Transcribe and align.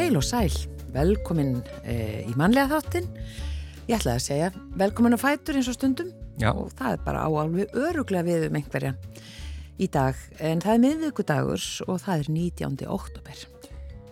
Heil 0.00 0.16
og 0.16 0.22
sæl, 0.24 0.54
velkomin 0.94 1.58
e, 1.84 1.94
í 2.24 2.32
mannlega 2.40 2.70
þáttin. 2.70 3.04
Ég 3.84 3.98
ætlaði 3.98 4.14
að 4.14 4.22
segja 4.24 4.46
velkomin 4.80 5.12
að 5.12 5.20
fætur 5.20 5.58
eins 5.58 5.68
og 5.68 5.76
stundum 5.76 6.08
Já. 6.40 6.54
og 6.54 6.70
það 6.78 6.94
er 6.94 7.02
bara 7.04 7.26
á 7.28 7.28
alveg 7.28 7.74
öruglega 7.76 8.24
við 8.24 8.46
um 8.46 8.56
einhverja 8.56 8.94
í 9.76 9.90
dag. 9.92 10.16
En 10.40 10.64
það 10.64 10.72
er 10.72 10.82
miðvíkudagur 10.86 11.66
og 11.84 12.00
það 12.00 12.24
er 12.24 12.32
19. 12.32 12.80
oktober. 12.96 13.44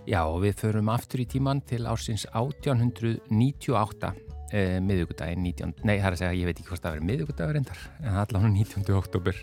Já, 0.05 0.21
og 0.27 0.43
við 0.45 0.61
förum 0.61 0.93
aftur 0.93 1.25
í 1.25 1.29
tíman 1.33 1.65
til 1.65 1.89
ársins 1.89 2.27
1898, 2.37 4.13
eh, 4.53 4.79
miðvíkudaginn 4.85 5.45
19. 5.45 5.75
Nei, 5.85 5.97
það 5.99 6.09
er 6.09 6.17
að 6.17 6.21
segja, 6.23 6.39
ég 6.39 6.49
veit 6.49 6.59
ekki 6.59 6.69
hvort 6.71 6.85
það 6.85 6.97
verið 6.97 7.09
miðvíkudagur 7.11 7.61
endar, 7.61 7.81
en 8.01 8.11
er 8.11 8.21
allavega 8.23 8.53
19. 8.55 8.97
oktober. 8.99 9.41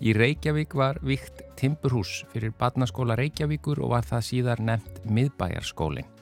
Í 0.00 0.14
Reykjavík 0.16 0.76
var 0.78 1.00
vikt 1.06 1.42
timburhús 1.60 2.18
fyrir 2.32 2.54
badnaskóla 2.58 3.16
Reykjavíkur 3.18 3.80
og 3.84 3.94
var 3.96 4.08
það 4.08 4.28
síðar 4.30 4.62
nefnt 4.64 5.02
miðbæjarskólinn. 5.08 6.12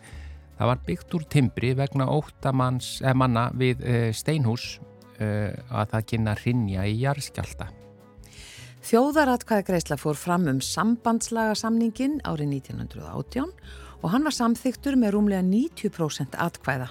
Það 0.55 0.71
var 0.71 0.83
byggt 0.87 1.15
úr 1.19 1.25
timbri 1.31 1.73
vegna 1.75 2.07
óttamanns, 2.11 3.01
eh, 3.03 3.15
manna 3.15 3.49
við 3.51 3.81
eh, 3.83 4.11
steinhús 4.15 4.79
eh, 5.19 5.51
að 5.71 5.95
það 5.95 6.07
kynna 6.13 6.37
hrinja 6.39 6.85
í 6.87 7.01
jarðskjálta. 7.03 7.71
Þjóðaratkvæðagreisla 8.85 9.97
fór 9.97 10.19
fram 10.21 10.45
um 10.51 10.61
sambandslaga 10.61 11.55
samningin 11.57 12.19
árið 12.29 12.61
1918 12.61 13.49
og 14.05 14.11
hann 14.13 14.27
var 14.27 14.37
samþyktur 14.37 14.99
með 15.01 15.17
rúmlega 15.17 15.43
90% 15.47 16.37
atkvæða. 16.37 16.91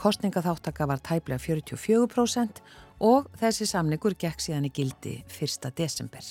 Kostningaþáttaka 0.00 0.86
var 0.88 1.00
tæplega 1.04 1.36
44% 1.36 2.60
og 3.04 3.26
þessi 3.36 3.66
samningur 3.68 4.14
gekk 4.16 4.40
síðan 4.40 4.64
í 4.64 4.70
gildi 4.72 5.18
1. 5.28 5.66
desember. 5.76 6.24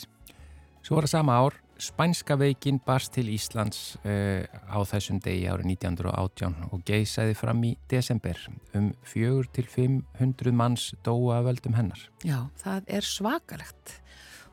Svo 0.81 0.97
var 0.97 1.05
það 1.05 1.11
sama 1.11 1.35
ár, 1.37 1.57
spænska 1.77 2.39
veikin 2.41 2.79
barst 2.81 3.13
til 3.13 3.29
Íslands 3.29 3.99
uh, 4.01 4.41
á 4.41 4.79
þessum 4.89 5.21
degi 5.21 5.45
árið 5.45 5.69
1918 5.75 6.57
og 6.71 6.81
geisaði 6.87 7.37
fram 7.37 7.61
í 7.69 7.75
desember. 7.93 8.41
Um 8.73 8.89
4-500 9.13 10.55
manns 10.63 10.89
dóa 11.05 11.43
völdum 11.45 11.77
hennar. 11.77 12.01
Já, 12.25 12.49
það 12.65 12.89
er 12.97 13.05
svakalegt. 13.05 13.99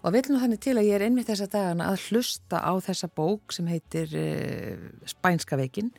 Og 0.04 0.12
vil 0.12 0.26
nú 0.28 0.44
þannig 0.44 0.60
til 0.60 0.76
að 0.76 0.90
ég 0.90 1.00
er 1.00 1.08
einmitt 1.08 1.32
þessa 1.32 1.48
dagana 1.56 1.88
að 1.88 2.10
hlusta 2.10 2.60
á 2.60 2.72
þessa 2.84 3.08
bók 3.08 3.56
sem 3.56 3.72
heitir 3.72 4.12
uh, 4.12 4.88
Spænska 5.08 5.56
veikin 5.56 5.94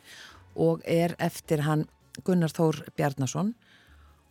og 0.54 0.86
er 0.86 1.18
eftir 1.18 1.66
hann 1.66 1.88
Gunnar 2.26 2.54
Þór 2.54 2.82
Bjarnason 2.96 3.52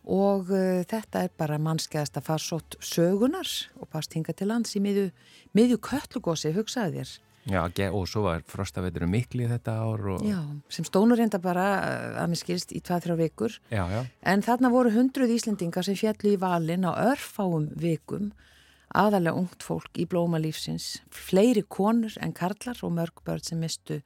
og 0.08 0.50
uh, 0.54 0.82
þetta 0.88 1.26
er 1.26 1.32
bara 1.36 1.60
mannskeiðasta 1.60 2.22
farsótt 2.24 2.78
sögunar 2.84 3.48
og 3.78 3.90
past 3.92 4.14
hinga 4.16 4.32
til 4.36 4.48
lands 4.48 4.76
í 4.78 4.82
miðju, 4.82 5.10
miðju 5.56 5.80
köllugósi, 5.84 6.54
hugsaði 6.56 7.02
þér. 7.02 7.16
Já, 7.48 7.62
og 7.88 8.04
svo 8.08 8.26
var 8.26 8.42
frostaveiturum 8.48 9.10
mikli 9.12 9.46
þetta 9.48 9.78
ár. 9.80 10.02
Og... 10.14 10.24
Já, 10.26 10.40
sem 10.72 10.84
stónur 10.84 11.20
reynda 11.20 11.40
bara 11.40 11.64
að 12.20 12.32
mér 12.32 12.40
skilst 12.42 12.74
í 12.76 12.82
2-3 12.84 13.16
vikur. 13.22 13.56
Já, 13.72 13.84
já. 13.88 14.02
En 14.20 14.44
þarna 14.44 14.70
voru 14.72 14.92
hundruð 14.92 15.32
Íslendingar 15.38 15.86
sem 15.86 15.96
fjallu 15.96 16.34
í 16.34 16.40
valin 16.40 16.84
á 16.84 16.92
örfáum 17.08 17.70
vikum, 17.80 18.32
aðalega 18.92 19.40
ungt 19.40 19.64
fólk 19.64 20.00
í 20.00 20.04
blóma 20.08 20.40
lífsins, 20.42 20.98
fleiri 21.12 21.64
konur 21.64 22.16
en 22.20 22.34
karlar 22.36 22.80
og 22.84 22.92
mörg 22.96 23.24
börn 23.24 23.44
sem 23.44 23.60
mistu, 23.60 24.02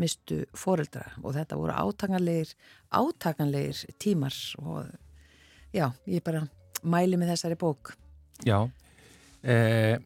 mistu 0.00 0.44
foreldra 0.56 1.06
og 1.22 1.34
þetta 1.34 1.58
voru 1.58 1.74
átakanlegir, 1.74 2.52
átakanlegir 2.90 3.82
tímar 3.98 4.36
og 4.62 4.86
já, 5.74 5.90
ég 6.06 6.22
bara 6.24 6.46
mæli 6.82 7.18
með 7.20 7.34
þessari 7.34 7.58
bók. 7.60 7.94
Já, 8.46 8.70
eh, 9.42 9.98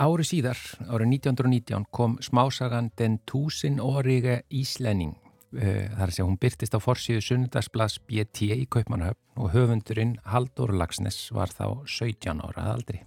ári 0.00 0.24
síðar, 0.24 0.58
árið 0.88 1.10
1919 1.18 1.86
kom 1.90 2.18
smásagan 2.20 2.90
Den 2.96 3.18
túsin 3.26 3.80
orige 3.80 4.42
Íslenning. 4.50 5.14
Eh, 5.54 5.88
það 5.88 6.02
er 6.02 6.08
að 6.08 6.14
segja, 6.14 6.26
hún 6.26 6.38
byrtist 6.38 6.74
á 6.74 6.80
forsíðu 6.82 7.22
Sunnudagsblas 7.22 7.98
BT 8.08 8.50
í 8.56 8.66
Kaupmannhöfn 8.66 9.38
og 9.38 9.52
höfundurinn 9.52 10.16
Haldur 10.24 10.72
Lagsnes 10.74 11.30
var 11.30 11.48
þá 11.48 11.86
17 11.86 12.40
ára 12.40 12.72
aldri. 12.74 13.04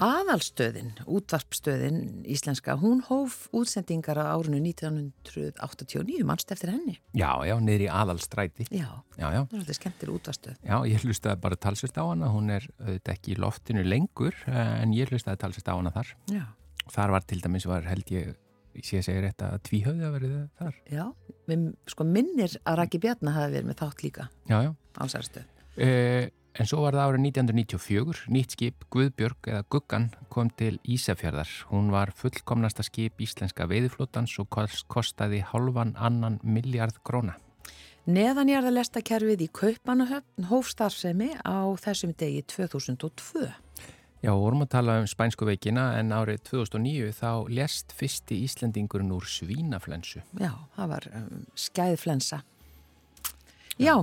Aðalstöðin, 0.00 0.94
útvarpstöðin 1.04 2.22
íslenska, 2.24 2.72
hún 2.80 3.02
hóf 3.04 3.50
útsendingar 3.52 4.16
á 4.16 4.32
árinu 4.32 4.56
1989, 4.64 6.22
mannst 6.24 6.48
eftir 6.54 6.72
henni. 6.72 6.94
Já, 7.12 7.28
já, 7.44 7.52
niður 7.60 7.84
í 7.84 7.88
aðalstræti. 7.92 8.64
Já, 8.72 8.88
já, 9.18 9.26
já. 9.28 9.42
það 9.44 9.52
er 9.52 9.60
alltaf 9.60 9.76
skemmtileg 9.76 10.16
útvarpstöð. 10.16 10.56
Já, 10.64 10.76
ég 10.88 11.04
hlustaði 11.04 11.42
bara 11.44 11.60
talsist 11.66 12.00
á 12.00 12.04
hana, 12.06 12.32
hún 12.32 12.48
er 12.56 12.64
auðvitað 12.80 13.12
ekki 13.12 13.34
í 13.34 13.38
loftinu 13.44 13.84
lengur, 13.84 14.40
en 14.48 14.96
ég 14.96 15.12
hlustaði 15.12 15.42
talsist 15.44 15.68
á 15.68 15.76
hana 15.76 15.92
þar. 15.92 16.16
Já. 16.32 16.46
Þar 16.96 17.16
var 17.18 17.28
til 17.28 17.42
dæmis, 17.44 17.68
var 17.68 17.84
held 17.92 18.16
ég, 18.16 18.32
sé 18.80 19.02
að 19.02 19.08
segja 19.10 19.28
rétt 19.28 19.44
að 19.44 19.60
tvíhauði 19.68 20.08
að 20.08 20.16
verið 20.16 20.36
þar. 20.64 20.82
Já, 20.88 21.06
við, 21.52 21.70
sko 21.92 22.08
minnir 22.08 22.56
að 22.64 22.80
Raki 22.80 23.04
Bjarnar 23.04 23.36
hafi 23.36 23.58
verið 23.58 23.68
með 23.68 23.82
þátt 23.84 24.08
líka 24.08 24.30
já, 24.48 24.62
já. 24.64 24.72
á 24.96 25.04
særstöð. 25.12 25.56
En 26.60 26.68
svo 26.68 26.82
var 26.84 26.92
það 26.92 27.06
árið 27.08 27.22
1994, 27.30 28.18
nýtt 28.28 28.52
skip 28.52 28.82
Guðbjörg 28.92 29.46
eða 29.48 29.64
Guggan 29.72 30.10
kom 30.28 30.50
til 30.52 30.74
Ísafjörðar. 30.84 31.48
Hún 31.70 31.86
var 31.88 32.10
fullkomnasta 32.12 32.84
skip 32.84 33.22
íslenska 33.24 33.64
veiðflótans 33.70 34.34
og 34.42 34.50
kostaði 34.92 35.38
halvan 35.54 35.94
annan 35.96 36.36
miljard 36.44 36.98
gróna. 37.00 37.38
Neðanjarðalestakerfið 38.12 39.46
í 39.46 39.48
Kaupanahöfn 39.56 40.50
hófstarfsemi 40.50 41.30
á 41.40 41.64
þessum 41.80 42.12
degi 42.20 42.42
2002. 42.52 43.46
Já, 44.20 44.32
vorum 44.36 44.66
að 44.66 44.72
tala 44.74 44.98
um 45.00 45.08
spænsku 45.08 45.48
veikina 45.48 45.94
en 45.96 46.12
árið 46.12 46.42
2009 46.50 47.14
þá 47.22 47.30
lest 47.56 47.96
fyrsti 47.96 48.42
Íslendingurinn 48.44 49.16
úr 49.16 49.24
svínaflensu. 49.24 50.20
Já, 50.36 50.52
það 50.76 50.92
var 50.92 51.08
um, 51.22 51.48
skæðflensa. 51.56 52.42
Já, 53.80 53.94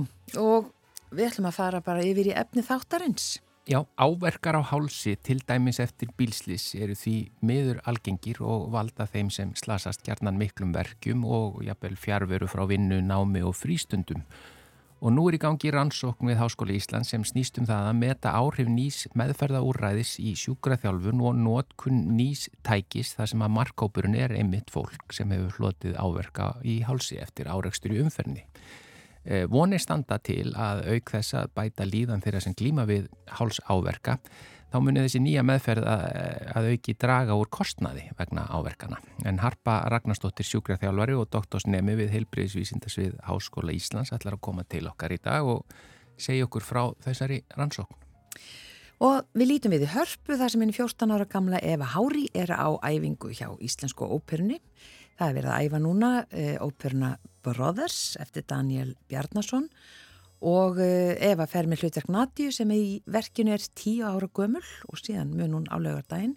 og 0.42 0.72
Við 1.08 1.30
ætlum 1.30 1.48
að 1.48 1.56
fara 1.56 1.78
bara 1.84 2.04
yfir 2.04 2.28
í 2.28 2.34
efni 2.36 2.64
þáttarins. 2.64 3.38
Já, 3.68 3.82
áverkar 4.00 4.56
á 4.56 4.62
hálsi 4.64 5.14
til 5.20 5.42
dæmis 5.44 5.76
eftir 5.80 6.08
bílslis 6.16 6.70
eru 6.76 6.94
því 6.96 7.16
miður 7.44 7.82
algengir 7.88 8.40
og 8.40 8.70
valda 8.72 9.04
þeim 9.04 9.28
sem 9.32 9.50
slasast 9.60 10.00
gjarnan 10.06 10.40
miklum 10.40 10.72
verkjum 10.72 11.26
og 11.28 11.58
jafnvel 11.66 11.98
fjárveru 12.00 12.48
frá 12.48 12.64
vinnu, 12.68 13.02
námi 13.04 13.44
og 13.44 13.52
frístundum. 13.56 14.24
Og 15.04 15.12
nú 15.14 15.28
er 15.28 15.36
í 15.36 15.42
gangi 15.42 15.70
rannsókn 15.70 16.32
við 16.32 16.40
Háskóli 16.40 16.80
Ísland 16.80 17.06
sem 17.06 17.24
snýst 17.28 17.60
um 17.60 17.68
það 17.68 17.90
að 17.90 18.00
meta 18.00 18.32
áhrif 18.34 18.72
nýs 18.72 19.04
meðferðaúræðis 19.12 20.16
í 20.24 20.32
sjúkraþjálfun 20.40 21.22
og 21.28 21.38
nótkunn 21.44 22.02
nýs 22.16 22.48
tækis 22.66 23.14
þar 23.20 23.32
sem 23.32 23.44
að 23.46 23.54
markkópurinn 23.60 24.16
er 24.18 24.34
einmitt 24.34 24.72
fólk 24.74 25.12
sem 25.14 25.30
hefur 25.36 25.60
hlotið 25.60 26.00
áverka 26.00 26.54
í 26.64 26.80
hálsi 26.88 27.20
eftir 27.20 27.52
áreikstur 27.52 27.94
í 27.94 28.02
umferni. 28.02 28.48
Vonir 29.52 29.82
standa 29.82 30.16
til 30.24 30.54
að 30.56 30.86
auk 30.94 31.10
þess 31.12 31.34
að 31.36 31.50
bæta 31.58 31.84
líðan 31.84 32.22
þeirra 32.24 32.40
sem 32.40 32.54
glíma 32.56 32.86
við 32.88 33.10
háls 33.36 33.58
áverka, 33.68 34.14
þá 34.72 34.78
munir 34.84 35.04
þessi 35.04 35.20
nýja 35.24 35.44
meðferð 35.44 35.84
að, 35.88 36.06
að 36.56 36.68
auki 36.72 36.94
draga 37.00 37.36
úr 37.36 37.50
kostnaði 37.52 38.06
vegna 38.18 38.46
áverkana. 38.48 39.00
En 39.28 39.40
Harpa 39.42 39.82
Ragnarstóttir 39.92 40.48
sjúkraþjálfari 40.48 41.16
og 41.16 41.28
doktorsnemi 41.32 41.96
við 42.00 42.12
heilbriðisvísindasvið 42.16 43.16
Háskóla 43.28 43.76
Íslands 43.76 44.12
ætlar 44.16 44.38
að 44.38 44.44
koma 44.48 44.64
til 44.68 44.86
okkar 44.88 45.16
í 45.16 45.20
dag 45.24 45.48
og 45.48 45.64
segja 46.20 46.48
okkur 46.48 46.64
frá 46.64 46.82
þessari 47.04 47.42
rannsókn. 47.56 48.04
Og 48.98 49.28
við 49.38 49.52
lítum 49.52 49.72
við 49.76 49.84
í 49.86 49.92
hörpu 49.92 50.36
þar 50.40 50.50
sem 50.50 50.62
henni 50.64 50.74
14 50.74 51.12
ára 51.14 51.26
gamla 51.30 51.60
Eva 51.62 51.86
Hári 51.92 52.26
er 52.34 52.50
á 52.50 52.66
æfingu 52.82 53.30
hjá 53.30 53.52
Íslensku 53.62 54.08
óperunni. 54.08 54.58
Það 55.18 55.28
er 55.28 55.38
verið 55.38 55.50
að 55.50 55.64
æfa 55.66 55.78
núna 55.82 56.10
e, 56.30 56.44
óperuna 56.62 57.14
Brothers 57.42 58.16
eftir 58.22 58.44
Daniel 58.46 58.92
Bjarnason 59.10 59.66
og 60.46 60.78
e, 60.78 61.16
Eva 61.26 61.48
fer 61.50 61.66
með 61.66 61.82
hlutverk 61.82 62.10
Nadju 62.14 62.52
sem 62.54 62.70
í 62.70 63.00
verkinu 63.10 63.56
er 63.56 63.64
10 63.64 64.04
ára 64.06 64.28
gömul 64.30 64.62
og 64.86 65.00
síðan 65.00 65.32
mun 65.34 65.56
hún 65.56 65.66
álögardaginn 65.74 66.36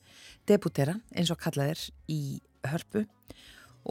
debutera 0.50 0.98
eins 1.13 1.30
og 1.30 1.38
kallaðir 1.44 1.83
í 2.10 2.42
hörpu. 2.72 3.06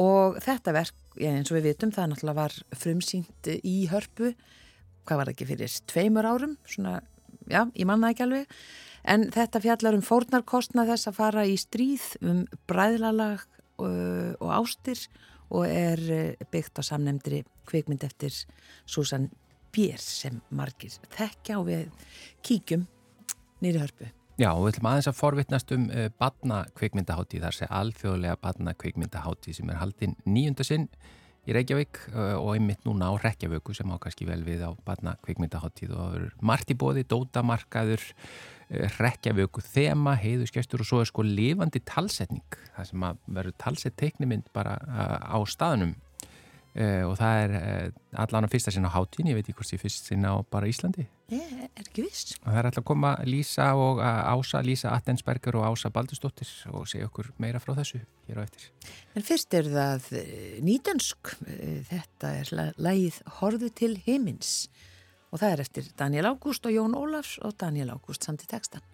Og 0.01 0.41
þetta 0.43 0.75
verk, 0.75 0.99
eins 1.19 1.51
og 1.51 1.59
við 1.59 1.71
vitum, 1.71 1.95
það 1.95 2.13
náttúrulega 2.13 2.39
var 2.39 2.59
frumsýnt 2.79 3.51
í 3.67 3.77
hörpu, 3.91 4.35
hvað 5.07 5.23
var 5.23 5.31
ekki 5.33 5.49
fyrir 5.49 5.79
tveimur 5.91 6.27
árum, 6.27 6.59
svona, 6.71 7.01
já, 7.51 7.65
ég 7.75 7.87
manna 7.91 8.13
ekki 8.13 8.27
alveg, 8.27 8.59
en 9.11 9.31
þetta 9.35 9.63
fjallar 9.65 9.99
um 9.99 10.05
fórnarkostna 10.07 10.87
þess 10.91 11.11
að 11.11 11.19
fara 11.19 11.47
í 11.47 11.57
stríð 11.59 12.07
um 12.23 12.45
bræðlalag 12.71 13.47
og, 13.87 14.49
ástir 14.55 15.07
og 15.51 15.67
er 15.67 16.37
byggt 16.53 16.79
á 16.79 16.83
samnemndri 16.87 17.43
kvikmynd 17.67 18.05
eftir 18.07 18.35
Susan 18.87 19.31
Bier 19.75 20.01
sem 20.03 20.41
margir 20.51 20.97
þekkja 21.15 21.59
og 21.61 21.69
við 21.69 22.09
kíkjum 22.47 22.87
nýri 23.63 23.83
hörpu. 23.83 24.11
Já, 24.41 24.55
og 24.55 24.65
við 24.65 24.73
ætlum 24.73 24.89
aðeins 24.89 25.09
að 25.11 25.19
forvittnast 25.19 25.73
um 25.77 25.89
uh, 25.93 26.07
badna 26.19 26.63
kvikmyndaháttíð, 26.79 27.43
þar 27.45 27.57
sé 27.59 27.67
alþjóðlega 27.69 28.39
badna 28.41 28.75
kvikmyndaháttíð 28.81 29.59
sem 29.59 29.73
er 29.73 29.81
haldinn 29.83 30.17
nýjunda 30.25 30.65
sinn 30.65 30.87
í 31.49 31.55
Reykjavík 31.57 32.03
og 32.15 32.51
einmitt 32.55 32.85
núna 32.89 33.11
á 33.11 33.15
Reykjavíku 33.21 33.75
sem 33.77 33.91
á 33.91 33.97
kannski 34.03 34.29
vel 34.29 34.43
við 34.47 34.65
á 34.67 34.71
badna 34.87 35.17
kvikmyndaháttíð 35.25 35.95
og 35.95 36.01
það 36.01 36.17
eru 36.19 36.31
margt 36.51 36.73
í 36.73 36.77
bóði, 36.79 37.07
dótamarkaður, 37.09 38.05
Reykjavíku 39.01 39.65
þema, 39.67 40.15
heiðuskestur 40.21 40.85
og 40.85 40.91
svo 40.91 41.01
er 41.03 41.11
sko 41.11 41.25
lifandi 41.27 41.83
talsetning, 41.89 42.61
það 42.77 42.91
sem 42.93 43.09
að 43.09 43.25
verður 43.39 43.57
talsett 43.65 43.97
teiknimynd 43.99 44.53
bara 44.55 44.77
á 45.27 45.39
staðnum 45.49 45.97
Uh, 46.71 47.03
og 47.09 47.17
það 47.19 47.41
er 47.45 47.53
uh, 47.59 47.87
allan 48.23 48.47
á 48.47 48.53
fyrsta 48.53 48.71
sinna 48.71 48.87
á 48.87 48.95
hátín, 48.95 49.27
ég 49.27 49.35
veit 49.35 49.49
ekki 49.49 49.57
hvort 49.59 49.73
ég 49.75 49.81
fyrst 49.83 50.07
sinna 50.07 50.31
á 50.31 50.47
bara 50.47 50.69
Íslandi. 50.71 51.09
Ég 51.35 51.49
er 51.57 51.83
ekki 51.83 52.05
viss. 52.05 52.37
Og 52.45 52.47
það 52.47 52.59
er 52.61 52.69
alltaf 52.69 52.85
að 52.85 52.89
koma 52.93 53.11
Lísa 53.27 53.67
og 53.75 53.99
uh, 53.99 54.21
Ása, 54.31 54.61
Lísa 54.63 54.93
Attensberger 54.95 55.59
og 55.59 55.67
Ása 55.67 55.91
Baldursdóttir 55.91 56.53
og 56.71 56.87
segja 56.91 57.09
okkur 57.11 57.33
meira 57.43 57.59
frá 57.63 57.75
þessu 57.81 57.99
hér 58.29 58.39
á 58.39 58.43
eftir. 58.47 58.71
En 59.19 59.27
fyrst 59.27 59.59
er 59.59 59.73
það 59.73 60.07
nýdönsk, 60.63 61.35
þetta 61.91 62.33
er 62.39 62.55
lægið 62.79 63.19
Horðu 63.41 63.73
til 63.75 63.97
himins 64.07 64.55
og 65.31 65.43
það 65.43 65.51
er 65.51 65.65
eftir 65.67 65.91
Daniel 65.99 66.31
Ágúst 66.31 66.71
og 66.71 66.75
Jón 66.75 66.95
Ólafs 66.99 67.39
og 67.43 67.59
Daniel 67.59 67.97
Ágúst 67.97 68.27
samt 68.27 68.47
í 68.47 68.51
textan. 68.51 68.87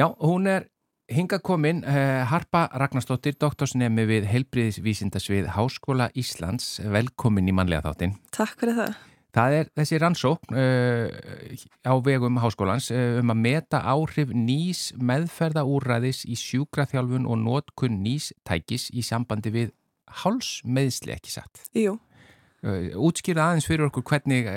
Já, 0.00 0.06
hún 0.16 0.46
er 0.48 0.64
hinga 1.12 1.42
komin 1.44 1.82
uh, 1.84 2.24
Harpa 2.24 2.62
Ragnarstóttir, 2.72 3.34
doktorsnemi 3.36 4.06
við 4.08 4.30
heilbriðisvísindasvið 4.30 5.50
Háskóla 5.52 6.06
Íslands. 6.16 6.78
Velkomin 6.80 7.50
í 7.50 7.52
manlega 7.52 7.90
þáttin. 7.90 8.14
Takk 8.32 8.62
fyrir 8.62 8.78
það. 8.78 8.94
Það 9.36 9.56
er 9.58 9.68
þessi 9.76 9.98
rannsókn 10.00 10.56
uh, 10.56 11.60
á 11.84 11.92
vegum 12.06 12.40
háskólans 12.40 12.88
uh, 12.94 13.20
um 13.20 13.34
að 13.34 13.42
meta 13.44 13.82
áhrif 13.92 14.32
nýs 14.32 14.86
meðferðaúræðis 14.96 16.24
í 16.24 16.38
sjúkraþjálfun 16.46 17.28
og 17.28 17.42
nótkunn 17.44 18.00
nýs 18.00 18.32
tækis 18.48 18.88
í 18.96 19.04
sambandi 19.04 19.52
við 19.52 19.74
hálsmeðsli 20.22 21.12
ekki 21.18 21.36
satt. 21.36 21.66
Jú. 21.76 21.98
Útskýra 22.60 23.48
aðeins 23.48 23.64
fyrir 23.68 23.86
okkur 23.86 24.04
hvernig 24.10 24.48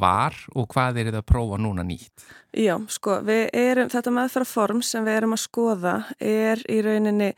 var 0.00 0.34
og 0.58 0.66
hvað 0.72 0.96
er 0.98 1.10
þetta 1.10 1.20
að 1.22 1.28
prófa 1.30 1.58
núna 1.62 1.84
nýtt? 1.86 2.24
Já, 2.58 2.74
sko, 2.90 3.20
erum, 3.22 3.90
þetta 3.92 4.14
meðferðarform 4.16 4.80
sem 4.84 5.04
við 5.06 5.18
erum 5.20 5.36
að 5.36 5.44
skoða 5.44 5.92
er 6.18 6.64
í 6.66 6.80
rauninni 6.82 7.30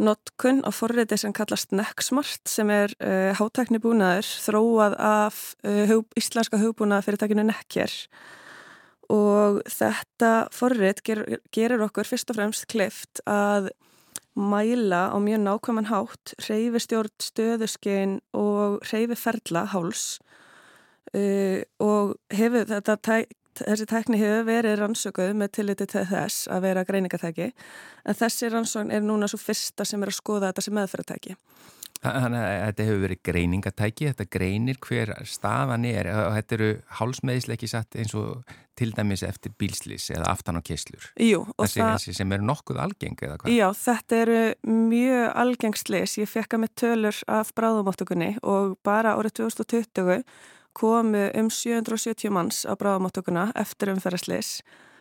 notkun 0.00 0.62
á 0.64 0.70
forriði 0.72 1.18
sem 1.20 1.32
kallast 1.36 1.74
Nexmart 1.76 2.48
sem 2.48 2.70
er 2.72 2.92
uh, 3.00 3.32
hátækni 3.36 3.80
búnaður 3.82 4.28
þróað 4.46 4.96
af 5.04 5.40
uh, 5.64 5.84
hug, 5.90 6.06
íslenska 6.18 6.60
hugbúnaða 6.60 7.06
fyrirtækinu 7.06 7.44
Nekkjer 7.48 7.96
og 9.10 9.60
þetta 9.68 10.32
forrið 10.54 11.02
ger, 11.06 11.22
gerir 11.54 11.84
okkur 11.88 12.08
fyrst 12.08 12.30
og 12.32 12.38
fremst 12.38 12.68
klift 12.70 13.22
að 13.28 13.72
mæla 14.38 15.10
á 15.10 15.16
mjög 15.18 15.42
nákvæman 15.44 15.90
hátt 15.90 16.34
reyfi 16.48 16.80
stjórn 16.82 17.14
stöðuskein 17.22 18.18
og 18.36 18.80
reyfi 18.92 19.18
ferla 19.18 19.66
háls 19.72 20.20
uh, 21.14 21.60
og 21.78 22.16
hefur 22.32 22.68
þetta 22.70 22.96
tæk 22.96 23.36
þessi 23.60 23.86
tekni 23.90 24.20
hefur 24.20 24.46
verið 24.48 24.78
rannsökuð 24.80 25.34
með 25.36 25.52
tilliti 25.58 25.86
til 25.90 26.04
þess 26.08 26.48
að 26.52 26.66
vera 26.68 26.84
greiningatæki 26.88 27.50
en 27.50 28.18
þessi 28.18 28.50
rannsókn 28.52 28.92
er 28.94 29.04
núna 29.04 29.28
svo 29.30 29.40
fyrsta 29.40 29.84
sem 29.84 30.02
er 30.02 30.12
að 30.12 30.20
skoða 30.20 30.50
þetta 30.50 30.64
sem 30.64 30.76
meðferðatæki. 30.78 31.36
Þannig 32.00 32.40
að 32.40 32.62
þetta 32.64 32.84
hefur 32.86 33.00
verið 33.04 33.18
greiningatæki, 33.28 34.06
þetta 34.08 34.26
greinir 34.32 34.78
hver 34.86 35.10
staðan 35.28 35.84
er 35.84 36.08
og 36.14 36.30
þetta 36.38 36.56
eru 36.56 36.68
hálsmeðislega 36.96 37.58
ekki 37.58 37.68
satt 37.68 37.98
eins 38.00 38.14
og 38.16 38.54
til 38.80 38.94
dæmis 38.96 39.20
eftir 39.26 39.52
bílslis 39.60 40.06
eða 40.14 40.30
aftan 40.32 40.56
á 40.56 40.64
kesslur. 40.64 41.10
Jú. 41.20 41.42
Þessi, 41.58 41.82
það, 41.82 41.90
þessi 41.98 42.14
sem 42.16 42.32
eru 42.32 42.46
nokkuð 42.48 42.80
algeng 42.86 43.20
eða 43.26 43.36
hvað? 43.42 43.52
Já, 43.52 43.66
þetta 43.82 44.20
eru 44.22 44.38
mjög 44.72 45.26
algengslis. 45.42 46.16
Ég 46.22 46.32
fekka 46.32 46.62
með 46.62 46.72
tölur 46.80 47.20
af 47.28 47.52
bráðumáttugunni 47.58 48.30
og 48.40 48.78
bara 48.86 49.12
árið 49.18 49.42
2020 49.42 50.24
komu 50.72 51.26
um 51.36 51.52
770 51.52 52.32
manns 52.32 52.64
á 52.64 52.72
bráðamáttökuna 52.80 53.50
eftir 53.60 53.92
umferðarsleis 53.92 54.60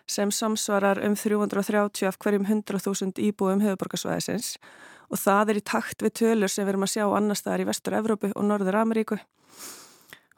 sem 0.10 0.32
samsvarar 0.34 1.00
um 1.06 1.16
330 1.16 2.10
af 2.10 2.18
hverjum 2.20 2.48
100.000 2.50 3.22
íbúum 3.30 3.62
höfuborgarsvæðisins 3.64 4.56
og 4.58 4.80
það 5.18 5.54
er 5.54 5.60
í 5.60 5.66
takt 5.66 6.06
við 6.06 6.16
tölur 6.22 6.52
sem 6.52 6.66
við 6.66 6.74
erum 6.74 6.86
að 6.86 6.94
sjá 6.94 7.04
annars 7.08 7.44
staðar 7.44 7.64
í 7.64 7.68
Vestur-Evrópu 7.70 8.32
og 8.36 8.48
Norður-Ameríku. 8.50 9.20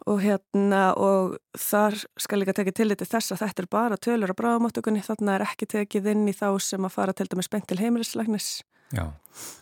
Og 0.10 0.18
hérna 0.24 0.96
og 0.98 1.36
þar 1.54 2.00
skal 2.18 2.40
líka 2.42 2.56
tekið 2.58 2.78
til 2.80 2.90
þetta 2.90 3.06
þess 3.12 3.36
að 3.36 3.44
þetta 3.44 3.62
er 3.62 3.70
bara 3.76 4.00
tölur 4.02 4.34
á 4.34 4.40
bráðamáttökunni 4.40 5.04
þannig 5.06 5.22
að 5.22 5.30
það 5.30 5.36
er 5.36 5.46
ekki 5.46 5.68
tekið 5.76 6.12
inn 6.16 6.26
í 6.32 6.34
þá 6.34 6.48
sem 6.58 6.88
að 6.88 6.96
fara 6.96 7.14
til 7.14 7.28
dæmis 7.30 7.52
beint 7.52 7.68
til 7.70 7.78
heimilislegnis 7.78 8.50
Já, 8.92 9.06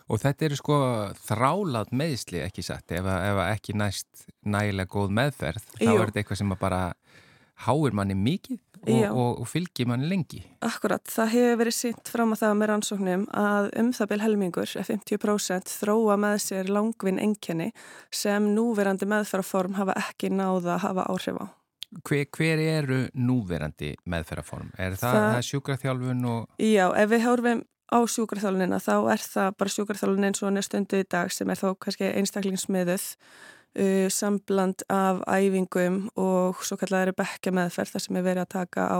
og 0.09 0.21
þetta 0.23 0.47
eru 0.47 0.57
sko 0.57 0.77
þrálat 1.27 1.91
meðsli 1.93 2.41
ekki 2.41 2.63
satt, 2.65 2.89
ef, 2.97 3.05
ef 3.05 3.41
ekki 3.45 3.75
næst 3.77 4.23
nægilega 4.41 4.89
góð 4.89 5.11
meðferð, 5.19 5.67
þá 5.75 5.83
Jú. 5.85 5.97
er 5.97 6.09
þetta 6.09 6.21
eitthvað 6.23 6.41
sem 6.41 6.55
bara 6.63 6.81
háir 7.65 7.95
manni 7.97 8.15
mikið 8.17 8.59
og, 8.79 9.05
og, 9.09 9.39
og 9.43 9.47
fylgir 9.49 9.89
manni 9.89 10.09
lengi. 10.09 10.41
Akkurat, 10.65 11.03
það 11.11 11.31
hefur 11.33 11.61
verið 11.61 11.75
sínt 11.75 12.11
fram 12.11 12.33
að 12.35 12.43
það 12.43 12.57
með 12.59 12.71
rannsóknum 12.71 13.25
að 13.35 13.69
um 13.81 13.93
það 13.95 14.11
byl 14.11 14.19
helmingur, 14.23 14.73
50% 14.89 15.73
þróa 15.81 16.19
með 16.23 16.37
sér 16.45 16.71
langvinn 16.73 17.21
engjani 17.21 17.71
sem 18.11 18.51
núverandi 18.55 19.09
meðferðarform 19.09 19.79
hafa 19.79 19.97
ekki 19.99 20.31
náða 20.33 20.77
að 20.77 20.85
hafa 20.87 21.07
áhrif 21.11 21.41
á. 21.43 21.45
Hver, 22.05 22.27
hver 22.37 22.61
eru 22.61 23.01
núverandi 23.17 23.95
meðferðarform? 24.05 24.69
Er 24.77 24.93
það, 24.93 25.15
það, 25.17 25.27
það 25.33 25.45
sjúkraþjálfun 25.49 26.25
og... 26.29 26.49
Já, 26.61 26.85
ef 26.93 27.11
við 27.11 27.25
hórfum 27.25 27.63
á 27.89 27.99
sjúkarþjálunina 28.05 28.77
þá 28.83 28.95
er 29.15 29.23
það 29.23 29.55
bara 29.57 29.73
sjúkarþjálun 29.73 30.27
eins 30.27 30.43
og 30.43 30.49
hann 30.49 30.61
er 30.61 30.67
stundu 30.67 30.99
í 31.01 31.07
dag 31.09 31.31
sem 31.33 31.49
er 31.49 31.57
þá 31.57 31.71
kannski 31.81 32.11
einstaklingsmiðuð 32.19 33.07
uh, 33.77 34.07
sambland 34.13 34.85
af 34.89 35.23
æfingum 35.27 36.05
og 36.19 36.61
svo 36.65 36.79
kallar 36.79 37.09
er 37.11 37.17
bekka 37.17 37.53
meðferð 37.55 37.95
þar 37.95 38.05
sem 38.05 38.19
er 38.19 38.27
verið 38.27 38.45
að 38.45 38.53
taka 38.57 38.89
á 38.89 38.99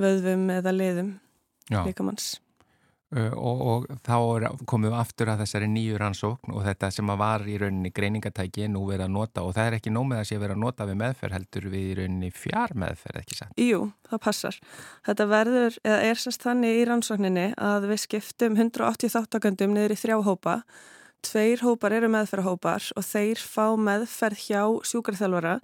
vöðvum 0.00 0.48
eða 0.58 0.74
liðum 0.74 1.12
líkamanns. 1.70 2.34
Uh, 3.14 3.30
og, 3.38 3.60
og 3.62 3.84
þá 4.02 4.48
komum 4.66 4.88
við 4.88 4.94
aftur 4.98 5.28
að 5.30 5.44
þessari 5.44 5.68
nýju 5.70 5.98
rannsókn 6.00 6.54
og 6.56 6.64
þetta 6.66 6.88
sem 6.90 7.12
var 7.20 7.44
í 7.46 7.58
rauninni 7.60 7.92
greiningatæki 7.94 8.66
nú 8.72 8.82
verið 8.88 9.04
að 9.06 9.12
nota 9.14 9.44
og 9.46 9.52
það 9.54 9.68
er 9.68 9.76
ekki 9.76 9.92
nómið 9.94 10.22
að 10.22 10.26
sé 10.30 10.38
verið 10.40 10.56
að 10.56 10.62
nota 10.64 10.86
við 10.88 10.98
meðferð 11.04 11.36
heldur 11.36 11.68
við 11.70 11.84
í 11.84 11.94
rauninni 12.00 12.32
fjár 12.34 12.74
meðferð, 12.74 13.20
ekki 13.20 13.38
satt? 13.38 13.54
Jú, 13.60 13.84
það 14.10 14.22
passar. 14.24 14.58
Þetta 15.06 15.28
verður, 15.30 15.78
eða 15.84 16.00
er 16.08 16.22
sérst 16.24 16.48
þannig 16.48 16.80
í 16.80 16.82
rannsókninni 16.90 17.46
að 17.70 17.88
við 17.92 18.02
skiptum 18.08 18.58
180 18.58 19.14
þáttakandum 19.14 19.76
niður 19.76 19.94
í 19.94 20.00
þrjá 20.00 20.18
hópa 20.26 20.58
Tveir 21.24 21.62
hópar 21.64 21.94
eru 21.96 22.10
meðferðahópar 22.12 22.90
og 22.98 23.04
þeir 23.06 23.40
fá 23.40 23.72
meðferð 23.80 24.42
hjá 24.44 24.62
sjúkarþjálfara 24.90 25.54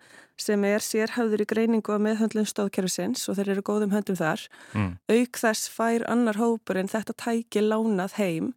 sem 0.40 0.64
er 0.64 0.84
sérhafður 0.84 1.44
í 1.44 1.46
greiningu 1.50 1.92
og 1.92 2.00
meðhöndlun 2.06 2.48
stóðkerfisins 2.48 3.26
og 3.28 3.36
þeir 3.36 3.52
eru 3.54 3.64
góðum 3.68 3.92
höndum 3.92 4.16
þar. 4.16 4.46
Mm. 4.72 4.94
Auk 5.12 5.40
þess 5.42 5.68
fær 5.68 6.06
annar 6.08 6.40
hópur 6.40 6.80
en 6.80 6.88
þetta 6.88 7.16
tæki 7.26 7.64
lánað 7.66 8.16
heim 8.16 8.54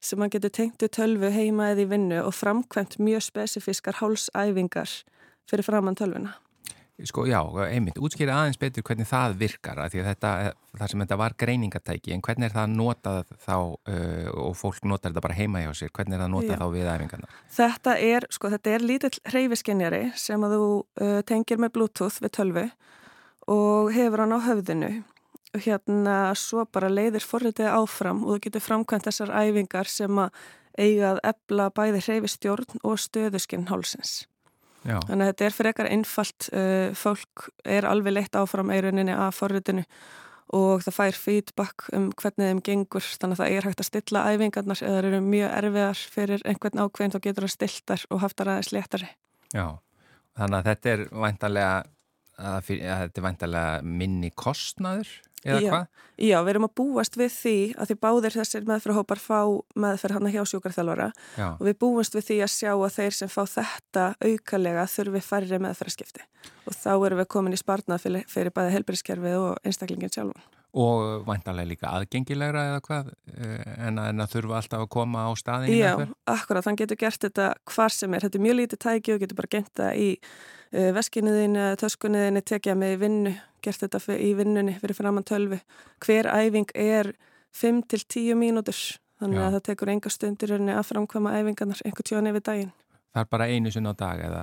sem 0.00 0.22
hann 0.22 0.32
getur 0.32 0.54
tengtu 0.54 0.88
tölvu 0.88 1.28
heima 1.34 1.72
eða 1.74 1.84
í 1.84 1.90
vinnu 1.92 2.22
og 2.22 2.32
framkvæmt 2.36 2.96
mjög 3.02 3.26
spesifískar 3.28 4.00
hálsæfingar 4.00 5.00
fyrir 5.50 5.66
framann 5.66 5.98
tölvuna. 5.98 6.38
Sko 7.04 7.26
já, 7.28 7.42
einmitt, 7.68 7.98
útskýra 8.00 8.38
aðeins 8.40 8.56
betur 8.56 8.84
hvernig 8.86 9.04
það 9.10 9.34
virkar 9.42 9.82
að 9.82 9.90
því 9.92 10.00
að 10.00 10.06
þetta, 10.08 10.28
það 10.80 10.90
sem 10.92 11.02
þetta 11.02 11.16
var 11.20 11.34
greiningatæki 11.42 12.14
en 12.14 12.22
hvernig 12.24 12.46
er 12.46 12.54
það 12.54 12.70
notað 12.72 13.34
þá 13.44 13.56
uh, 13.58 14.30
og 14.46 14.54
fólk 14.56 14.78
notar 14.88 15.12
þetta 15.12 15.24
bara 15.26 15.36
heima 15.36 15.60
hjá 15.60 15.74
sér, 15.76 15.90
hvernig 15.92 16.16
er 16.16 16.22
það 16.24 16.30
notað 16.32 16.54
já. 16.54 16.60
þá 16.62 16.72
við 16.72 16.88
æfingarna? 16.94 17.28
Þetta 17.58 17.96
er, 18.06 18.26
sko 18.32 18.50
þetta 18.54 18.72
er 18.72 18.86
lítill 18.88 19.12
hreyfiskenjari 19.28 20.00
sem 20.16 20.46
að 20.46 20.54
þú 20.56 20.70
uh, 20.72 21.18
tengir 21.28 21.60
með 21.60 21.74
bluetooth 21.74 22.16
við 22.24 22.32
tölvu 22.38 22.64
og 23.52 23.92
hefur 23.92 24.22
hann 24.24 24.32
á 24.32 24.40
höfðinu 24.46 24.92
og 25.52 25.66
hérna 25.66 26.14
svo 26.32 26.64
bara 26.72 26.88
leiðir 26.88 27.26
forritið 27.28 27.74
áfram 27.74 28.24
og 28.24 28.38
þú 28.38 28.46
getur 28.46 28.64
framkvæmt 28.64 29.10
þessar 29.10 29.34
æfingar 29.36 29.92
sem 29.92 30.22
að 30.24 30.40
eigað 30.80 31.20
ebla 31.28 31.68
bæði 31.76 32.02
hreyfistjórn 32.08 32.80
og 32.84 32.96
stöðuskinn 33.00 33.68
hálsins. 33.68 34.24
Já. 34.86 35.00
Þannig 35.08 35.24
að 35.24 35.32
þetta 35.32 35.46
er 35.46 35.56
fyrir 35.56 35.72
ekkar 35.72 35.90
einfalt, 35.90 36.46
uh, 36.52 36.92
fólk 36.94 37.48
er 37.64 37.88
alveg 37.88 38.14
leitt 38.14 38.38
áfram 38.38 38.70
eiruninni 38.74 39.16
af 39.16 39.40
forritinu 39.40 39.82
og 40.54 40.84
það 40.84 40.94
fær 40.94 41.16
feedback 41.18 41.88
um 41.96 42.10
hvernig 42.14 42.52
þeim 42.52 42.60
gengur, 42.68 43.02
þannig 43.02 43.34
að 43.34 43.40
það 43.40 43.54
er 43.56 43.66
hægt 43.66 43.82
að 43.82 43.88
stilla 43.88 44.22
æfingarnar 44.30 44.82
eða 44.82 45.00
það 45.00 45.08
eru 45.08 45.22
mjög 45.24 45.56
erfiðar 45.58 46.02
fyrir 46.14 46.44
einhvern 46.46 46.82
ákveðin 46.84 47.14
þá 47.16 47.18
getur 47.24 47.46
það 47.46 47.54
stiltar 47.56 48.04
og 48.14 48.22
haftar 48.22 48.52
aðeins 48.52 48.70
léttari. 48.76 49.08
Já, 49.50 49.66
þannig 50.38 50.58
að 50.60 50.68
þetta 50.70 50.92
er 50.92 51.02
væntalega, 51.24 51.72
að, 52.36 52.72
að 52.76 53.04
þetta 53.06 53.20
er 53.20 53.26
væntalega 53.26 53.94
minni 54.02 54.30
kostnaður 54.36 55.12
eða 55.46 55.60
hvað? 55.62 55.86
Já, 56.16 56.36
við 56.40 56.50
erum 56.54 56.66
að 56.66 56.74
búast 56.80 57.18
við 57.20 57.32
því 57.34 57.56
að 57.76 57.90
því 57.90 57.96
báðir 58.06 58.36
þessir 58.38 58.66
meðferðhópar 58.70 59.20
fá 59.20 59.40
meðferð 59.76 60.16
hann 60.16 60.28
að 60.30 60.36
hjá 60.36 60.50
sjúkarþjálfara 60.52 61.08
og 61.50 61.64
við 61.68 61.78
búast 61.84 62.16
við 62.16 62.28
því 62.30 62.38
að 62.46 62.52
sjá 62.54 62.72
að 62.72 62.94
þeir 62.96 63.16
sem 63.18 63.32
fá 63.32 63.42
þetta 63.52 64.06
aukalega 64.24 64.86
þurfi 64.94 65.24
færri 65.26 65.62
meðferðskipti 65.66 66.28
og 66.66 66.78
þá 66.78 66.92
erum 66.94 67.20
við 67.20 67.32
komin 67.36 67.56
í 67.56 67.60
spartnað 67.60 68.06
fyrir, 68.06 68.28
fyrir 68.32 68.54
bæði 68.56 68.76
helbriðskerfið 68.78 69.40
og 69.42 69.66
einstaklingin 69.66 70.14
sjálfun. 70.16 70.55
Og 70.76 71.22
vantarlega 71.24 71.70
líka 71.70 71.90
aðgengilegra 71.96 72.66
eða 72.70 72.80
hvað 72.84 73.06
eh, 73.32 73.62
en 73.86 74.00
að, 74.02 74.10
en 74.10 74.24
að 74.24 74.34
þurfa 74.34 74.58
alltaf 74.58 74.82
að 74.84 74.90
koma 74.92 75.22
á 75.24 75.30
staðin 75.40 75.72
Já, 75.72 75.92
akkurat, 76.28 76.66
þann 76.66 76.80
getur 76.82 77.00
gert 77.00 77.22
þetta 77.24 77.46
hvar 77.72 77.94
sem 77.94 78.12
er, 78.12 78.26
þetta 78.26 78.36
er 78.36 78.44
mjög 78.44 78.58
lítið 78.60 78.82
tæki 78.84 79.14
og 79.14 79.22
getur 79.22 79.40
bara 79.40 79.52
gett 79.56 79.72
það 79.80 80.02
í 80.02 80.10
uh, 80.20 80.90
veskinuðinu, 80.98 81.64
töskunuðinu, 81.80 82.44
tekja 82.44 82.76
með 82.76 82.98
vinnu 83.06 83.34
gert 83.64 83.86
þetta 83.86 84.18
í 84.20 84.30
vinnunni 84.36 84.76
fyrir 84.82 84.98
framann 84.98 85.26
tölvi. 85.26 85.62
Hver 86.04 86.28
æfing 86.30 86.70
er 86.76 87.14
5-10 87.56 88.36
mínútur 88.38 88.76
þannig 89.20 89.40
Já. 89.40 89.46
að 89.46 89.54
það 89.56 89.66
tekur 89.70 89.92
enga 89.94 90.12
stundir 90.12 90.56
að 90.60 90.88
framkvæma 90.90 91.36
æfingarnar 91.40 91.84
einhver 91.88 92.06
tjóni 92.06 92.32
yfir 92.34 92.44
daginn. 92.50 92.74
Það 93.16 93.22
er 93.22 93.30
bara 93.32 93.48
einu 93.48 93.72
sinna 93.72 93.94
á 93.96 94.00
dag 94.04 94.24
eða? 94.28 94.42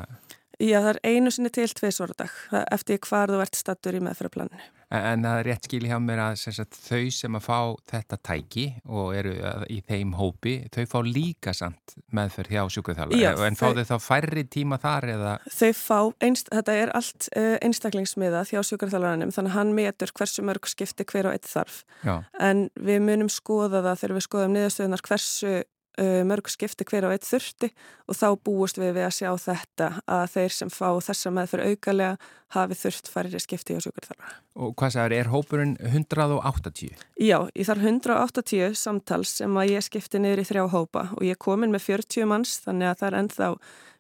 Já, 0.62 0.78
það 0.80 0.90
er 0.94 1.00
einu 1.12 1.32
sinni 1.34 1.52
til 1.54 1.68
tveisvara 1.78 2.16
dag 2.18 2.34
eftir 2.74 3.02
hvar 3.06 3.32
þú 3.32 3.42
ert 3.44 3.58
stattur 3.58 3.98
í 3.98 4.02
meðferðarplaninu. 4.06 4.70
En, 4.94 5.24
það 5.24 5.40
er 5.40 5.48
rétt 5.50 5.68
skil 5.70 5.88
hjá 5.88 5.98
mér 6.04 6.22
að 6.25 6.36
sagt, 6.44 6.78
þau 6.86 7.04
sem 7.16 7.38
að 7.40 7.46
fá 7.48 7.60
þetta 7.94 8.20
tæki 8.30 8.66
og 8.86 9.13
eru 9.18 9.34
í 9.72 9.80
þeim 9.88 10.13
hópi, 10.20 10.56
þau 10.74 10.84
fá 10.92 10.98
líka 11.08 11.54
samt 11.58 11.96
meðferð 12.13 12.56
hjá 12.58 12.63
sjúkvæðþála. 12.75 13.34
En 13.48 13.60
fá 13.60 13.66
þau, 13.70 13.80
þau 13.80 13.92
þá 13.94 14.08
færri 14.08 14.46
tíma 14.52 14.80
þar 14.84 15.10
eða? 15.16 15.34
Þau 15.48 15.72
fá, 15.80 16.00
einst, 16.28 16.52
þetta 16.54 16.78
er 16.84 16.94
allt 17.00 17.30
uh, 17.38 17.56
einstaklingsmiða 17.63 18.44
hjá 18.52 18.60
sjúkvæðþálanum 18.70 19.34
þannig 19.34 19.54
að 19.54 19.58
hann 19.58 19.74
metur 19.78 20.13
hversu 20.18 20.46
mörg 20.46 20.70
skipti 20.70 21.08
hver 21.08 21.32
og 21.32 21.38
eitt 21.38 21.50
þarf. 21.50 21.82
Já. 22.04 22.20
En 22.44 22.68
við 22.75 23.02
munum 23.08 23.32
skoða 23.32 23.84
það 23.86 24.04
þegar 24.04 24.18
við 24.20 24.28
skoðum 24.28 24.58
niðurstöðunar 24.58 25.08
hversu 25.08 25.54
Uh, 25.54 25.62
mörg 26.00 26.50
skipti 26.50 26.86
hver 26.90 27.06
á 27.06 27.14
eitt 27.14 27.28
þurfti 27.28 27.70
og 28.10 28.18
þá 28.18 28.28
búist 28.42 28.80
við 28.82 28.96
við 28.98 29.06
að 29.06 29.16
sjá 29.20 29.30
þetta 29.44 29.90
að 30.10 30.24
þeir 30.34 30.56
sem 30.56 30.72
fá 30.74 30.88
þessa 31.06 31.34
meðferð 31.36 31.70
aukalega 31.70 32.32
hafi 32.56 32.78
þurft 32.78 33.12
færri 33.14 33.42
skipti 33.42 33.78
á 33.78 33.84
sjúkurþarfara. 33.84 34.34
Og 34.58 34.74
hvað 34.80 34.96
sagður, 34.96 35.16
er 35.18 35.32
hópurinn 35.34 35.76
180? 35.82 37.06
Já, 37.22 37.38
ég 37.54 37.70
þarf 37.70 37.86
180 37.86 38.76
samtals 38.78 39.38
sem 39.42 39.62
að 39.62 39.76
ég 39.76 39.86
skipti 39.86 40.22
niður 40.22 40.44
í 40.44 40.50
þrjá 40.50 40.66
hópa 40.74 41.08
og 41.18 41.24
ég 41.26 41.38
er 41.38 41.42
komin 41.42 41.74
með 41.74 41.88
40 41.92 42.30
manns 42.30 42.58
þannig 42.66 42.92
að 42.92 43.00
það 43.00 43.10
er 43.12 43.20
ennþá 43.22 43.54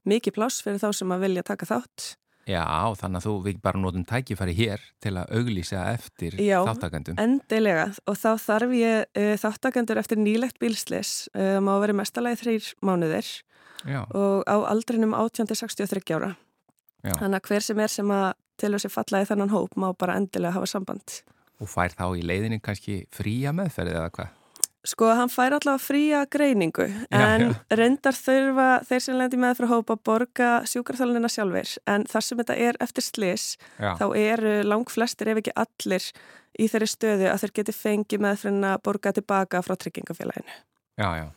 mikið 0.09 0.37
pláss 0.37 0.65
fyrir 0.65 0.81
þá 0.83 0.89
sem 0.97 1.15
að 1.15 1.25
vilja 1.27 1.47
taka 1.47 1.69
þátt. 1.69 2.13
Já, 2.49 2.63
þannig 2.99 3.21
að 3.21 3.25
þú 3.27 3.33
við 3.45 3.59
bara 3.63 3.79
notum 3.79 4.03
tækifæri 4.07 4.53
hér 4.57 4.81
til 5.03 5.13
að 5.15 5.31
auglýsa 5.37 5.85
eftir 5.93 6.35
Já, 6.43 6.57
þáttakendum. 6.67 7.15
endilega 7.23 7.85
og 8.03 8.17
þá 8.19 8.29
þarf 8.43 8.73
ég 8.75 9.05
uh, 9.15 9.33
þáttakendur 9.39 10.01
eftir 10.01 10.19
nýlegt 10.19 10.59
bílslis 10.59 11.29
uh, 11.37 11.59
má 11.63 11.71
verið 11.79 12.01
mestalagi 12.01 12.41
þrýr 12.43 12.67
mánuðir 12.83 13.29
Já, 13.87 14.01
og 14.11 14.43
á 14.47 14.55
aldrinum 14.71 15.15
18-63 15.15 16.03
ára. 16.15 16.33
Já. 17.03 17.15
Þannig 17.19 17.39
að 17.39 17.47
hver 17.49 17.63
sem 17.65 17.79
er 17.83 17.91
sem 17.91 18.11
að 18.15 18.29
til 18.59 18.71
þessi 18.75 18.91
falla 18.91 19.23
í 19.23 19.27
þennan 19.27 19.51
hóp 19.51 19.73
má 19.79 19.89
bara 19.99 20.15
endilega 20.19 20.55
hafa 20.55 20.69
samband. 20.71 21.21
og 21.63 21.67
fær 21.71 21.95
þá 21.95 22.05
í 22.19 22.23
leiðinni 22.27 22.59
kannski 22.63 23.05
fría 23.11 23.51
meðferðið 23.55 23.99
eða 23.99 24.11
hvað? 24.17 24.31
Sko, 24.83 25.07
hann 25.15 25.31
fær 25.31 25.53
allavega 25.55 25.79
fría 25.79 26.21
greiningu 26.27 26.89
en 27.15 27.45
já. 27.45 27.51
reyndar 27.79 28.17
þurfa 28.17 28.69
þeir 28.89 29.03
sem 29.05 29.15
lendi 29.15 29.37
með 29.39 29.61
frá 29.61 29.69
hópa 29.71 29.95
borga 29.95 30.49
sjúkarþálunina 30.67 31.31
sjálfur 31.31 31.77
en 31.87 32.03
þar 32.11 32.25
sem 32.27 32.41
þetta 32.41 32.57
er 32.67 32.79
eftir 32.83 33.05
slis 33.07 33.45
Já, 33.79 33.93
þá 34.01 34.05
eru 34.19 34.57
lang 34.67 34.91
flestir 34.91 35.31
ef 35.31 35.39
ekki 35.39 35.55
allir 35.63 36.09
í 36.59 36.67
þeirri 36.67 36.89
stöðu 36.91 37.29
að 37.31 37.45
þeir 37.45 37.55
geti 37.61 37.77
fengið 37.77 38.25
með 38.27 38.41
fyrir 38.43 38.67
að 38.73 38.83
borga 38.83 39.13
tilbaka 39.15 39.63
frá 39.63 39.77
tryggingafélaginu. 39.79 40.59
já, 40.99 41.09
já. 41.21 41.29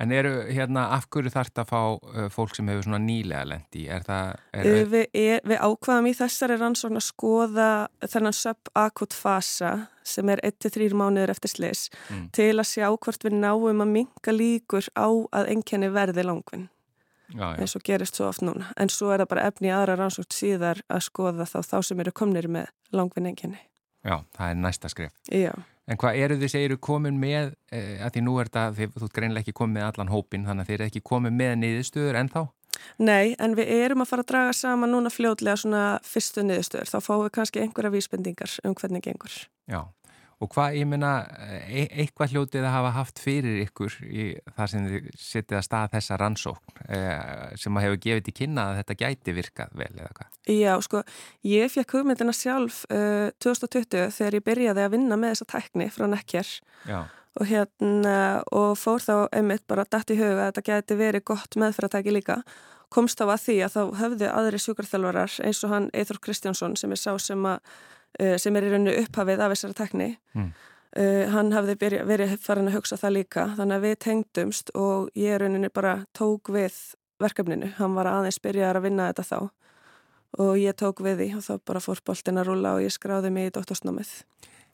En 0.00 0.12
eru 0.16 0.30
hérna, 0.48 0.86
af 0.96 1.10
hverju 1.12 1.28
þarf 1.28 1.50
þetta 1.50 1.62
að 1.66 1.68
fá 1.68 1.80
uh, 1.92 2.28
fólk 2.32 2.54
sem 2.56 2.68
hefur 2.72 2.86
svona 2.86 3.00
nýlega 3.04 3.44
lendi? 3.50 3.82
Er 3.92 4.06
það, 4.06 4.30
er, 4.56 4.68
Uh, 4.70 4.86
Við, 4.94 5.02
er, 5.12 5.42
við 5.44 5.58
ákvaðum 5.60 6.08
í 6.08 6.14
þessari 6.16 6.56
rannsókn 6.56 6.96
að 6.96 7.04
skoða 7.04 7.66
þennan 8.08 8.36
sub-akut 8.38 9.16
fasa 9.16 9.72
sem 10.10 10.28
er 10.34 10.40
1-3 10.44 10.90
mánuður 10.96 11.30
eftir 11.34 11.52
slis 11.54 11.86
Mm. 12.10 12.28
til 12.32 12.52
að 12.58 12.68
sjá 12.72 12.86
hvort 12.98 13.24
við 13.24 13.38
náum 13.38 13.80
að 13.84 13.88
minka 13.94 14.32
líkur 14.34 14.88
á 14.98 15.08
að 15.32 15.50
enkenni 15.56 15.90
verði 15.94 16.24
langvinn. 16.26 16.68
eins 17.30 17.76
og 17.78 17.82
gerist 17.86 18.16
svo 18.18 18.26
oft 18.28 18.42
núna. 18.42 18.72
En 18.76 18.88
svo 18.90 19.12
er 19.14 19.20
það 19.22 19.28
bara 19.28 19.46
efni 19.46 19.70
aðra 19.70 19.94
rannsókt 20.00 20.34
síðar 20.34 20.80
að 20.90 21.04
skoða 21.06 21.44
þá 21.46 21.60
þá 21.62 21.76
sem 21.86 22.00
eru 22.00 22.10
komnir 22.12 22.48
með 22.50 22.66
langvinnenginni. 22.92 23.58
já, 24.04 24.24
það 24.36 24.50
er 24.50 24.54
næsta 24.56 24.88
skref. 24.90 25.12
Já, 25.30 25.52
En 25.90 25.96
hvað 25.98 26.16
eru 26.22 26.36
þið 26.38 26.50
segiru 26.50 26.76
komin 26.78 27.16
með, 27.18 27.54
eh, 27.72 27.98
að 28.06 28.12
því 28.14 28.20
nú 28.22 28.40
er 28.40 28.44
þetta, 28.46 28.74
þið, 28.76 28.88
þú 28.94 29.02
ert 29.04 29.12
greinlega 29.12 29.42
ekki 29.42 29.52
komin 29.52 29.74
með 29.74 29.86
allan 29.92 30.08
hópin, 30.12 30.44
þannig 30.46 30.62
að 30.62 30.66
þið 30.68 30.74
eru 30.74 30.84
ekki 30.86 31.02
komin 31.02 31.36
með 31.36 31.54
niðurstöður 31.58 32.18
ennþá? 32.20 32.48
nei, 32.98 33.34
en 33.38 33.54
við 33.56 33.66
erum 33.68 34.00
að 34.02 34.06
fara 34.08 34.22
að 34.22 34.26
draga 34.30 34.52
saman 34.54 34.90
núna 34.92 35.10
fljótlega 35.10 35.56
svona 35.58 35.98
fyrstu 36.06 36.42
niðurstöður. 36.46 36.88
Þá 36.90 36.98
fáum 37.02 37.24
við 37.26 37.32
kannski 37.32 37.60
einhverja 37.60 37.90
vísbendingar 37.90 38.58
um 38.64 38.74
hvernig 38.74 39.02
gengur. 39.02 39.34
Já, 39.68 39.82
og 40.40 40.48
hvað, 40.54 40.78
ég 40.80 40.88
meina, 40.88 41.12
e 41.68 41.84
eitthvað 42.00 42.34
hljótið 42.34 42.64
að 42.64 42.72
hafa 42.72 42.92
haft 42.96 43.20
fyrir 43.20 43.60
ykkur 43.66 43.96
í 44.08 44.26
þar 44.56 44.72
sem 44.72 44.86
þið 44.88 45.10
setið 45.20 45.58
að 45.58 45.66
stað 45.66 45.92
þessa 45.96 46.18
rannsókn 46.22 46.82
eh, 46.88 47.52
sem 47.60 47.76
að 47.76 47.86
hefur 47.86 48.02
gefið 48.06 48.26
til 48.26 48.36
kynna 48.40 48.66
að 48.70 48.80
þetta 48.80 48.98
gæti 49.02 49.36
virkað 49.36 49.76
vel 49.82 49.92
eða 49.92 50.10
hvað? 50.16 50.32
Já, 50.56 50.72
sko, 50.86 51.04
ég 51.50 51.72
fekk 51.74 51.96
hugmyndina 51.98 52.34
sjálf 52.36 52.82
uh, 52.88 53.28
2020 53.44 54.10
þegar 54.16 54.38
ég 54.38 54.46
byrjaði 54.48 54.84
að 54.86 54.94
vinna 54.96 55.20
með 55.20 55.34
þessa 55.34 55.50
tækni 55.54 55.90
frá 55.92 56.06
nekkjar 56.08 56.54
og 57.38 57.46
hérna 57.46 58.16
og 58.56 58.74
fór 58.78 59.04
þá 59.04 59.14
einmitt 59.36 59.66
bara 59.70 59.86
dætt 59.86 60.12
í 60.14 60.18
huga 60.18 60.48
að 60.48 60.50
þetta 60.50 60.66
geti 60.66 60.98
verið 60.98 61.26
gott 61.30 61.56
meðfæratæki 61.60 62.14
líka. 62.14 62.40
Komst 62.90 63.20
þá 63.20 63.28
að 63.28 63.42
því 63.44 63.56
að 63.62 63.74
þá 63.76 63.82
höfðu 64.00 64.30
aðri 64.34 64.60
sjúkarþjálfarar 64.64 65.36
eins 65.46 65.60
og 65.62 65.70
hann 65.70 65.90
Eithor 65.94 66.18
Kristjánsson 66.24 66.74
sem 66.80 66.90
er 66.90 66.98
sá 66.98 67.12
sem, 67.22 67.44
að, 67.46 67.60
sem 68.38 68.56
er 68.56 68.66
í 68.66 68.70
rauninu 68.72 68.96
upphafið 69.04 69.40
af 69.40 69.52
þessari 69.54 69.74
tekni 69.78 70.08
Mm. 70.34 70.52
uh, 70.96 71.26
hann 71.30 71.52
hafði 71.52 71.76
byrja, 71.78 72.04
verið 72.04 72.36
farin 72.42 72.68
að 72.68 72.78
hugsa 72.78 72.96
það 72.96 73.12
líka 73.18 73.46
þannig 73.56 73.76
að 73.76 73.84
við 73.86 73.96
tengdumst 74.06 74.70
og 74.74 75.10
ég 75.14 75.34
í 75.34 75.38
rauninu 75.38 75.70
bara 75.74 76.04
tók 76.12 76.50
við 76.50 76.74
verkefninu, 77.20 77.72
hann 77.76 77.94
var 77.94 78.06
aðeins 78.06 78.40
byrjaðar 78.40 78.76
að 78.80 78.82
vinna 78.88 79.08
þetta 79.12 79.22
þá 79.22 79.50
og 80.38 80.58
ég 80.58 80.74
tók 80.78 81.00
við 81.02 81.16
því 81.18 81.28
og 81.36 81.42
þá 81.42 81.54
bara 81.66 81.80
fór 81.80 82.00
boltin 82.06 82.38
að 82.38 82.46
rúla 82.46 82.74
og 82.76 82.82
ég 82.84 82.92
skráði 82.94 83.30
mig 83.34 83.50
í 83.50 83.54
doktorsnámið 83.54 84.10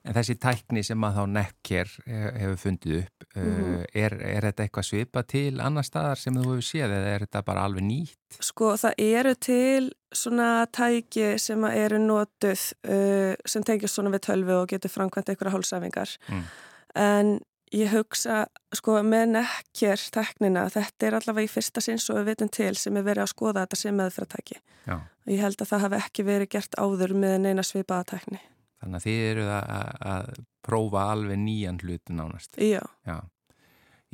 en 0.07 0.15
þessi 0.15 0.37
tækni 0.39 0.83
sem 0.87 1.03
að 1.05 1.17
þá 1.19 1.23
nekkjer 1.35 1.91
hefur 2.07 2.61
fundið 2.63 2.99
upp, 3.03 3.25
mm 3.37 3.47
Mhm. 3.47 3.85
er, 3.95 4.15
er 4.23 4.41
þetta 4.47 4.65
eitthvað 4.65 4.87
svipa 4.89 5.23
til 5.29 5.61
annar 5.61 5.85
staðar 5.85 6.17
sem 6.19 6.35
þú 6.35 6.45
hefur 6.47 6.65
séð 6.65 6.95
eða 6.97 7.11
er 7.15 7.25
þetta 7.27 7.43
bara 7.45 7.65
alveg 7.69 7.85
nýtt? 7.85 8.39
Sko 8.41 8.71
það 8.81 8.95
eru 8.99 9.35
til 9.35 9.91
svona 10.15 10.67
tæki 10.73 11.27
sem 11.39 11.65
eru 11.69 11.99
notuð 11.99 12.63
uh, 12.89 13.35
sem 13.45 13.63
tengjast 13.67 13.95
svona 13.99 14.11
við 14.15 14.25
tölvu 14.31 14.57
og 14.63 14.69
getur 14.73 14.89
framkvæmt 14.95 15.29
einhverja 15.35 15.53
hálsæfingar 15.53 16.17
Mm. 16.31 16.43
en 16.95 17.41
ég 17.75 17.91
hugsa 17.93 18.47
sko 18.73 19.03
með 19.03 19.35
nekkjör 19.37 20.01
teknina 20.15 20.69
þetta 20.71 21.07
er 21.07 21.15
allavega 21.19 21.45
í 21.45 21.51
fyrsta 21.51 21.83
sinn 21.83 21.99
svo 21.99 22.15
við 22.21 22.31
vitum 22.31 22.49
til 22.51 22.75
sem 22.79 22.97
er 22.97 23.03
verið 23.03 23.25
að 23.27 23.33
skoða 23.35 23.67
þetta 23.67 23.77
sem 23.77 23.97
meðfratæki 23.99 24.57
og 24.89 25.33
ég 25.35 25.41
held 25.43 25.61
að 25.61 25.69
það 25.73 25.81
hafi 25.81 25.97
ekki 26.01 26.25
verið 26.25 26.49
gert 26.49 26.75
áður 26.79 27.13
með 27.15 27.41
neina 27.41 27.63
svipaða 27.67 28.05
tekni. 28.15 28.41
Þannig 28.83 29.01
að 29.01 29.07
þið 29.09 29.23
eru 29.31 29.49
að, 29.61 29.97
að- 30.13 30.45
prófa 30.67 31.03
alveg 31.13 31.39
nýjan 31.39 31.77
hlut 31.85 32.11
nánast. 32.11 32.57
Já, 32.59 32.83
Já. 33.07 33.21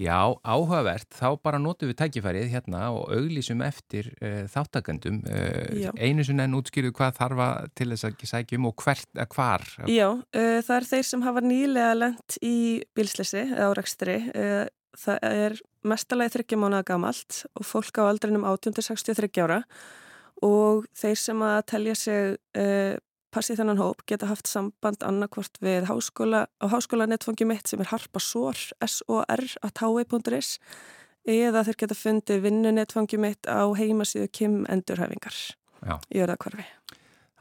Já, 0.01 0.33
áhugavert, 0.49 1.05
þá 1.13 1.37
bara 1.45 1.59
notum 1.61 1.91
við 1.91 1.99
tækifærið 2.01 2.47
hérna 2.49 2.87
og 2.97 3.11
auglísum 3.13 3.61
eftir 3.65 4.07
uh, 4.25 4.47
þáttakendum. 4.51 5.19
Já. 5.77 5.91
Uh, 5.93 6.01
einu 6.01 6.25
sinni 6.25 6.43
en 6.47 6.57
útskýru 6.57 6.91
hvað 6.97 7.19
þarfa 7.19 7.49
til 7.77 7.91
þess 7.93 8.07
að 8.09 8.25
sækja 8.31 8.59
um 8.59 8.71
og 8.71 8.75
hvert, 8.83 9.09
uh, 9.21 9.27
hvar. 9.37 9.67
Já 9.93 10.07
uh, 10.09 10.25
það 10.65 10.73
er 10.79 10.89
þeir 10.89 11.07
sem 11.11 11.25
hafa 11.29 11.45
nýlega 11.45 11.93
lent 12.01 12.39
í 12.41 12.55
bílslisi 12.97 13.43
eða 13.45 13.69
árekstri 13.69 14.17
uh, 14.33 14.65
það 15.05 15.29
er 15.45 15.59
mestalagi 15.93 16.35
þryggja 16.39 16.61
mánuða 16.65 16.89
gamalt 16.89 17.43
og 17.53 17.69
fólk 17.69 18.01
á 18.01 18.09
aldrinum 18.09 18.49
18-63 18.49 19.29
ára 19.45 19.61
og 20.43 20.89
þeir 20.99 21.21
sem 21.21 21.45
að 21.47 21.61
telja 21.69 21.95
sig 22.01 22.41
passi 23.33 23.57
þennan 23.59 23.81
hóp 23.81 24.05
geta 24.09 24.29
haft 24.31 24.51
samband 24.51 25.05
annarkvort 25.07 25.59
við 25.65 25.89
háskóla 25.91 26.47
á 26.61 26.67
háskólanetfangi 26.73 27.49
mitt 27.49 27.71
sem 27.71 27.81
er 27.81 27.91
harpasor 27.93 28.59
sor 28.87 29.25
at 29.29 29.83
hi.is 29.83 30.59
eða 31.25 31.63
þeir 31.67 31.79
geta 31.85 31.97
fundið 31.97 32.45
vinnunetfangi 32.47 33.19
mitt 33.21 33.47
á 33.47 33.63
heimasíðu 33.79 34.29
Kim 34.35 34.63
Endurhæfingar 34.71 35.37
Já. 35.83 35.99
í 36.11 36.23
öðakvarfi. 36.23 36.67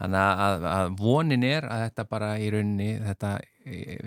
Þannig 0.02 0.42
að, 0.46 0.64
að, 0.66 0.92
vonin 0.98 1.44
er 1.46 1.68
að 1.70 1.84
þetta 1.86 2.06
bara 2.10 2.30
í 2.42 2.48
rauninni, 2.54 2.92
þetta 3.06 3.36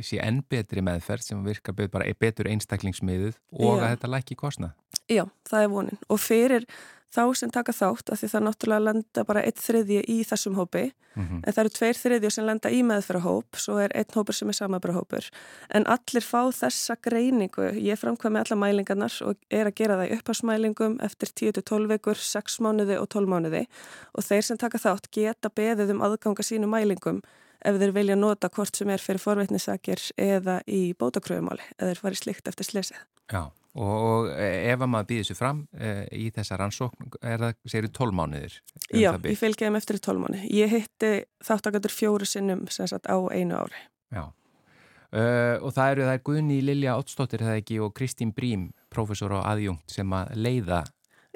sé 0.03 0.21
enn 0.23 0.43
betri 0.51 0.83
meðferð 0.85 1.29
sem 1.29 1.45
virkar 1.47 1.77
bara 1.93 2.11
betur 2.19 2.51
einstaklingsmiðuð 2.51 3.39
og 3.53 3.79
Já. 3.79 3.85
að 3.85 3.89
þetta 3.95 4.13
lækki 4.17 4.39
kostna. 4.41 4.75
Já, 5.11 5.25
það 5.49 5.63
er 5.63 5.73
vonin. 5.73 6.03
Og 6.09 6.21
fyrir 6.21 6.67
þá 7.15 7.25
sem 7.39 7.53
taka 7.53 7.75
þátt 7.75 8.11
af 8.11 8.21
því 8.21 8.31
það 8.33 8.45
náttúrulega 8.49 8.85
lenda 8.89 9.25
bara 9.29 9.43
eitt 9.47 9.61
þriðji 9.63 10.03
í 10.11 10.21
þessum 10.27 10.59
hópi 10.59 10.91
Mm 11.15 11.43
en 11.47 11.53
það 11.53 11.61
eru 11.63 11.71
tveir 11.71 11.99
þriðjur 11.99 12.33
sem 12.35 12.47
lenda 12.47 12.71
í 12.71 12.81
meðferðahóp 12.83 13.59
svo 13.61 13.77
er 13.79 13.93
einn 13.95 14.15
hópur 14.17 14.35
sem 14.35 14.49
er 14.49 14.57
samabrahópur 14.59 15.29
en 15.71 15.87
allir 15.87 16.25
fá 16.27 16.51
þessa 16.51 16.97
greiningu. 17.03 17.69
Ég 17.79 18.01
framkvæmi 18.01 18.41
alla 18.41 18.57
mælingarnar 18.57 19.15
og 19.23 19.37
er 19.51 19.71
að 19.71 19.77
gera 19.79 19.99
það 20.01 20.09
í 20.09 20.17
upphásmælingum 20.19 20.99
eftir 21.07 21.29
10-12 21.29 21.87
vikur, 21.93 22.19
6 22.19 22.59
mánuði 22.61 22.99
og 22.99 23.09
12 23.15 23.31
mánuði. 23.31 23.67
Og 24.15 24.25
þeir 24.25 24.43
sem 24.43 24.59
taka 24.59 24.79
þátt 24.79 25.11
geta 25.15 25.51
beðið 25.55 25.95
um 25.95 26.03
aðganga 26.03 26.43
sínu 26.43 26.67
mælingum 26.67 27.23
ef 27.65 27.81
þeir 27.81 27.93
vilja 27.97 28.17
nota 28.19 28.51
hvort 28.53 28.77
sem 28.77 28.91
er 28.93 29.03
fyrir 29.03 29.23
forveitnisakir 29.23 30.03
eða 30.21 30.61
í 30.69 30.93
bótakröfumáli 30.99 31.65
eða 31.79 31.91
þeir 31.93 32.03
fari 32.03 32.21
slikt 32.21 32.51
eftir 32.51 32.69
slesið. 32.69 33.01
Já, 33.33 33.43
og, 33.49 33.95
og 33.95 34.31
ef 34.37 34.85
að 34.85 34.91
maður 34.93 35.11
býðir 35.11 35.29
sér 35.31 35.39
fram 35.39 35.65
e, 35.73 35.93
í 36.13 36.29
þessa 36.35 36.59
rannsókn, 36.61 37.11
er 37.23 37.43
það, 37.43 37.59
segir 37.73 37.91
12 37.99 38.17
mánuðir? 38.21 38.57
um 38.85 39.01
Já, 39.01 39.11
ég 39.17 39.41
fylgja 39.41 39.69
þeim 39.69 39.81
eftir 39.81 40.01
tólmáni. 40.05 40.45
Ég 40.53 40.73
hitti 40.73 41.13
þáttakandur 41.45 41.95
fjóru 41.95 42.29
sinnum 42.29 42.67
sem 42.73 42.91
sagt 42.91 43.09
á 43.09 43.17
einu 43.33 43.59
ári. 43.65 43.85
Já, 44.15 44.27
uh, 44.29 45.57
og 45.65 45.73
það 45.75 45.95
eru 45.95 46.09
það 46.09 46.17
er 46.17 46.25
Guðni 46.29 46.59
Lilja 46.65 46.99
Ottsdóttir, 47.01 47.47
það 47.47 47.63
ekki, 47.63 47.81
og 47.83 47.95
Kristín 47.97 48.35
Brím, 48.37 48.69
prófessor 48.93 49.39
og 49.41 49.47
aðjungt 49.49 49.97
sem 49.97 50.13
að 50.15 50.37
leiða. 50.37 50.85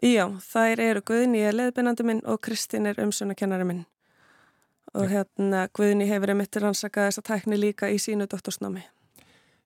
Já, 0.04 0.28
þær 0.44 0.80
eru 0.84 1.00
Guðni 1.02 1.40
er 1.42 1.56
leðbennandi 1.58 2.04
minn 2.06 2.20
og 2.28 2.38
Kristín 2.44 2.86
er 2.86 3.00
umsönakennari 3.02 3.66
minn. 3.66 3.86
Og 4.98 5.10
hérna 5.12 5.66
Guðni 5.74 6.08
hefur 6.10 6.32
einmitt 6.32 6.56
rannsakað 6.58 7.12
þessa 7.12 7.26
tækni 7.30 7.58
líka 7.60 7.90
í 7.92 8.00
sínu 8.02 8.26
doktorsnámi. 8.30 8.82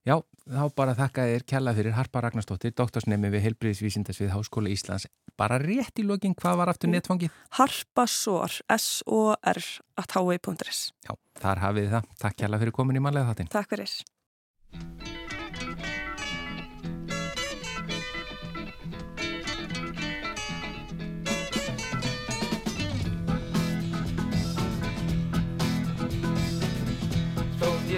Já, 0.02 0.16
þá 0.50 0.64
bara 0.74 0.96
þakka 0.98 1.24
þér 1.30 1.44
kjalla 1.46 1.74
fyrir 1.76 1.94
Harpa 1.94 2.22
Ragnarsdóttir, 2.24 2.74
doktorsnemi 2.76 3.30
við 3.30 3.44
Helbriðisvísindasvið 3.46 4.32
Háskóla 4.34 4.72
Íslands. 4.74 5.06
Bara 5.38 5.60
rétt 5.62 6.02
í 6.02 6.06
lokin, 6.06 6.34
hvað 6.38 6.58
var 6.58 6.72
aftur 6.74 6.90
netfangið? 6.90 7.30
Harpasor, 7.60 8.58
S-O-R, 8.76 9.62
at 10.02 10.18
hi.is. 10.18 10.84
Já, 11.06 11.14
þar 11.38 11.64
hafið 11.68 11.88
það. 11.96 12.12
Takk 12.26 12.42
kjalla 12.42 12.62
fyrir 12.64 12.78
komin 12.82 12.98
í 12.98 13.06
manlega 13.06 13.30
þáttinn. 13.30 13.54
Takk 13.54 13.72
fyrir. 13.72 15.11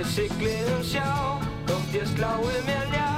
Þótt 0.05 0.19
ég 0.21 0.29
sigli 0.29 0.57
um 0.69 0.83
sjá. 0.85 1.09
Þótt 1.64 1.97
ég 1.97 2.07
slái 2.12 2.61
mér 2.69 2.88
ljá 2.93 3.13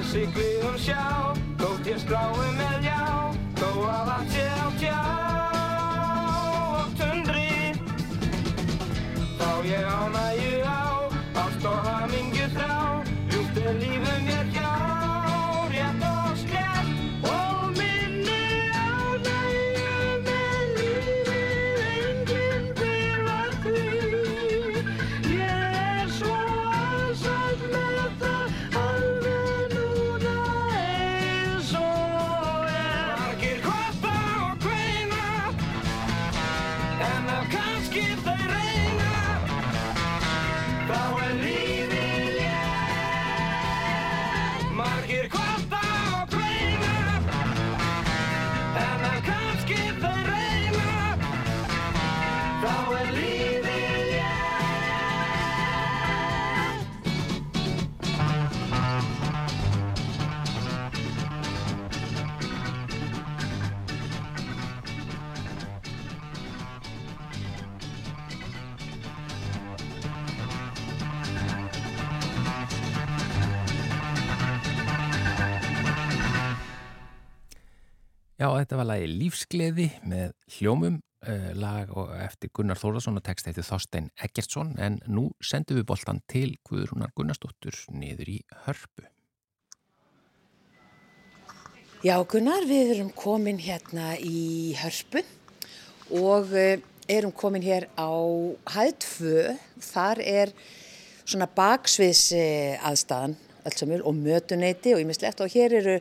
Þótt 0.00 0.16
ég 0.16 0.32
sigli 0.32 0.46
um 0.64 0.76
sjá 0.80 1.34
Þótt 1.60 1.92
ég 1.92 2.00
strái 2.00 2.48
með 2.56 2.88
ljá 2.88 3.04
Þó 3.60 3.68
að 3.84 4.12
allt 4.16 4.32
sé 4.32 4.48
á 4.48 4.68
tjá 4.80 5.19
Já, 78.40 78.46
þetta 78.56 78.76
var 78.80 78.86
lagi 78.88 79.08
Lífsgleði 79.20 79.86
með 80.08 80.30
hljómum, 80.54 80.94
uh, 81.28 81.48
lag 81.60 81.90
og 81.92 82.14
eftir 82.16 82.48
Gunnar 82.56 82.78
Þórðarsson 82.80 83.20
og 83.20 83.24
text 83.26 83.50
eftir 83.50 83.66
Þorstein 83.66 84.06
Eggertsson 84.16 84.70
en 84.80 84.96
nú 85.12 85.26
sendum 85.44 85.76
við 85.76 85.84
boltan 85.90 86.22
til 86.24 86.54
Guðrúnar 86.64 87.12
Gunnarsdóttur 87.12 87.76
niður 87.92 88.30
í 88.32 88.36
hörpu. 88.64 89.04
Já, 92.00 92.14
Gunnar, 92.24 92.64
við 92.64 92.94
erum 92.94 93.12
komin 93.12 93.60
hérna 93.60 94.14
í 94.16 94.72
Hörpu 94.80 95.20
og 96.16 96.56
eh, 96.56 96.80
erum 97.12 97.36
komin 97.36 97.66
hér 97.66 97.90
á 98.00 98.08
hæð 98.72 98.94
2. 99.04 99.44
Þar 99.84 100.24
er 100.24 100.54
svona 101.26 101.50
baksviðs 101.60 102.30
aðstæðan 102.88 103.36
og 104.00 104.16
mötuneyti 104.16 104.96
og 104.96 105.04
ýmislegt 105.04 105.44
og 105.44 105.52
hér 105.52 105.76
eru, 105.82 106.00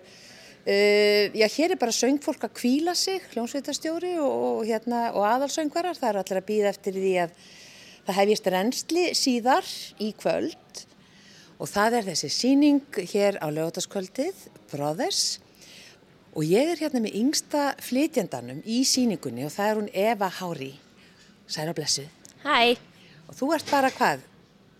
uh, 0.69 1.25
já, 1.33 1.47
hér 1.55 1.73
er 1.73 1.81
bara 1.81 1.95
söngfólk 1.95 2.45
að 2.45 2.55
kvíla 2.61 2.93
sig, 2.97 3.23
hljómsveitarstjóri 3.33 4.13
og, 4.21 4.37
og, 4.49 4.61
hérna, 4.69 5.09
og 5.17 5.25
aðalsöngvarar. 5.25 5.97
Það 5.97 6.09
eru 6.13 6.23
allir 6.23 6.41
að 6.43 6.47
býða 6.51 6.71
eftir 6.75 6.97
því 6.99 7.13
að 7.25 7.35
það 8.05 8.19
hefjist 8.21 8.49
reynsli 8.53 9.05
síðar 9.17 9.73
í 10.01 10.13
kvöld 10.21 10.85
og 11.59 11.67
það 11.67 11.99
er 11.99 12.09
þessi 12.13 12.29
síning 12.31 12.99
hér 13.11 13.41
á 13.43 13.47
lögataskvöldið, 13.51 14.47
Brothers 14.71 15.39
Og 16.37 16.45
ég 16.45 16.69
er 16.71 16.77
hérna 16.77 17.01
með 17.01 17.15
yngsta 17.17 17.61
flytjandanum 17.81 18.59
í 18.69 18.83
síningunni 18.85 19.47
og 19.47 19.51
það 19.51 19.69
er 19.69 19.79
hún 19.79 19.87
Eva 19.97 20.27
Hári. 20.29 20.69
Særa 21.49 21.73
blessuð. 21.73 22.05
Hæ, 22.45 22.77
Og 23.29 23.35
þú 23.37 23.49
ert 23.53 23.69
bara 23.69 23.89
hvað? 23.93 24.21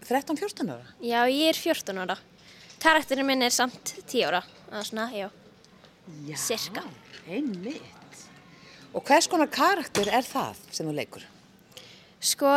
13-14 0.06 0.70
ára? 0.74 0.86
já 1.02 1.26
ég 1.30 1.50
er 1.50 1.58
14 1.58 1.98
ára. 1.98 2.16
Karakterinn 2.80 3.26
minn 3.28 3.42
er 3.42 3.50
samt 3.54 3.96
10 4.08 4.24
ára. 4.30 4.44
Það 4.70 4.80
er 4.80 4.88
svona, 4.88 5.10
já. 5.14 5.28
Já. 6.28 6.38
Sirka. 6.38 6.84
Einmitt. 7.28 8.26
Og 8.94 9.06
hvers 9.06 9.28
konar 9.30 9.50
karakter 9.54 10.10
er 10.10 10.26
það 10.26 10.58
sem 10.74 10.88
þú 10.88 10.96
leikur? 10.98 11.26
Sko, 12.20 12.50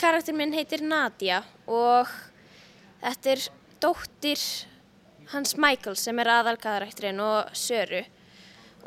karakterinn 0.00 0.40
minn 0.40 0.56
heitir 0.56 0.82
Nadia 0.84 1.42
og 1.68 2.08
þetta 3.02 3.34
er 3.34 3.44
dóttir 3.82 4.40
hans 5.34 5.56
Michael 5.60 5.98
sem 6.00 6.18
er 6.22 6.32
aðalkarakterinn 6.38 7.20
og 7.20 7.52
Söru. 7.56 8.02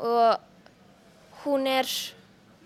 Og 0.00 1.44
hún 1.44 1.66
er, 1.70 1.88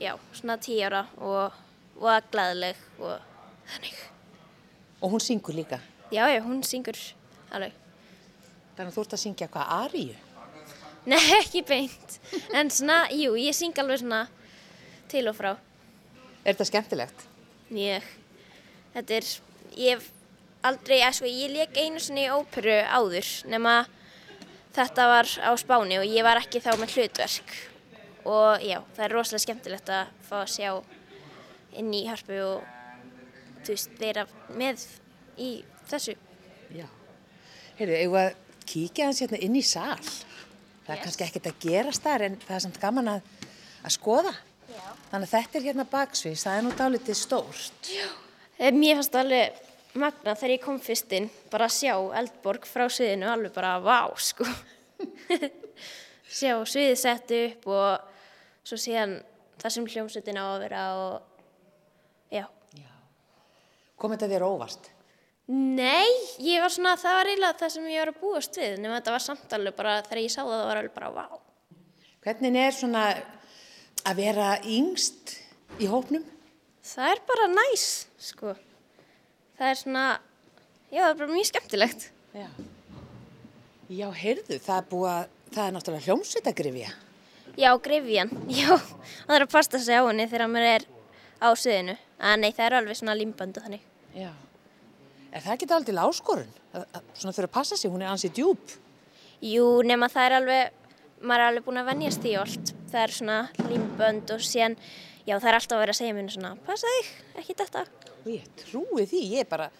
já, 0.00 0.14
svona 0.33 0.57
10 0.57 0.83
ára 0.88 1.05
og, 1.18 1.55
og 2.00 2.31
glæðileg 2.33 2.81
og 2.98 3.18
þannig. 3.74 4.05
Og 5.03 5.12
hún 5.12 5.20
syngur 5.20 5.55
líka. 5.55 5.83
Já, 6.14 6.29
já, 6.33 6.40
hún 6.40 6.62
syngur 6.64 6.96
alveg. 7.53 7.74
Þannig 8.74 8.88
að 8.90 8.94
þú 8.96 9.03
ert 9.05 9.16
að 9.16 9.22
syngja 9.29 9.50
hvað 9.53 9.74
aríu. 9.85 10.24
Nei, 11.11 11.21
ekki 11.40 11.61
beint. 11.69 12.19
En 12.57 12.71
svona, 12.73 13.05
jú, 13.12 13.35
ég 13.37 13.57
syng 13.57 13.77
alveg 13.81 14.01
svona 14.01 14.25
til 15.12 15.27
og 15.29 15.37
frá. 15.37 15.51
Er 16.45 16.55
þetta 16.55 16.69
skemmtilegt? 16.71 17.27
Ég, 17.75 18.07
þetta 18.95 19.19
er, 19.19 19.29
ég 19.77 19.99
hef 19.99 20.09
aldrei, 20.64 20.99
eða 21.03 21.12
sko, 21.19 21.29
ég 21.29 21.53
leik 21.53 21.77
einu 21.77 22.01
sinni 22.01 22.25
í 22.25 22.33
óperu 22.33 22.79
áður, 22.88 23.29
nema 23.53 23.83
þetta 24.75 25.07
var 25.11 25.31
á 25.45 25.51
Spáni 25.61 26.01
og 26.01 26.09
ég 26.09 26.25
var 26.27 26.40
ekki 26.40 26.62
þá 26.64 26.73
með 26.81 26.97
hlutverk. 26.97 27.57
Og 28.25 28.64
já, 28.64 28.79
það 28.97 29.05
er 29.05 29.14
rosalega 29.19 29.45
skemmtilegt 29.45 29.93
að 29.93 30.12
fá 30.25 30.37
að 30.40 30.53
sjá 30.55 30.71
inn 31.77 31.90
í 31.93 32.05
harpu 32.09 32.38
og, 32.47 32.71
þú 33.64 33.75
veist, 33.75 33.99
vera 34.01 34.25
með 34.57 34.87
í 35.40 35.51
þessu. 35.90 36.17
Já. 36.73 36.87
Heyrðu, 37.77 37.99
eigum 38.01 38.17
við 38.17 38.23
að 38.23 38.62
kíkja 38.71 39.11
hans 39.11 39.21
hérna 39.21 39.40
inn 39.45 39.59
í 39.59 39.64
sal. 39.67 39.99
Það 40.85 40.90
er 40.92 40.97
Yes. 40.99 41.05
kannski 41.05 41.25
ekkert 41.25 41.47
að 41.51 41.61
gerast 41.64 42.03
þar 42.05 42.23
en 42.27 42.35
það 42.44 42.55
er 42.57 42.64
samt 42.66 42.81
gaman 42.83 43.09
að, 43.09 43.29
að 43.85 43.94
skoða. 43.97 44.33
Já. 44.68 44.83
Þannig 45.11 45.29
að 45.29 45.35
þetta 45.35 45.59
er 45.61 45.66
hérna 45.68 45.85
baksvís, 45.92 46.42
það 46.44 46.59
er 46.59 46.64
nú 46.66 46.73
dálítið 46.77 47.16
stórt. 47.20 47.90
Eh, 48.59 48.70
Mér 48.73 48.99
fannst 49.01 49.14
alveg 49.16 49.61
magna 49.94 50.35
þegar 50.35 50.53
ég 50.57 50.62
kom 50.64 50.79
fyrst 50.83 51.12
inn, 51.16 51.31
bara 51.51 51.68
að 51.70 51.77
sjá 51.79 51.94
Eldborg 52.20 52.66
frá 52.66 52.85
sviðinu, 52.90 53.29
alveg 53.31 53.53
bara 53.55 53.77
vá, 53.81 54.01
sko. 54.18 54.44
sjá 56.38 56.57
sviðið 56.66 56.99
sett 56.99 57.31
upp 57.38 57.68
og 57.70 58.66
svo 58.66 58.79
síðan 58.81 59.18
það 59.61 59.75
sem 59.77 59.87
hljómsveitin 59.92 60.40
á 60.40 60.44
að 60.51 60.62
vera 60.66 60.83
og 60.99 62.35
já. 62.35 62.44
Kom 63.97 64.12
þetta 64.16 64.29
þér 64.33 64.44
óvart? 64.49 64.90
Nei, 65.52 66.09
ég 66.40 66.62
var 66.62 66.72
svona, 66.72 66.94
það 66.96 67.16
var 67.18 67.28
eiginlega 67.28 67.57
það 67.61 67.72
sem 67.74 67.88
ég 67.92 68.00
var 68.00 68.11
að 68.14 68.20
búast 68.22 68.54
við, 68.57 68.76
nema 68.80 68.96
þetta 68.96 69.12
var 69.12 69.24
samt 69.26 69.50
alveg 69.52 69.74
bara, 69.76 69.96
þegar 70.07 70.20
ég 70.22 70.33
sá 70.33 70.38
það, 70.40 70.61
var 70.70 70.78
alveg 70.80 70.94
bara 70.94 71.11
vá. 71.12 71.26
Hvernig 72.24 72.57
er 72.62 72.72
svona 72.72 73.02
að 74.09 74.22
vera 74.22 74.46
yngst 74.64 75.35
í 75.85 75.88
hópnum? 75.90 76.24
Það 76.85 77.11
er 77.11 77.20
bara 77.28 77.48
næs, 77.52 77.85
sko. 78.20 78.54
það 79.59 79.68
er 79.68 79.80
svona, 79.83 80.04
já 80.88 81.02
það 81.02 81.11
er 81.11 81.20
bara 81.20 81.35
mjög 81.35 81.50
skemmtilegt. 81.50 82.09
Já. 82.33 82.48
Já, 83.92 84.09
heyrðu, 84.16 84.59
það 84.64 84.78
er 84.78 84.88
búið 84.94 85.11
að, 85.11 85.37
það 85.52 85.66
er 85.66 85.76
náttúrulega 85.76 86.07
hljómsveitagrifja. 86.09 86.94
Já, 87.61 87.68
grifjan, 87.85 88.33
já, 88.62 88.80
það 89.26 89.37
er 89.37 89.44
að 89.44 89.52
pasta 89.52 89.83
sig 89.85 90.00
á 90.00 90.09
henni 90.09 90.24
þegar 90.33 90.48
maður 90.57 90.70
er 90.72 90.88
á 91.44 91.48
sviðinu. 91.52 91.98
En 92.33 92.40
nei, 92.40 92.50
það 92.57 92.66
er 92.70 92.78
alveg 92.80 93.00
svona 93.02 93.20
límband 93.20 93.61
og 93.61 93.68
þannig. 93.68 93.85
Já. 94.16 94.33
Er 95.35 95.42
það 95.42 95.55
ekki 95.57 95.68
aldrei 95.75 95.97
áskorun? 95.99 96.51
Að- 96.75 96.87
að- 96.94 97.07
Svona 97.18 97.35
þurfa 97.35 97.49
að 97.49 97.57
passa 97.57 97.77
sig, 97.77 97.90
hún 97.90 98.03
er 98.03 98.12
ansið 98.12 98.33
djúb. 98.38 98.75
Jú, 99.42 99.64
nema 99.85 100.07
það 100.09 100.27
er 100.29 100.35
alveg, 100.38 100.70
maður 101.23 101.40
er 101.42 101.49
alveg 101.51 101.64
búin 101.66 101.81
að 101.83 101.88
venjast 101.90 102.23
því 102.23 102.35
og 102.38 102.44
allt. 102.47 102.75
Það 102.92 103.03
er 103.03 103.12
svona 103.16 103.38
límbönd 103.68 104.31
og 104.31 104.40
síðan, 104.47 104.77
já 105.27 105.35
það 105.40 105.49
er 105.51 105.55
alltaf 105.59 105.77
að 105.77 105.83
vera 105.83 105.92
að 105.92 105.99
segja 105.99 106.14
mér 106.14 106.31
svona, 106.31 106.53
passa 106.66 106.87
þig, 106.87 107.09
ekki 107.42 107.55
þetta. 107.59 107.83
Og 108.25 108.29
ég 108.31 108.44
trúi 108.62 109.07
því, 109.11 109.23
ég 109.35 109.40
er 109.40 109.51
bara 109.51 109.70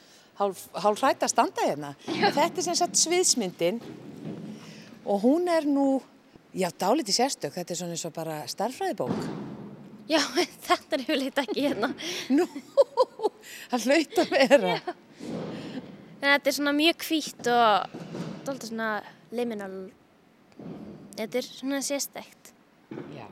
hálf, 0.41 0.65
hálf 0.75 1.01
hrætt 1.05 1.23
að 1.23 1.31
standa 1.31 1.63
hérna. 1.63 1.95
Þetta 2.09 2.59
er 2.59 2.63
sem 2.67 2.75
sagt 2.75 2.99
sviðsmyndin 2.99 3.79
og 5.07 5.23
hún 5.23 5.49
er 5.49 5.63
nú, 5.69 6.03
já, 6.53 6.69
dálítið 6.75 7.15
sérstök, 7.21 7.55
þetta 7.55 7.71
er 7.71 7.77
svona 7.77 7.95
eins 7.95 8.05
og 8.09 8.13
bara 8.17 8.43
starfræðibók. 8.51 9.15
Já, 10.11 10.19
þetta 10.67 10.97
er 10.99 11.07
yfirleitt 11.07 11.39
ekki 11.47 11.69
hérna. 11.69 11.95
Nú, 12.35 12.45
það 13.71 13.87
hlaut 13.87 14.19
að 14.25 14.35
vera. 14.35 14.75
En 16.25 16.31
þetta 16.31 16.49
er 16.49 16.57
svona 16.57 16.73
mjög 16.73 17.03
hvítt 17.05 17.49
og 17.53 17.97
dálítið 18.47 18.71
svona 18.71 18.91
liminal. 19.37 19.75
Þetta 21.19 21.41
er 21.41 21.47
svona 21.47 21.81
sérstækt. 21.85 22.53
Já. 23.13 23.27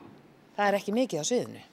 Það 0.53 0.67
er 0.67 0.77
ekki 0.77 0.93
mikið 0.93 1.23
á 1.23 1.25
sviðinu. 1.25 1.63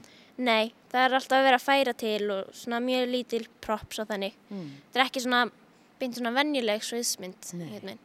Nei, 0.40 0.70
það 0.88 1.04
er 1.04 1.16
alltaf 1.18 1.36
að 1.36 1.46
vera 1.50 1.58
að 1.60 1.66
færa 1.66 1.94
til 2.00 2.30
og 2.32 2.54
svona 2.56 2.80
mjög 2.80 3.10
lítil 3.12 3.42
props 3.60 4.00
og 4.00 4.08
þannig. 4.08 4.38
Þetta 4.48 5.02
er 5.02 5.04
ekki 5.04 5.24
svona, 5.26 5.42
beint 6.00 6.16
svona 6.16 6.32
venjuleg 6.38 6.88
sviðsmynd. 6.88 7.52
Hérna. 7.60 7.98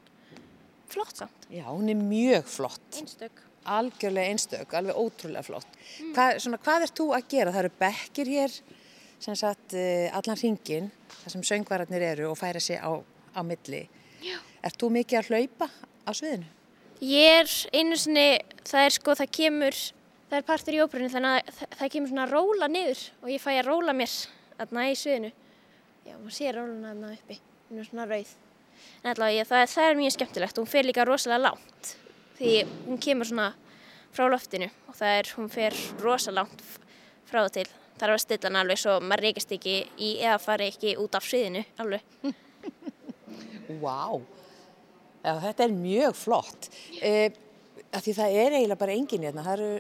Flott 0.91 1.23
samt. 1.23 1.47
Já, 1.47 1.63
hún 1.69 1.87
er 1.89 2.03
mjög 2.03 2.51
flott. 2.51 2.89
Einstök. 2.99 3.45
algjörlega 3.65 4.29
einstök, 4.29 4.73
alveg 4.77 4.97
ótrúlega 4.99 5.41
flott. 5.45 5.77
Hvað, 6.13 6.39
svona, 6.43 6.59
hvað 6.61 6.85
ert 6.85 6.99
þú 6.99 7.07
að 7.17 7.29
gera? 7.31 7.53
Það 7.55 7.63
eru 7.63 7.71
bekkir 7.79 8.31
hér, 8.35 8.57
sem 9.19 9.35
sagt, 9.35 9.73
uh, 9.73 10.09
allan 10.17 10.37
hringin, 10.37 10.91
þar 11.23 11.31
sem 11.35 11.43
söngvararnir 11.43 12.03
eru 12.13 12.29
og 12.31 12.37
færa 12.37 12.59
sig 12.61 12.77
á, 12.77 12.91
á 13.35 13.41
milli. 13.43 13.85
Já. 14.21 14.37
Ert 14.65 14.77
þú 14.81 14.89
mikið 14.95 15.19
að 15.21 15.29
hlaupa 15.31 15.67
á 16.05 16.11
sviðinu? 16.13 16.45
Ég 17.01 17.41
er 17.41 17.53
einu 17.75 17.97
sinni, 17.99 18.27
það 18.65 18.85
er 18.87 18.93
sko, 18.95 19.15
það 19.19 19.31
kemur, 19.35 19.79
það 20.29 20.37
er 20.39 20.45
partur 20.47 20.77
í 20.77 20.81
óperunni 20.83 21.11
þannig 21.11 21.35
að 21.41 21.57
það, 21.59 21.73
það 21.79 21.91
kemur 21.95 22.11
svona 22.13 22.27
róla 22.31 22.69
niður 22.71 23.01
og 23.21 23.29
ég 23.33 23.43
fæ 23.43 23.49
að 23.59 23.65
róla 23.67 23.93
mér 23.97 24.13
þarna 24.57 24.85
í 24.91 24.95
sviðinu. 25.01 25.31
Já, 26.05 26.13
maður 26.21 26.35
sér 26.37 26.55
róluna 26.59 26.91
þarna 26.93 27.11
uppi, 27.17 27.39
hún 27.69 27.81
er 27.83 27.89
svona 27.89 28.07
rauð. 28.09 28.31
En 29.03 29.11
allavega, 29.11 29.39
ég, 29.41 29.47
það, 29.49 29.61
er- 29.65 29.71
það 29.75 29.89
er 29.89 29.99
mjög 29.99 30.13
skemmtilegt, 30.15 30.57
hún 30.61 30.67
fer 30.71 30.85
líka 30.87 31.05
rosalega 31.07 31.43
langt 31.49 31.95
því 32.39 32.51
hún 32.87 32.99
kemur 33.01 33.27
svona 33.29 33.49
frá 34.15 34.27
loftinu 34.31 34.67
og 34.89 34.95
það 34.97 35.13
er, 35.19 35.29
hún 35.37 35.49
fer 35.51 35.77
rosalega 36.03 36.41
langt 36.43 36.61
f- 36.61 36.79
frá 37.29 37.43
og 37.45 37.51
til. 37.55 37.67
Er 37.95 38.11
að 38.11 38.19
stilla 38.25 38.49
hann 38.49 38.59
alveg 38.59 38.79
svo 38.81 38.97
maður 38.99 39.29
reykist 39.29 39.53
ekki 39.55 39.75
í 40.03 40.09
eða 40.19 40.39
fari 40.43 40.67
ekki 40.71 40.97
út 40.99 41.15
af 41.15 41.23
sviðinu 41.23 41.61
alveg. 41.79 42.03
Vá, 43.83 44.19
já, 45.23 45.31
þetta 45.45 45.65
er 45.65 45.73
mjög 45.73 46.17
flott. 46.19 46.67
Af 47.95 48.03
því 48.03 48.15
það 48.17 48.35
er 48.41 48.57
eiginlega 48.57 48.81
bara 48.81 48.97
engin 48.97 49.25
hérna. 49.25 49.45
Það 49.45 49.55
eru 49.55 49.71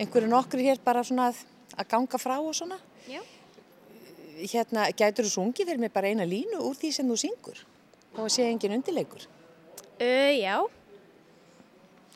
einhverju 0.00 0.30
nokkru 0.32 0.64
hér 0.64 0.80
bara 0.84 1.04
svona 1.04 1.28
að, 1.30 1.42
að 1.76 1.90
ganga 1.92 2.20
frá 2.22 2.34
og 2.40 2.54
svona. 2.56 2.80
Já. 3.10 3.20
Hérna, 4.40 4.88
gætur 4.96 5.28
þú 5.28 5.34
sungið 5.36 5.68
fyrir 5.70 5.82
mig 5.84 5.92
bara 5.94 6.10
eina 6.10 6.26
línu 6.26 6.62
úr 6.64 6.78
því 6.80 6.90
sem 6.96 7.12
þú 7.12 7.18
syngur? 7.20 7.60
Þá 8.16 8.24
sé 8.32 8.48
engin 8.48 8.78
undirleikur. 8.78 9.28
Uh, 10.00 10.32
já. 10.40 10.56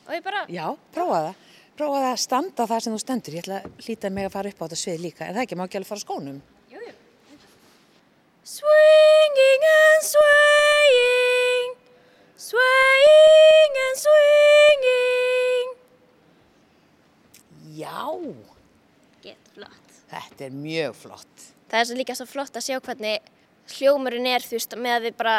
Og 0.08 0.16
ég 0.16 0.24
bara, 0.24 0.46
Já, 0.48 0.64
prófa 0.94 1.20
það. 1.28 1.44
Prófa 1.78 1.98
það 2.02 2.10
að 2.10 2.20
standa 2.24 2.64
þar 2.66 2.82
sem 2.84 2.94
þú 2.96 3.00
stendur. 3.04 3.34
Ég 3.38 3.44
ætla 3.44 3.58
að 3.62 3.82
hlýta 3.86 4.10
mig 4.10 4.26
að 4.26 4.32
fara 4.34 4.50
upp 4.50 4.62
á 4.62 4.64
þetta 4.66 4.78
svið 4.80 5.02
líka. 5.04 5.26
En 5.28 5.36
það 5.36 5.44
ekki, 5.44 5.58
má 5.58 5.64
ekki 5.68 5.78
alveg 5.78 5.90
fara 5.92 6.02
skónum. 6.02 6.38
Swinging 8.48 9.64
and 9.68 10.06
swaying, 10.08 11.74
swaying 12.48 13.76
and 13.84 14.00
swinging. 14.00 15.68
Já, 17.76 18.00
Get 19.22 19.52
flott. 19.52 19.92
þetta 20.10 20.48
er 20.48 20.56
mjög 20.56 20.96
flott. 21.04 21.44
Það 21.68 21.80
er 21.82 21.90
svo 21.90 21.98
líka 22.00 22.16
svo 22.16 22.26
flott 22.26 22.56
að 22.56 22.64
sjá 22.70 22.80
hvernig 22.80 23.28
hljómurinn 23.76 24.26
er 24.32 24.40
þú 24.48 24.56
veist 24.56 24.74
með 24.80 24.96
að 24.96 25.06
við 25.10 25.18
bara 25.20 25.36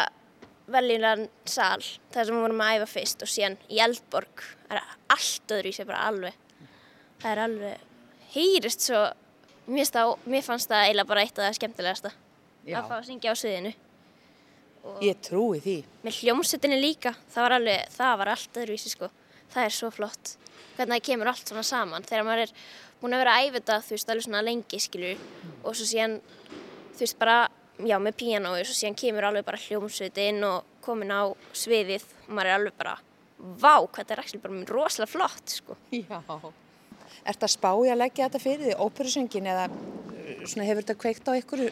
veljunan 0.74 1.26
sal, 1.50 1.82
það 2.14 2.30
sem 2.30 2.36
við 2.38 2.46
vorum 2.46 2.64
að 2.66 2.78
æfa 2.78 2.90
fyrst 2.94 3.26
og 3.26 3.32
síðan 3.32 3.58
í 3.70 3.82
Eldborg 3.84 4.46
það 4.70 4.78
er 4.78 4.96
allt 5.16 5.54
öðru 5.56 5.72
í 5.72 5.76
sig 5.76 5.88
bara 5.90 6.06
alveg. 6.10 6.34
Það 7.20 7.32
er 7.32 7.42
alveg, 7.44 7.86
heyrist 8.34 8.86
svo, 8.86 9.04
mér, 9.68 9.90
það, 9.90 10.16
mér 10.30 10.46
fannst 10.46 10.72
það 10.72 10.86
eiginlega 10.88 11.12
bara 11.12 11.24
eitt 11.26 11.40
af 11.40 11.46
það 11.48 11.58
skemmtilegasta 11.60 12.12
Já. 12.66 12.76
að 12.80 12.90
fá 12.92 12.98
að 13.00 13.08
syngja 13.10 13.34
á 13.34 13.42
sviðinu. 13.42 13.74
Ég 15.04 15.18
trúi 15.26 15.60
því. 15.64 15.78
með 16.06 16.22
hljómsettinni 16.22 16.78
líka, 16.80 17.12
það 17.34 17.46
var 17.46 17.56
alveg, 17.58 17.90
það 17.98 18.14
var 18.22 18.32
allt 18.34 18.62
öðruvísi 18.62 18.94
sko. 18.94 19.10
Það 19.52 19.66
er 19.66 19.76
svo 19.76 19.90
flott. 19.92 20.36
Hvernig 20.78 20.96
það 20.96 21.06
kemur 21.10 21.32
allt 21.32 21.52
svona 21.52 21.66
saman 21.68 22.06
þegar 22.08 22.26
maður 22.28 22.46
er 22.46 22.54
búin 23.02 23.16
að 23.16 23.24
vera 23.24 23.36
að 23.36 23.46
æfa 23.48 23.58
þetta, 23.58 23.80
þú 23.84 23.96
veist, 23.96 24.12
alveg 24.14 24.26
svona 24.28 24.46
lengi, 24.46 24.80
skilur, 24.80 25.24
og 25.64 25.76
svo 25.76 25.88
síðan, 25.90 26.16
þú 26.96 27.04
veist, 27.04 27.18
bara, 27.20 27.38
já, 27.88 27.98
með 28.02 28.18
píanói, 28.20 28.64
svo 28.66 28.76
síðan 28.76 28.98
kemur 29.00 29.28
alveg 29.30 29.46
bara 29.48 29.60
hljómsettin 29.62 30.42
og 30.48 30.68
komin 30.84 31.14
á 31.14 31.32
sviðið 31.56 32.06
og 32.28 32.34
maður 32.34 32.50
er 32.50 32.58
alveg 32.58 32.76
bara, 32.80 32.96
vá, 33.40 33.76
hvað 33.86 34.14
er 34.16 34.24
ekki 34.24 34.42
bara 34.44 34.64
rosalega 34.70 35.12
flott, 35.14 35.56
sko. 35.60 35.78
Já. 35.96 36.20
Ert 37.28 37.44
að 37.46 37.54
spá 37.54 37.72
í 37.74 37.90
að 37.92 38.02
leggja 38.04 38.28
þetta 38.28 38.44
fyrir 38.44 38.66
því, 38.68 38.76
óperusöngin 38.84 39.50
eða 39.54 39.66
uh, 39.72 40.46
svona 40.46 40.68
hefur 40.68 40.84
þetta 40.84 41.00
kveikt 41.04 41.32
á 41.32 41.34
ykkur 41.40 41.66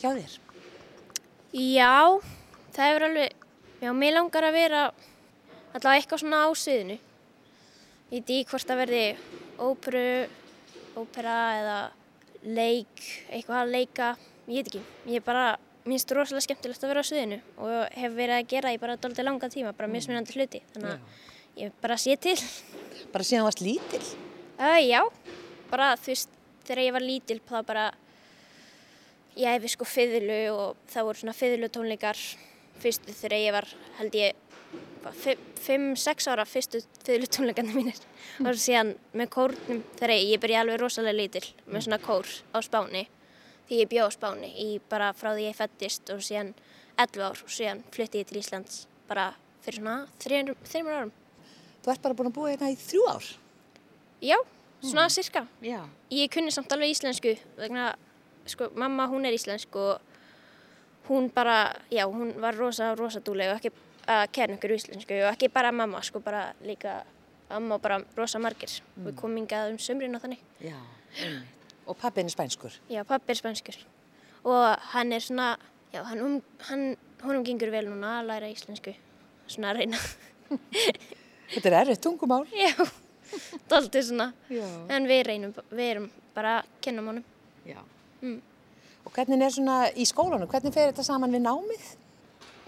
hjá 0.00 0.08
þér? 0.08 0.36
Já, 1.52 1.94
það 2.72 2.90
hefur 2.90 3.06
alveg, 3.08 3.48
já, 3.84 3.90
mér 3.96 4.16
langar 4.18 4.48
að 4.48 4.58
vera 4.58 4.84
allavega 5.72 5.98
eitthvað 6.00 6.24
svona 6.24 6.44
á 6.44 6.50
sviðinu. 6.56 6.98
Ég 8.12 8.20
veit 8.20 8.32
ekki 8.34 8.50
hvort 8.50 8.68
það 8.68 8.82
verði 8.82 9.04
óperu, 9.62 10.08
ópera 11.00 11.36
eða 11.60 11.78
leik, 12.42 13.04
eitthvað 13.30 13.60
að 13.62 13.72
leika, 13.76 14.08
ég 14.48 14.58
veit 14.58 14.70
ekki. 14.70 14.82
Ég 15.12 15.24
bara, 15.26 15.56
mér 15.84 15.96
finnst 15.96 16.14
rosalega 16.16 16.46
skemmtilegt 16.46 16.84
að 16.84 16.92
vera 16.92 17.04
á 17.04 17.08
sviðinu 17.08 17.38
og 17.62 17.96
hef 17.98 18.16
verið 18.16 18.36
að 18.38 18.50
gera 18.52 18.74
í 18.74 18.80
bara 18.82 18.98
dálítið 19.00 19.28
langa 19.28 19.50
tíma, 19.52 19.74
bara 19.78 19.90
mismunandi 19.92 20.36
hluti. 20.36 20.62
Þannig 20.74 20.92
að 20.92 21.62
ég 21.62 21.74
bara 21.82 21.98
sé 22.00 22.16
til. 22.20 22.36
Bara 23.12 23.26
síðan 23.28 23.48
varst 23.48 23.64
lítil? 23.64 24.02
Uh, 24.60 24.78
já, 24.82 25.00
bara 25.72 25.92
þú 25.98 26.12
veist, 26.12 26.38
þegar 26.66 26.84
ég 26.86 26.96
var 26.96 27.06
lítil 27.06 27.40
þá 27.48 27.58
bara, 27.66 27.88
ég 29.38 29.56
hefi 29.56 29.72
sko 29.72 29.88
fiðlu 29.88 30.40
og 30.52 30.88
það 30.92 31.08
voru 31.08 31.22
svona 31.22 31.36
fiðlu 31.36 31.70
tónleikar 31.72 32.20
fyrstu 32.82 33.14
þegar 33.14 33.38
ég 33.40 33.56
var, 33.56 33.68
held 33.98 34.18
ég, 34.18 34.38
5-6 35.02 36.28
ára 36.30 36.44
fyrstu 36.46 36.82
fiðlu 37.06 37.28
tónleikarnir 37.30 37.74
mínir 37.76 37.98
og 38.44 38.58
síðan 38.58 38.94
með 39.16 39.32
kórnum 39.34 39.82
þegar 39.98 40.14
ég 40.16 40.42
byrjaði 40.42 40.62
alveg 40.62 40.80
rosalega 40.80 41.18
lítil 41.18 41.44
með 41.66 41.86
svona 41.86 41.98
kór 42.02 42.30
á 42.54 42.58
Spáni 42.64 43.04
því 43.72 43.80
ég 43.80 43.88
bjó 43.88 44.04
á 44.04 44.12
Spáni 44.12 44.50
í 44.52 44.68
bara 44.92 45.12
frá 45.16 45.32
því 45.32 45.48
ég 45.48 45.56
fættist 45.56 46.10
og 46.12 46.20
síðan 46.20 46.52
11 47.00 47.24
ár 47.24 47.40
og 47.40 47.52
síðan 47.52 47.80
flutti 47.94 48.20
ég 48.20 48.28
til 48.28 48.40
Íslands 48.42 48.82
bara 49.08 49.30
fyrir 49.64 49.80
svona 49.80 49.96
3 50.20 50.42
árum. 50.92 51.12
Þú 51.82 51.92
ert 51.92 52.02
bara 52.04 52.16
búin 52.18 52.30
að 52.30 52.36
búa 52.36 52.50
hérna 52.52 52.70
í 52.70 52.76
þrjú 52.78 53.06
ár? 53.08 53.28
Já, 54.22 54.36
svona 54.84 55.08
cirka. 55.10 55.46
Já. 55.64 55.80
Ég 56.12 56.30
kunni 56.30 56.52
samt 56.54 56.72
alveg 56.74 56.92
íslensku 56.92 57.32
vegna, 57.58 57.94
sko, 58.46 58.68
mamma 58.78 59.08
hún 59.10 59.26
er 59.26 59.34
íslensk 59.34 59.74
og 59.80 61.08
hún 61.08 61.30
bara, 61.34 61.72
já, 61.90 62.04
hún 62.06 62.36
var 62.40 62.54
rosa, 62.54 62.92
rosa 62.94 63.22
dúleg 63.24 63.50
og 63.50 63.58
ekki 63.58 63.72
að 64.06 64.28
kenna 64.36 64.58
ykkur 64.58 64.76
íslensku 64.76 65.18
og 65.24 65.32
ekki 65.32 65.50
bara 65.50 65.72
mamma, 65.72 66.04
sko, 66.06 66.20
bara 66.22 66.52
líka 66.62 67.00
amma 67.50 67.80
og 67.80 67.82
bara 67.82 67.98
rosa 68.18 68.38
margir. 68.38 68.78
Við 69.00 69.16
komum 69.18 69.42
hingað 69.42 69.72
um 69.72 69.82
sömrin 69.82 70.14
og 70.14 70.22
þannig. 70.22 70.46
Já, 70.60 70.78
einmitt. 71.18 71.61
Og 71.86 71.96
pappin 71.98 72.26
er 72.26 72.34
spænskur? 72.34 72.74
Já, 72.90 73.02
pappi 73.04 73.34
er 73.34 73.40
spænskur 73.40 73.78
og 74.44 74.76
hann 74.92 75.12
er 75.12 75.22
svona, 75.22 75.56
já, 75.94 76.02
hann, 76.02 76.20
um, 76.20 76.42
hann, 76.68 76.96
honum 77.22 77.44
gengur 77.46 77.70
vel 77.70 77.86
núna 77.86 78.16
að 78.20 78.30
læra 78.32 78.50
íslensku, 78.50 78.94
svona 79.46 79.70
að 79.70 79.82
reyna. 79.82 80.00
Þetta 81.52 81.68
er 81.68 81.76
erfitt 81.82 82.02
tungumál. 82.02 82.46
já, 82.50 82.72
dálítið 83.70 84.08
svona, 84.08 84.32
Já. 84.50 84.66
en 84.96 85.06
við 85.06 85.22
reynum, 85.28 85.54
við 85.70 85.90
erum 85.92 86.10
bara 86.34 86.58
að 86.60 86.72
kenna 86.82 87.04
honum. 87.06 87.24
Já. 87.68 87.78
Mm. 88.22 88.40
Og 89.06 89.14
hvernig 89.14 89.46
er 89.46 89.54
svona 89.54 89.78
í 89.94 90.06
skólanum, 90.08 90.50
hvernig 90.50 90.74
fer 90.74 90.90
þetta 90.90 91.06
saman 91.06 91.34
við 91.34 91.44
námið? 91.46 91.90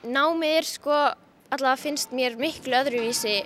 námið 0.05 0.57
er 0.59 0.67
sko, 0.69 0.97
allavega 1.55 1.81
finnst 1.81 2.11
mér 2.13 2.35
miklu 2.37 2.77
öðruvísi, 2.77 3.39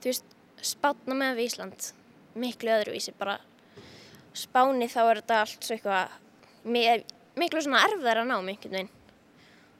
þú 0.00 0.10
veist, 0.10 0.36
spátna 0.64 1.16
með 1.18 1.38
við 1.38 1.50
Ísland, 1.50 1.90
miklu 2.40 2.72
öðruvísi, 2.72 3.12
bara 3.18 3.36
spáni 4.34 4.88
þá 4.90 5.00
er 5.10 5.20
þetta 5.22 5.40
allt 5.44 5.64
svo 5.64 5.76
eitthvað, 5.76 6.14
mi- 6.64 7.04
miklu 7.38 7.62
svona 7.64 7.84
erfðara 7.88 8.24
nám 8.26 8.48
einhvern 8.50 8.72
veginn. 8.78 8.90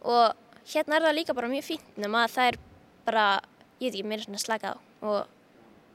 og 0.05 0.35
hérna 0.69 0.97
er 0.99 1.03
það 1.09 1.15
líka 1.19 1.35
bara 1.35 1.49
mjög 1.49 1.65
fínt 1.65 1.97
nema 1.97 2.25
að 2.27 2.33
það 2.35 2.49
er 2.53 2.59
bara, 3.07 3.25
ég 3.81 3.91
veit 3.91 3.95
ekki, 3.95 4.09
mér 4.09 4.19
er 4.21 4.25
svona 4.25 4.43
slakað 4.43 4.75
á 4.75 4.79
og 5.03 5.27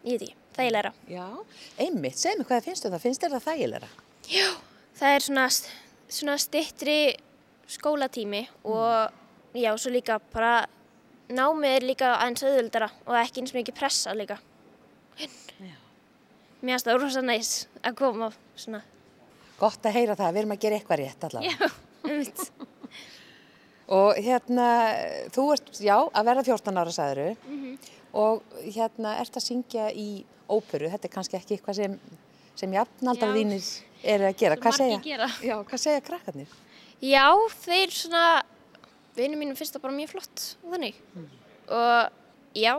ég 0.06 0.12
veit 0.20 0.22
ekki, 0.28 0.36
þægilegra. 0.58 0.92
Já, 1.10 1.26
einmitt, 1.80 2.18
segð 2.18 2.40
mér 2.42 2.48
hvað 2.50 2.64
finnst 2.68 2.86
þú 2.86 2.92
það, 2.94 3.04
finnst 3.06 3.22
þér 3.24 3.36
það 3.36 3.48
þægilegra? 3.48 3.90
Það 5.00 5.16
er 5.16 5.26
svona, 5.26 5.46
svona 6.10 6.38
stittri 6.42 6.98
skólatími 7.70 8.44
og 8.66 9.12
já, 9.54 9.72
svo 9.78 9.92
líka 9.94 10.20
bara 10.34 10.66
námið 11.30 11.76
er 11.78 11.86
líka 11.86 12.14
aðeins 12.18 12.44
auðvöldara 12.44 12.90
og 13.06 13.16
ekki 13.22 13.42
eins 13.44 13.54
mikið 13.54 13.78
pressa 13.78 14.14
líka. 14.18 14.40
Mér 16.60 16.76
finnst 16.76 16.88
það 16.90 16.98
rosa 17.02 17.22
næs 17.24 17.52
að 17.86 17.96
koma 18.02 18.32
svona, 18.62 18.82
Gott 19.60 19.84
að 19.90 19.96
heyra 19.98 20.16
það, 20.16 20.34
við 20.34 20.42
erum 20.42 20.54
að 20.56 20.62
gera 20.64 20.78
eitthvað 20.80 21.02
rétt 21.02 21.26
allavega. 21.28 21.56
já, 21.56 21.72
einmitt. 22.08 22.44
Og 24.00 24.20
hérna, 24.22 24.66
þú 25.34 25.46
ert, 25.56 25.72
já, 25.82 25.96
að 25.98 26.28
verða 26.28 26.46
14 26.46 26.78
ára 26.78 26.92
sagðuru 26.94 27.32
og 28.20 28.60
hérna, 28.62 29.16
ert 29.22 29.38
að 29.38 29.46
syngja 29.48 29.88
í 29.98 30.24
óperu, 30.50 30.90
þetta 30.94 31.10
er 31.10 31.14
kannski 31.14 31.38
ekki 31.40 31.56
eitthvað 31.58 31.80
sem, 31.80 31.96
sem 32.58 32.74
jafnaldar 32.74 33.34
þínir 33.34 33.66
eru 34.14 34.30
að 34.30 34.38
gera. 34.40 34.58
Hvað 34.62 34.78
segja? 34.78 35.00
gera. 35.06 35.30
Já, 35.46 35.56
hvað 35.72 35.84
segja 35.84 36.06
krakkarnir? 36.06 36.54
Já, 37.02 37.26
þeir 37.66 37.94
svona, 37.96 38.24
vinnu 39.18 39.40
mínum 39.42 39.58
finnst 39.58 39.78
það 39.78 39.86
bara 39.88 39.98
mjög 39.98 40.14
flott 40.16 40.46
og 40.64 40.74
þannig. 40.76 41.02
Og 41.80 42.58
já, 42.62 42.74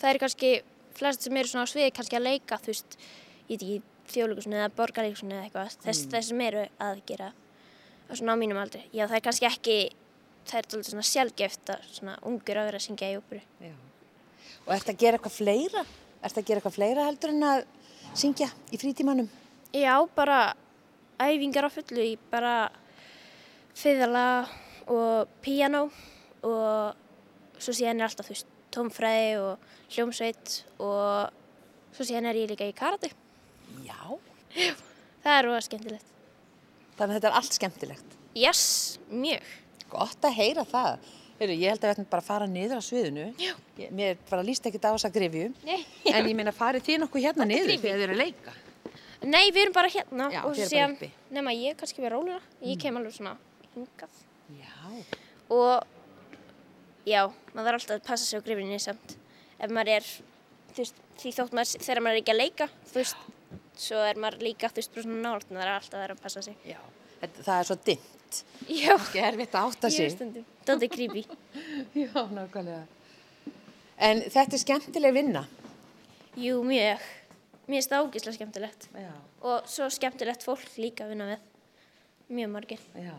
það 0.00 0.10
er 0.10 0.20
kannski 0.24 0.54
flest 0.94 1.26
sem 1.26 1.40
eru 1.40 1.50
svona 1.50 1.66
á 1.66 1.72
sviði 1.72 1.94
kannski 1.96 2.18
að 2.20 2.28
leika, 2.28 2.60
þú 2.62 2.72
veist, 2.72 2.98
ég 3.48 3.56
veit 3.56 3.64
ekki, 3.64 3.80
þjóðleikusinu 4.10 4.58
eða 4.60 4.72
borgarleikusinu 4.78 5.36
eða 5.36 5.46
eitthvað, 5.48 5.76
þess, 5.84 6.06
þess 6.12 6.30
sem 6.30 6.42
eru 6.44 6.64
að 6.82 7.02
gera 7.08 7.30
á 7.34 8.12
svona 8.12 8.36
á 8.36 8.40
mínum 8.40 8.60
aldri. 8.60 8.82
Já, 8.92 9.06
það 9.06 9.16
er 9.18 9.24
kannski 9.26 9.48
ekki, 9.48 9.76
það 10.44 10.58
er 10.60 10.68
svolítið 10.68 10.90
svona 10.90 11.06
sjálfgeft 11.10 11.72
að 11.74 11.86
svona 11.90 12.16
ungur 12.28 12.60
að 12.60 12.68
vera 12.70 12.80
að 12.80 12.86
syngja 12.86 13.12
í 13.12 13.18
óperu. 13.20 13.42
Já. 13.64 13.74
Og 14.64 14.74
ert 14.76 14.90
að 14.92 15.00
gera 15.00 15.18
eitthvað 15.18 15.38
fleira? 15.38 15.84
Ert 16.24 16.40
að 16.40 16.48
gera 16.48 16.60
eitthvað 16.60 16.76
fleira 16.78 17.06
heldur 17.08 17.32
en 17.34 17.48
að 17.48 17.64
syngja 18.16 18.50
í 18.72 18.80
frítímanum? 18.80 19.30
Já, 19.74 19.94
bara 20.16 20.40
æfingar 21.20 21.68
á 21.68 21.70
fullu 21.72 22.04
í 22.04 22.14
bara 22.30 22.54
fiðala 23.74 24.26
og 24.90 25.30
píanó 25.42 25.86
og 26.44 27.58
svo 27.58 27.72
síðan 27.74 28.02
er 28.02 28.08
alltaf 28.08 28.28
þú 28.28 28.36
veist 28.36 28.50
tómfræði 28.74 29.34
og 29.40 29.68
hljómsveit 29.94 30.54
og 30.82 31.94
svo 31.94 32.06
síðan 32.06 32.30
er 32.30 32.40
ég 32.42 32.50
líka 32.50 32.68
í 32.68 32.74
karate. 32.76 33.10
Já. 33.84 33.98
Það 35.24 35.36
er 35.38 35.46
roða 35.48 35.60
skemmtilegt. 35.66 36.10
Þannig 36.94 37.10
að 37.10 37.16
þetta 37.18 37.30
er 37.30 37.38
allt 37.40 37.56
skemmtilegt. 37.58 38.16
Yes, 38.38 38.64
mjög. 39.10 39.52
Gott 39.92 40.26
að 40.26 40.36
heyra 40.40 40.64
það. 40.68 41.08
Heyrðu, 41.38 41.54
ég 41.58 41.72
held 41.72 41.80
að 41.82 41.88
við 41.88 41.94
ættum 41.96 42.06
bara 42.12 42.22
að 42.22 42.28
fara 42.28 42.46
niður 42.50 42.78
á 42.78 42.82
sviðinu. 42.86 43.24
Já. 43.42 43.54
Ég, 43.80 43.90
mér 43.94 44.18
bara 44.28 44.44
líst 44.46 44.66
ekkert 44.68 44.86
á 44.86 44.94
þessa 44.94 45.10
grifju. 45.14 45.48
Nei. 45.66 45.80
En 46.12 46.28
ég 46.30 46.36
meina 46.38 46.52
farið 46.54 46.86
þið 46.86 47.00
nokkuð 47.02 47.24
hérna 47.26 47.46
niður 47.50 47.72
gryfju? 47.72 47.82
þegar 47.82 47.98
þið 47.98 48.06
eru 48.06 48.14
að 48.14 48.22
leika. 48.22 48.54
Nei, 49.24 49.44
við 49.56 49.60
erum 49.64 49.74
bara 49.74 49.90
hérna 49.90 50.28
Já, 50.30 50.40
þið 50.44 50.60
eruð 50.60 50.74
bara 50.76 50.92
uppi. 50.92 51.08
Mm. 51.08 51.34
nema 51.38 51.52
ég 51.56 51.76
kannski 51.80 52.02
við 52.04 52.10
róluna, 52.12 52.40
ég 52.60 52.80
kem 52.82 52.98
alveg 53.00 53.14
svona 53.16 53.32
hingað 53.74 54.18
Já. 54.60 54.72
og 55.48 55.86
já, 57.08 57.22
maður 57.54 57.70
þarf 57.70 57.78
alltaf 57.78 57.94
að 57.96 58.02
passa 58.10 58.26
sig 58.28 58.36
á 58.36 58.44
grifrinni 58.44 58.76
samt 58.84 59.14
ef 59.56 59.72
maður 59.72 59.94
er, 59.94 60.10
þú 60.74 60.82
veist, 60.82 61.00
því 61.22 61.32
þótt 61.38 61.56
maður, 61.56 61.86
þegar 61.86 62.02
maður 62.04 62.18
er 62.18 62.20
ekki 62.20 62.34
að 62.34 62.40
leika, 62.42 62.68
þú 62.90 63.00
veist, 63.00 63.24
svo 63.80 64.02
er 64.04 64.20
maður 64.20 64.44
líka, 64.44 64.70
bara 64.74 65.04
svona 65.04 65.20
nált, 65.24 65.50
maður 65.50 65.70
er 65.70 65.74
alltaf 65.78 65.98
að 65.98 66.04
vera 66.04 66.16
að 66.16 66.22
passa 66.24 66.42
sig. 66.44 66.56
Já. 66.68 66.78
Það 67.24 67.56
er 67.56 67.68
svo 67.70 67.76
dimmt. 67.86 68.40
Já, 68.68 68.94
Ekki 68.96 69.20
erfitt 69.22 69.54
að 69.54 69.68
átta 69.70 69.90
sig. 69.90 70.06
er 70.06 70.14
stundum, 70.14 70.46
dóttir 70.66 70.90
creepy. 70.92 71.24
Já, 72.04 72.24
nákvæmlega. 72.34 72.82
En 74.04 74.22
þetta 74.26 74.56
er 74.56 74.62
skemmtileg 74.62 75.14
vinna. 75.14 75.44
Jú, 76.40 76.58
mjög, 76.66 77.04
mér 77.68 77.76
finnst 77.78 77.92
það 77.92 78.08
ógislega 78.08 78.38
skemmtilegt 78.40 78.88
Já. 78.90 79.12
og 79.46 79.68
svo 79.70 79.86
skemmtilegt 79.92 80.42
fólk 80.42 80.64
líka 80.82 81.06
að 81.06 81.14
vinna 81.14 81.28
við, 81.30 81.44
mjög 82.40 82.50
margir. 82.56 82.82
Já. 82.98 83.14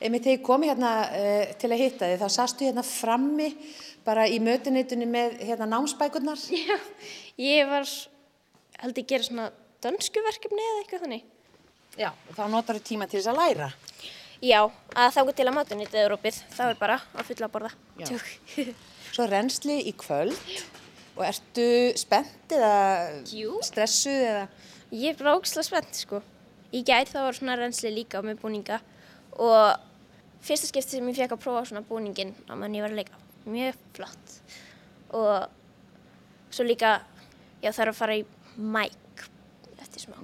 Einmitt 0.00 0.24
þegar 0.24 0.38
ég 0.38 0.44
kom 0.46 0.62
hérna 0.64 0.92
uh, 1.10 1.50
til 1.60 1.68
að 1.74 1.82
hitta 1.82 2.06
þið, 2.08 2.22
þá 2.22 2.36
sastu 2.38 2.64
hérna 2.68 2.84
frammi 2.86 3.50
bara 4.06 4.28
í 4.30 4.38
mötuneytunni 4.40 5.08
með 5.10 5.40
hérna 5.42 5.66
námsbækurnar. 5.74 6.40
Já, 6.54 6.78
ég 7.42 7.68
var, 7.68 7.90
held 8.80 9.02
ég 9.02 9.10
gera 9.10 9.26
svona 9.26 9.50
dönsku 9.84 10.22
verkefni 10.24 10.64
eða 10.64 10.82
eitthvað 10.82 11.06
þannig. 11.06 11.24
Já. 11.98 12.10
Og 12.28 12.36
þá 12.36 12.44
notar 12.52 12.78
þú 12.78 12.86
tíma 12.86 13.08
til 13.10 13.20
þess 13.20 13.32
að 13.32 13.40
læra. 13.40 13.70
Já, 14.40 14.60
að 14.96 15.14
þá 15.16 15.20
til 15.36 15.46
að 15.46 15.56
matunýta 15.58 16.00
Európið, 16.00 16.38
þá 16.56 16.62
er 16.70 16.78
bara 16.80 16.96
að 17.12 17.26
fylla 17.28 17.48
að 17.48 17.54
borða. 17.56 17.72
Svo 19.14 19.26
reynsli 19.28 19.76
í 19.90 19.92
kvöld 20.00 20.38
og 21.18 21.24
ertu 21.26 21.66
spennt 22.00 22.54
eða 22.54 22.74
Jú. 23.28 23.58
stressuð 23.66 24.22
eða... 24.30 24.46
Ég 24.94 25.12
er 25.12 25.18
bara 25.18 25.34
ógislega 25.36 25.66
spennt, 25.66 25.98
sko. 26.06 26.22
Í 26.72 26.80
gæt 26.86 27.12
þá 27.12 27.20
var 27.26 27.36
svona 27.36 27.58
reynsli 27.58 27.92
líka 27.92 28.22
með 28.24 28.40
búninga 28.40 28.80
og 29.36 29.76
fyrsta 30.44 30.70
skipti 30.70 30.96
sem 30.96 31.10
ég 31.10 31.18
fekk 31.18 31.36
að 31.36 31.42
prófa 31.44 31.66
svona 31.68 31.84
búningin 31.86 32.32
á 32.48 32.54
mann 32.56 32.74
ég 32.74 32.86
var 32.86 32.94
að 32.94 33.02
leika. 33.02 33.20
Mjög 33.50 33.76
flott. 33.98 34.36
Og 35.16 35.50
svo 36.54 36.64
líka, 36.64 37.00
það 37.60 37.84
er 37.84 37.92
að 37.92 38.00
fara 38.00 38.18
í 38.22 38.24
mæk 38.56 38.96
eftir 39.90 40.06
smá. 40.06 40.16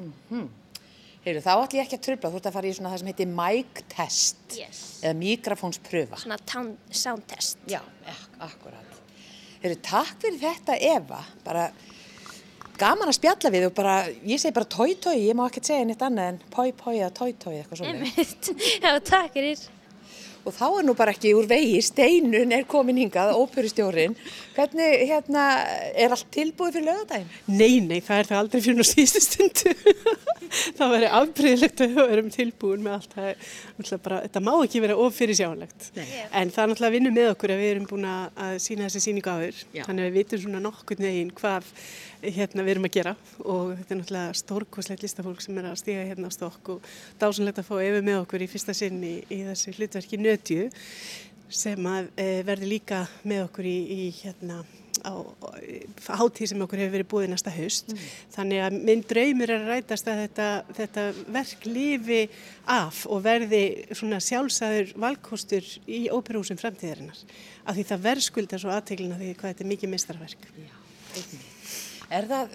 Heyrðu, 1.27 1.41
þá 1.43 1.53
ætlum 1.59 1.81
ég 1.81 1.89
ekki 1.89 1.97
að 1.99 2.05
tröfla, 2.07 2.29
þú 2.31 2.39
ert 2.39 2.47
að 2.47 2.55
fara 2.55 2.69
í 2.71 2.75
svona 2.77 2.91
það 2.93 3.01
sem 3.03 3.09
heitir 3.11 3.31
mic 3.35 3.81
test 3.91 4.55
Yes. 4.55 4.83
eða 5.03 5.17
mikrofónspröfa. 5.19 6.21
Svona 6.23 6.39
town, 6.47 6.69
sound 6.95 7.27
test. 7.27 7.59
Já, 7.67 7.81
ak 8.07 8.37
akkurat. 8.47 9.01
Heyrðu, 9.65 9.81
takk 9.83 10.21
fyrir 10.23 10.39
þetta 10.45 10.77
Eva, 10.95 11.19
bara 11.43 11.65
gaman 12.79 13.09
að 13.11 13.17
spjalla 13.19 13.51
við 13.51 13.67
og 13.71 13.75
bara, 13.75 13.97
ég 14.23 14.39
segi 14.39 14.55
bara 14.55 14.69
tói 14.71 14.95
tói, 15.03 15.17
ég 15.27 15.35
má 15.35 15.47
ekkert 15.49 15.67
segja 15.73 15.89
neitt 15.89 16.03
annað 16.07 16.29
en 16.35 16.39
poi 16.55 16.69
poi 16.77 16.95
eða 17.01 17.11
tói 17.17 17.33
tói 17.43 17.57
eitthvað 17.59 17.81
svona. 17.83 17.97
Einmitt. 17.97 18.53
Já, 18.85 18.93
takk 19.11 19.35
fyrir. 19.35 19.65
Og 20.47 20.55
þá 20.55 20.67
er 20.69 20.85
nú 20.87 20.95
bara 20.95 21.11
ekki 21.11 21.33
úr 21.35 21.49
vegi, 21.51 21.81
steinun 21.83 22.55
er 22.55 22.67
komin 22.71 23.01
hingað, 23.01 23.33
óperustjórin. 23.35 24.15
Hvernig, 24.55 25.01
hérna, 25.11 25.47
er 25.99 26.15
allt 26.15 26.29
tilbúið 26.35 26.79
fyrir 26.79 26.87
lögadaginn? 26.87 27.33
Nei, 27.51 27.81
nei, 27.83 27.99
það 28.05 28.21
er 28.21 28.31
það 28.31 28.43
aldrei 28.45 28.63
fyrir 28.63 28.87
á 28.87 28.87
síðustu 28.87 29.23
stundu. 29.25 29.75
það 30.79 30.95
væri 30.95 31.11
afbreyðilegt 31.19 31.83
að 31.83 31.97
við 31.97 32.15
erum 32.15 32.31
tilbúin 32.37 32.87
með 32.87 32.97
allt. 33.01 33.17
Það 33.17 33.29
náttúrulega 33.33 34.03
bara, 34.07 34.23
þetta 34.29 34.45
má 34.47 34.53
ekki 34.55 34.85
vera 34.87 34.99
ofyrir 35.07 35.41
sjálegt. 35.41 35.91
En 35.97 36.55
það 36.55 36.63
er 36.63 36.73
náttúrulega 36.73 36.91
að 36.93 36.99
vinna 37.01 37.15
með 37.19 37.31
okkur 37.35 37.57
að 37.57 37.63
við 37.65 37.73
erum 37.75 37.91
búin 37.91 38.11
að 38.13 38.59
sína 38.63 38.87
þessi 38.87 39.07
síningu 39.09 39.35
áður. 39.35 39.63
Já. 39.75 39.83
Þannig 39.89 40.07
að 40.07 40.13
við 40.13 40.21
vitum 40.21 40.45
svona 40.47 40.63
nokkurn 40.63 41.09
veginn 41.11 41.35
hvað 41.43 41.73
hérna 42.23 42.65
við 42.67 42.75
erum 42.75 42.89
að 42.89 42.97
gera 42.97 43.15
og 43.45 43.73
þetta 43.75 43.95
er 43.95 44.01
náttúrulega 44.01 44.39
stórkoslegt 44.41 45.05
listafólk 45.07 45.45
sem 45.45 45.59
er 45.61 45.71
að 45.71 45.81
stíga 45.83 46.07
hérna 46.09 46.31
á 46.31 46.37
stokk 46.37 46.73
og 46.77 46.91
dásanlegt 47.21 47.61
að 47.63 47.69
fá 47.69 47.77
Efi 47.83 48.03
með 48.07 48.23
okkur 48.23 48.47
í 48.47 48.51
fyrsta 48.51 48.77
sinn 48.77 49.03
í, 49.05 49.15
í 49.31 49.43
þessu 49.49 49.77
hlutverki 49.77 50.21
nötju 50.21 50.71
sem 51.53 51.87
að 51.87 52.11
e, 52.19 52.27
verði 52.47 52.73
líka 52.73 53.05
með 53.23 53.47
okkur 53.47 53.71
í, 53.71 53.79
í 53.87 54.11
hérna 54.23 54.65
á 55.07 55.15
hátíð 56.19 56.51
sem 56.51 56.63
okkur 56.65 56.81
hefur 56.81 56.95
verið 56.97 57.09
búið 57.11 57.29
næsta 57.31 57.53
haust. 57.55 57.93
Þannig 58.35 58.63
að 58.65 58.79
minn 58.89 59.03
draumur 59.07 59.53
er 59.53 59.65
að 59.65 59.73
rætast 59.73 60.09
að 60.11 60.23
þetta, 60.25 60.47
þetta 60.79 61.05
verk 61.37 61.67
lifi 61.69 62.23
af 62.77 63.03
og 63.11 63.25
verði 63.27 63.65
svona 63.93 64.23
sjálfsæður 64.25 64.95
valkostur 65.07 65.69
í 65.87 66.07
óperúsum 66.13 66.61
framtíðarinnar. 66.61 67.21
Af 67.67 67.77
því 67.77 67.91
það 67.91 68.09
verðskuldar 68.09 68.63
svo 68.63 68.73
aðteglina 68.75 69.21
því 69.21 69.35
hvað 69.35 69.53
þetta 69.53 69.67
er 69.67 69.71
mikið 69.75 69.95
meistarverk. 69.95 70.51
Er 72.07 72.27
það, 72.31 72.53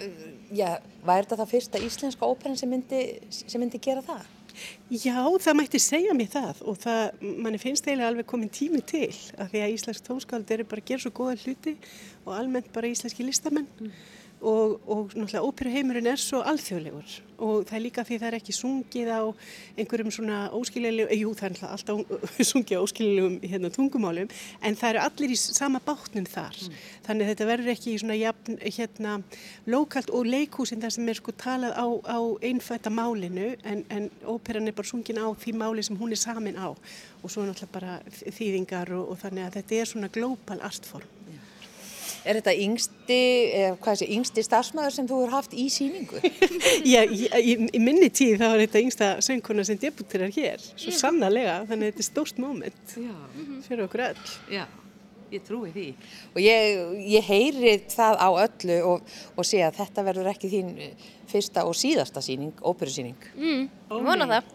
já, 0.55 0.67
væri 1.03 1.25
þetta 1.25 1.39
það 1.41 1.49
fyrsta 1.51 1.81
íslenska 1.83 2.27
óperan 2.27 2.59
sem 2.59 2.71
myndi, 2.71 3.01
sem 3.31 3.59
myndi 3.59 3.81
gera 3.83 4.03
það? 4.05 4.29
Já, 4.91 5.15
það 5.43 5.57
mætti 5.59 5.79
segja 5.79 6.15
mér 6.15 6.31
það 6.31 6.61
og 6.67 6.79
það, 6.83 7.21
manni 7.43 7.59
finnst 7.59 7.87
eiginlega 7.87 8.11
alveg 8.11 8.27
komin 8.27 8.51
tími 8.51 8.81
til 8.87 9.11
af 9.39 9.51
því 9.51 9.63
að 9.63 9.75
íslensk 9.75 10.07
tónskáld 10.07 10.51
eru 10.55 10.67
bara 10.67 10.83
að 10.83 10.89
gera 10.91 11.03
svo 11.03 11.13
góða 11.15 11.37
hluti 11.43 11.75
og 12.25 12.33
almennt 12.35 12.71
bara 12.75 12.91
íslenski 12.91 13.27
listamenn 13.27 13.69
og, 14.41 14.81
og 14.89 15.11
náttúrulega 15.13 15.45
óperuheimurinn 15.45 16.09
er 16.09 16.19
svo 16.19 16.41
alþjóðlegur. 16.49 17.19
Og 17.41 17.65
það 17.69 17.75
er 17.77 17.83
líka 17.83 18.03
því 18.05 18.17
það 18.21 18.27
er 18.27 18.37
ekki 18.37 18.53
sungið 18.53 19.11
á 19.13 19.21
einhverjum 19.79 20.13
svona 20.13 20.39
óskiljulegum, 20.57 21.13
jú 21.17 21.33
það 21.37 21.47
er 21.47 21.53
náttúrulega 21.55 21.75
alltaf 21.77 22.41
sungið 22.51 22.81
á 22.81 22.85
óskiljulegum 22.85 23.37
hérna, 23.51 23.71
tungumálum 23.73 24.33
en 24.61 24.77
það 24.77 24.89
eru 24.93 25.03
allir 25.05 25.35
í 25.35 25.37
sama 25.41 25.81
bátnum 25.85 26.27
þar. 26.29 26.57
Þannig 27.05 27.25
að 27.25 27.31
þetta 27.33 27.49
verður 27.51 27.73
ekki 27.75 27.93
í 27.93 28.01
svona 28.01 28.17
jafn, 28.17 28.59
hérna, 28.65 29.15
lokalt 29.69 30.13
og 30.13 30.29
leikhúsin 30.29 30.81
þar 30.81 30.97
sem 30.97 31.13
er 31.13 31.21
sko 31.21 31.37
talað 31.37 31.77
á, 31.77 31.85
á 32.09 32.19
einfætta 32.41 32.93
málinu 32.93 33.53
en, 33.61 33.85
en 33.93 34.09
óperan 34.25 34.69
er 34.69 34.77
bara 34.77 34.89
sungin 34.89 35.21
á 35.21 35.29
því 35.37 35.57
máli 35.61 35.85
sem 35.85 35.97
hún 36.01 36.13
er 36.13 36.21
samin 36.21 36.57
á. 36.57 36.73
Og 37.21 37.29
svo 37.29 37.45
er 37.45 37.53
náttúrulega 37.53 37.73
bara 37.77 37.97
þýðingar 38.09 38.93
og, 38.97 39.13
og 39.13 39.21
þannig 39.21 39.47
að 39.47 39.59
þetta 39.61 39.81
er 39.81 39.91
svona 39.93 40.13
global 40.13 40.61
artform. 40.65 41.20
Er 42.21 42.37
þetta 42.37 42.53
yngsti, 42.53 43.15
eh, 43.57 43.71
hvað 43.81 43.95
sé, 43.97 44.07
yngsti 44.13 44.43
starfsmæður 44.45 44.93
sem 44.93 45.07
þú 45.09 45.15
hefur 45.23 45.31
haft 45.33 45.55
í 45.57 45.63
síningu? 45.73 46.19
Já, 46.93 47.01
í, 47.09 47.55
minni 47.81 48.11
tíð 48.13 48.35
þá 48.43 48.45
er 48.51 48.61
þetta 48.67 48.83
yngsta 48.85 49.07
söngkona 49.25 49.65
sem 49.65 49.79
debuterar 49.81 50.29
hér, 50.35 50.61
svo 50.77 50.93
sannarlega, 50.93 51.55
þannig 51.71 51.89
að 51.89 51.95
þetta 51.95 52.05
er 52.05 52.09
stórt 52.11 52.41
moment 52.43 52.93
Já, 52.93 53.15
fyrir 53.65 53.87
okkur 53.87 54.05
öll. 54.11 54.21
já, 54.53 54.65
ég 55.31 55.43
trúi 55.47 55.71
því. 55.73 55.87
Og 56.33 56.43
ég, 56.43 56.83
ég 57.13 57.25
heyri 57.27 57.73
það 57.91 58.19
á 58.19 58.29
öllu 58.29 58.77
og, 58.89 59.17
og 59.35 59.47
sé 59.47 59.61
að 59.65 59.79
þetta 59.79 60.05
verður 60.07 60.29
ekki 60.31 60.51
þín 60.51 60.71
eh, 60.81 61.09
fyrsta 61.31 61.63
og 61.67 61.75
síðasta 61.77 62.21
síning, 62.23 62.51
óperusíning. 62.59 63.27
Mm, 63.37 63.65
ég 63.95 64.05
vona 64.07 64.27
það. 64.29 64.51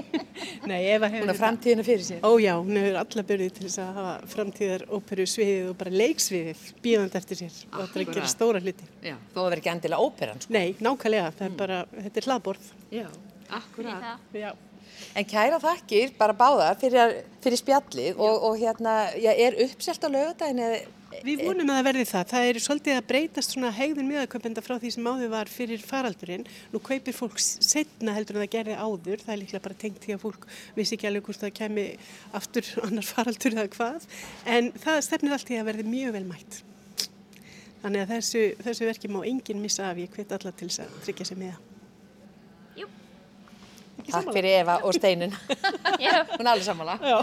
Nei, 0.70 0.78
Eva 0.92 1.08
hefur 1.08 1.24
Hún 1.24 1.34
er 1.34 1.40
framtíðina 1.40 1.86
fyrir 1.86 2.06
sér. 2.06 2.22
Ó 2.26 2.30
já, 2.42 2.52
hún 2.58 2.76
hefur 2.76 3.00
alla 3.02 3.26
börði 3.32 3.50
til 3.56 3.66
þess 3.66 3.82
að 3.84 4.00
hafa 4.00 4.14
framtíðar 4.34 4.86
óperu 4.92 5.28
sviðið 5.34 5.70
og 5.72 5.78
bara 5.80 5.94
leiksviðið 6.02 6.64
bíðandi 6.84 7.20
eftir 7.22 7.42
sér 7.42 7.60
og 7.70 7.78
þetta 7.82 8.00
er 8.02 8.06
að 8.06 8.16
gera 8.18 8.32
stóra 8.34 8.64
hluti. 8.64 8.90
Já, 9.04 9.16
þó 9.34 9.42
að 9.44 9.52
vera 9.52 9.62
ekki 9.64 9.74
endilega 9.74 10.08
óperan, 10.08 10.42
sko. 10.44 10.56
Nei, 10.56 10.66
nákvæmlega, 10.80 11.36
það 11.38 11.48
er 11.48 11.60
bara, 11.64 11.84
þetta 11.96 12.22
er 12.22 12.28
hlaðborð. 12.30 12.74
Já, 13.00 13.06
akkurat. 13.60 14.10
Já. 14.36 14.50
En 15.16 15.26
kæra 15.28 15.58
þakkir, 15.62 16.14
bara 16.18 16.36
báðar, 16.36 16.78
fyrir, 16.80 17.20
fyrir 17.42 17.60
spjallið 17.60 18.18
og, 18.18 18.48
og 18.50 18.56
hérna, 18.60 18.96
já, 19.18 19.32
er 19.34 19.58
uppselt 19.66 20.06
á 20.06 20.08
lögadaginn 20.08 20.64
eða 20.66 20.80
Við 21.26 21.40
vonum 21.42 21.70
að 21.72 21.78
það 21.80 21.86
verði 21.88 22.04
það. 22.06 22.26
Það 22.30 22.48
er 22.48 22.58
svolítið 22.62 22.96
að 22.96 23.06
breytast 23.08 23.54
svona 23.54 23.70
hegðun 23.74 24.06
miðaköpenda 24.08 24.62
frá 24.62 24.76
því 24.78 24.92
sem 24.94 25.08
áður 25.10 25.32
var 25.32 25.50
fyrir 25.50 25.82
faraldurinn. 25.82 26.44
Nú 26.70 26.80
kaupir 26.86 27.16
fólk 27.16 27.40
setna 27.42 28.14
heldur 28.14 28.38
en 28.38 28.44
það 28.44 28.52
gerði 28.52 28.76
áður. 28.78 29.24
Það 29.24 29.32
er 29.34 29.40
líklega 29.40 29.64
bara 29.64 29.78
tengt 29.82 29.98
því 30.04 30.14
að 30.14 30.22
fólk 30.22 30.46
vissi 30.76 30.96
ekki 30.96 31.08
alveg 31.10 31.26
hvort 31.26 31.42
það 31.42 31.54
kemi 31.58 31.86
aftur 32.40 32.70
annar 32.86 33.08
faraldur 33.08 33.58
eða 33.58 33.72
hvað. 33.74 34.06
En 34.54 34.70
það 34.84 35.00
stefnir 35.08 35.34
allt 35.34 35.50
í 35.50 35.58
að 35.58 35.72
verði 35.72 35.88
mjög 35.90 36.14
vel 36.18 36.24
mætt. 36.30 36.60
Þannig 37.82 38.04
að 38.04 38.14
þessu, 38.14 38.46
þessu 38.62 38.88
verki 38.92 39.10
má 39.10 39.20
enginn 39.24 39.64
missa 39.64 39.90
af. 39.90 39.98
Ég 39.98 40.14
hvet 40.14 40.38
alla 40.38 40.54
til 40.54 40.70
þess 40.70 40.86
að 40.86 40.96
tryggja 41.08 41.30
sig 41.32 41.42
með 41.42 41.56
það. 41.56 41.69
Ekki 44.00 44.12
Takk 44.12 44.22
sammála? 44.22 44.36
fyrir 44.38 44.58
Eva 44.62 44.78
og 44.82 44.96
Steinun. 44.96 45.36
Já. 46.04 46.24
Hún 46.36 46.46
er 46.46 46.52
alveg 46.54 46.66
sammála. 46.66 46.98
Já. 47.04 47.20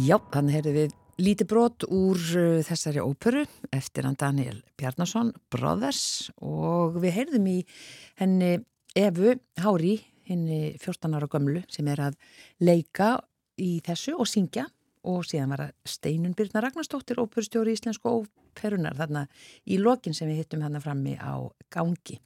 Já, 0.00 0.16
þannig 0.32 0.54
heyrðum 0.56 0.76
við 0.78 0.99
lítið 1.20 1.48
brot 1.50 1.86
úr 1.92 2.18
uh, 2.38 2.60
þessari 2.66 3.02
óperu 3.02 3.44
eftir 3.74 4.06
hann 4.08 4.18
Daniel 4.20 4.60
Bjarnason, 4.80 5.32
Brothers 5.52 6.30
og 6.40 7.00
við 7.02 7.16
heyrðum 7.18 7.48
í 7.50 7.58
henni 8.20 8.52
Evu 8.98 9.36
Hári, 9.62 9.98
henni 10.26 10.76
14 10.80 11.16
ára 11.18 11.28
gömlu 11.30 11.62
sem 11.70 11.88
er 11.92 12.02
að 12.08 12.16
leika 12.64 13.18
í 13.60 13.78
þessu 13.86 14.16
og 14.18 14.28
syngja 14.30 14.66
og 15.08 15.22
síðan 15.28 15.54
var 15.54 15.64
það 15.64 15.92
Steinun 15.94 16.34
Birna 16.36 16.64
Ragnarstóttir, 16.64 17.20
óperustjóri 17.22 17.72
í 17.72 17.78
Íslensku 17.78 18.10
óperunar 18.10 18.98
þarna 18.98 19.26
í 19.64 19.78
lokin 19.80 20.16
sem 20.16 20.28
við 20.28 20.42
hittum 20.42 20.64
hann 20.66 20.80
frammi 20.82 21.14
á 21.16 21.48
gangi. 21.72 22.18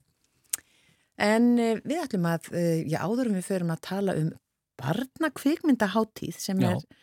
En 1.20 1.52
uh, 1.58 1.76
við 1.84 2.00
ætlum 2.06 2.30
að, 2.30 2.48
uh, 2.54 2.80
já 2.86 2.98
áðurum 3.04 3.38
við 3.38 3.46
förum 3.52 3.74
að 3.74 3.84
tala 3.90 4.16
um 4.18 4.32
barnakvikmyndaháttíð 4.80 6.38
sem 6.40 6.60
Já. 6.60 6.72
er 6.72 6.80
eh, 6.82 7.02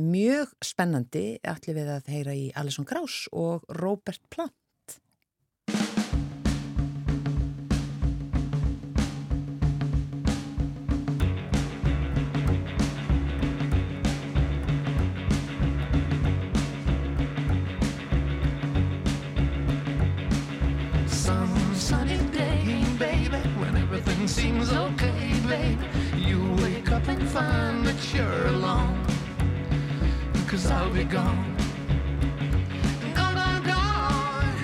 mjög 0.00 0.52
spennandi 0.64 1.38
ætlum 1.40 1.78
við 1.80 1.92
að 1.96 2.08
heyra 2.12 2.36
í 2.36 2.48
Alison 2.56 2.88
Krauss 2.88 3.28
og 3.32 3.64
Robert 3.80 4.22
Plant. 4.30 4.54
Seems 24.30 24.70
okay, 24.72 25.34
baby. 25.48 25.86
You 26.16 26.54
wake 26.62 26.92
up 26.92 27.08
and 27.08 27.28
find 27.28 27.84
that 27.84 28.14
you're 28.14 28.46
alone. 28.46 29.19
Cause 30.50 30.68
I'll 30.68 30.90
be 30.90 31.04
gone. 31.04 31.56
Gone, 33.14 33.62
gone. 33.62 34.56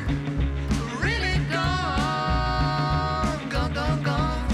Really 1.00 1.38
gone. 1.48 3.38
Gone, 3.48 3.72
gone, 3.72 4.02
gone. 4.02 4.48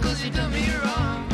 Cause 0.00 0.24
you 0.24 0.30
done 0.30 0.52
me 0.52 0.68
wrong. 0.84 1.28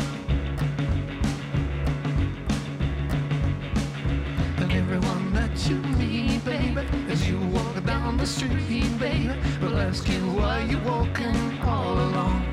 And 4.57 4.71
everyone 4.71 5.31
that 5.33 5.69
you 5.69 5.75
meet, 5.99 6.43
baby, 6.43 6.81
as 7.07 7.29
you 7.29 7.37
walk 7.37 7.85
down 7.85 8.17
the 8.17 8.25
street, 8.25 8.97
baby, 8.97 9.29
will 9.61 9.77
ask 9.77 10.09
you 10.09 10.21
why 10.31 10.63
you're 10.63 10.81
walking 10.81 11.59
all 11.61 11.99
alone 11.99 12.50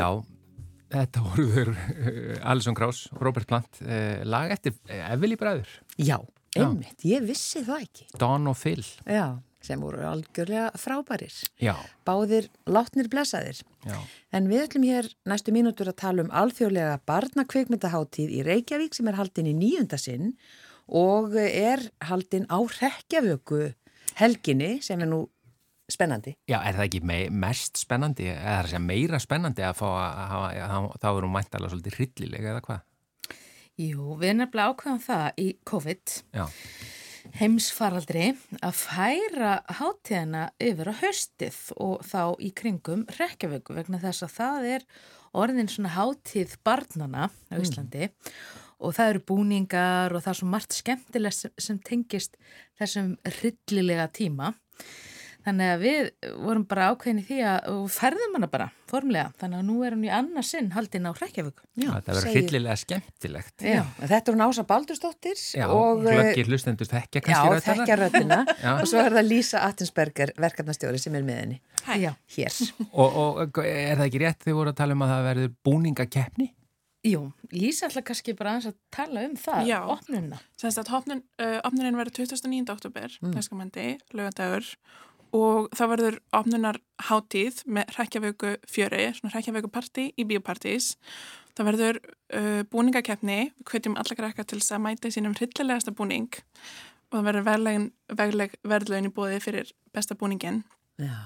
Já. 0.00 0.10
þetta 0.94 1.22
voru 1.24 1.46
þur 1.54 1.70
uh, 1.74 2.50
Alison 2.50 2.74
Krauss, 2.78 3.08
Robert 3.20 3.46
Plant, 3.50 3.80
uh, 3.82 4.22
lag 4.24 4.50
eftir 4.54 4.76
Eveli 4.88 5.36
Bræður, 5.40 5.68
Já, 5.98 6.18
Já. 6.54 6.62
einmitt, 6.68 7.02
ég 7.04 7.24
vissi 7.26 7.64
það 7.66 7.82
ekki. 7.88 8.06
Dawn 8.20 8.46
og 8.50 8.56
Phil. 8.60 8.84
Já, 9.10 9.38
sem 9.64 9.80
voru 9.80 10.02
algjörlega 10.04 10.68
frábærir. 10.76 11.32
Já, 11.62 11.74
Báðir 12.06 12.50
látnir 12.68 13.08
blessaðir. 13.08 13.62
já. 13.88 13.96
En 14.30 14.46
við 14.50 14.66
ætlum 14.66 14.84
hér 14.84 15.08
næstu 15.26 15.54
mínútur 15.56 15.88
að 15.88 15.96
tala 16.02 16.22
um 16.26 16.30
alþjóðlega 16.30 16.98
barnakveikmyndaháttíð 17.08 18.30
í 18.38 18.42
Reykjavík 18.44 18.94
sem 18.94 19.08
er 19.08 19.16
haldin 19.18 19.48
í 19.50 19.54
nýjunda 19.56 19.98
sinn 20.00 20.34
og 20.88 21.34
er 21.40 21.80
haldin 22.04 22.44
á 22.52 22.60
Reykjavöku 22.60 23.72
helginni 24.20 24.82
sem 24.84 25.00
er 25.00 25.08
nú 25.10 25.24
spennandi. 25.90 26.34
Já, 26.48 26.58
er 26.60 26.78
það 26.78 26.88
ekki 26.88 27.02
me 27.04 27.18
mest 27.44 27.80
spennandi, 27.82 28.30
eða 28.32 28.42
það 28.42 28.56
er 28.56 28.64
að 28.64 28.72
segja 28.72 28.84
meira 28.86 29.20
spennandi 29.22 29.66
að 29.66 29.78
fá 29.82 29.86
að 29.90 30.18
hafa, 30.32 30.50
að 30.64 30.90
þá 31.02 31.08
er 31.12 31.26
hún 31.26 31.34
mæntalega 31.36 31.74
svolítið 31.74 31.98
hryllilega 31.98 32.52
eða 32.54 32.64
hvað? 32.68 32.82
Jú, 33.84 34.18
við 34.20 34.36
nefnilega 34.38 34.70
ákveðum 34.70 35.00
það 35.02 35.40
í 35.42 35.48
COVID 35.66 36.16
Já, 36.36 36.44
heimsfaraldri 37.40 38.28
að 38.62 38.76
færa 38.78 39.54
hátíðina 39.80 40.44
yfir 40.62 40.90
á 40.92 40.94
haustið 41.00 41.60
og 41.80 42.04
þá 42.06 42.36
í 42.38 42.50
kringum 42.56 43.06
rekjavöku 43.18 43.76
vegna 43.76 44.00
þess 44.02 44.26
að 44.26 44.34
það 44.36 44.68
er 44.74 44.86
orðin 45.34 45.70
svona 45.70 45.94
hátíð 45.96 46.58
barnana 46.66 47.30
á 47.50 47.54
Íslandi 47.58 48.10
og 48.84 48.94
það 48.96 49.14
eru 49.14 49.24
búningar 49.30 50.14
og 50.14 50.22
það 50.22 50.32
er 50.34 50.40
svo 50.40 50.50
margt 50.52 50.76
skemmtilegt 50.76 51.38
sem, 51.38 51.54
sem 51.58 51.80
tengist 51.82 52.38
þessum 52.78 53.14
hryllilega 53.38 54.06
tíma. 54.14 54.52
Þannig 55.44 55.70
að 55.74 55.82
við 55.84 56.06
vorum 56.40 56.62
bara 56.64 56.86
ákveðin 56.94 57.18
í 57.20 57.24
því 57.28 57.38
að 57.44 57.74
ferðum 57.92 58.36
hana 58.38 58.48
bara 58.48 58.66
formlega. 58.88 59.32
Þannig 59.42 59.58
að 59.60 59.66
nú 59.68 59.74
er 59.84 59.92
hún 59.96 60.06
í 60.06 60.10
annarsinn 60.16 60.70
haldin 60.72 61.04
á 61.04 61.12
rekjavöku. 61.18 61.66
Já, 61.76 61.88
þetta 61.98 62.08
verður 62.14 62.24
segir- 62.24 62.38
hryllilega 62.46 62.76
skemmtilegt. 62.80 63.54
Já, 63.66 63.82
þetta 64.00 64.22
er 64.32 64.38
hún 64.38 64.44
Ása 64.46 64.64
Baldursdóttir 64.70 65.36
Já, 65.58 65.66
og 65.68 66.00
eh, 66.08 66.16
glöggir 66.16 66.48
hlustendur 66.48 66.88
þekkja 66.88 67.20
Já, 67.20 67.28
kannski 67.28 67.52
röddina. 67.52 67.68
þekkja 67.68 67.98
röddina 68.00 68.40
Já. 68.64 68.72
og 68.80 68.88
svo 68.88 69.04
er 69.04 69.18
það 69.18 69.28
Lísa 69.28 69.62
Attensberger, 69.68 70.32
verkefnastjóri 70.40 71.02
sem 71.04 71.14
er 71.20 71.28
með 71.28 71.40
henni 71.44 71.60
Já. 72.00 72.12
hér. 72.38 72.60
Og, 73.04 73.20
og 73.44 73.58
er 73.66 73.98
það 74.00 74.06
ekki 74.08 74.24
rétt 74.24 74.44
þið 74.48 74.56
voru 74.62 74.72
að 74.72 74.78
tala 74.80 74.96
um 74.96 75.04
að 75.04 75.12
það 75.12 75.26
verður 75.28 75.54
búningakeppni? 75.68 76.48
Jú, 77.04 77.20
Lísa 77.52 77.90
ætla 77.90 78.00
kannski 78.00 78.32
bara 78.32 78.54
aðeins 78.54 78.70
að 78.70 78.76
tala 78.96 79.26
um 79.28 79.34
það, 79.36 79.66
Já. 79.68 79.76
opnuna. 79.92 80.38
Semst 80.56 80.78
að 80.80 80.88
opnun, 80.96 81.20
uh, 81.36 81.58
opnunin 81.68 81.98
verður 82.00 82.14
29. 82.24 82.72
oktober, 82.72 83.18
Mm. 83.20 83.34
Og 85.34 85.70
það 85.74 85.90
verður 85.94 86.16
opnunar 86.38 86.78
hátíð 87.08 87.64
með 87.66 87.90
hrekkjavöku 87.96 88.52
fjöri, 88.70 89.08
svona 89.16 89.32
hrekkjavöku 89.34 89.70
partí 89.74 90.04
í 90.14 90.26
biopartís. 90.28 90.92
Það 91.54 91.68
verður 91.70 91.98
uh, 92.04 92.62
búningakeppni, 92.70 93.38
við 93.54 93.66
hvetjum 93.70 93.98
alla 93.98 94.18
krakka 94.18 94.44
til 94.46 94.60
þess 94.60 94.74
að 94.76 94.84
mæta 94.86 95.10
í 95.10 95.14
sínum 95.14 95.34
hryllilegasta 95.38 95.94
búning 95.94 96.30
og 97.10 97.18
það 97.18 97.26
verður 97.28 97.46
verðlegin, 97.48 99.10
í 99.10 99.14
bóði 99.14 99.42
fyrir 99.42 99.74
besta 99.94 100.16
búningin. 100.18 100.62
Já, 101.02 101.18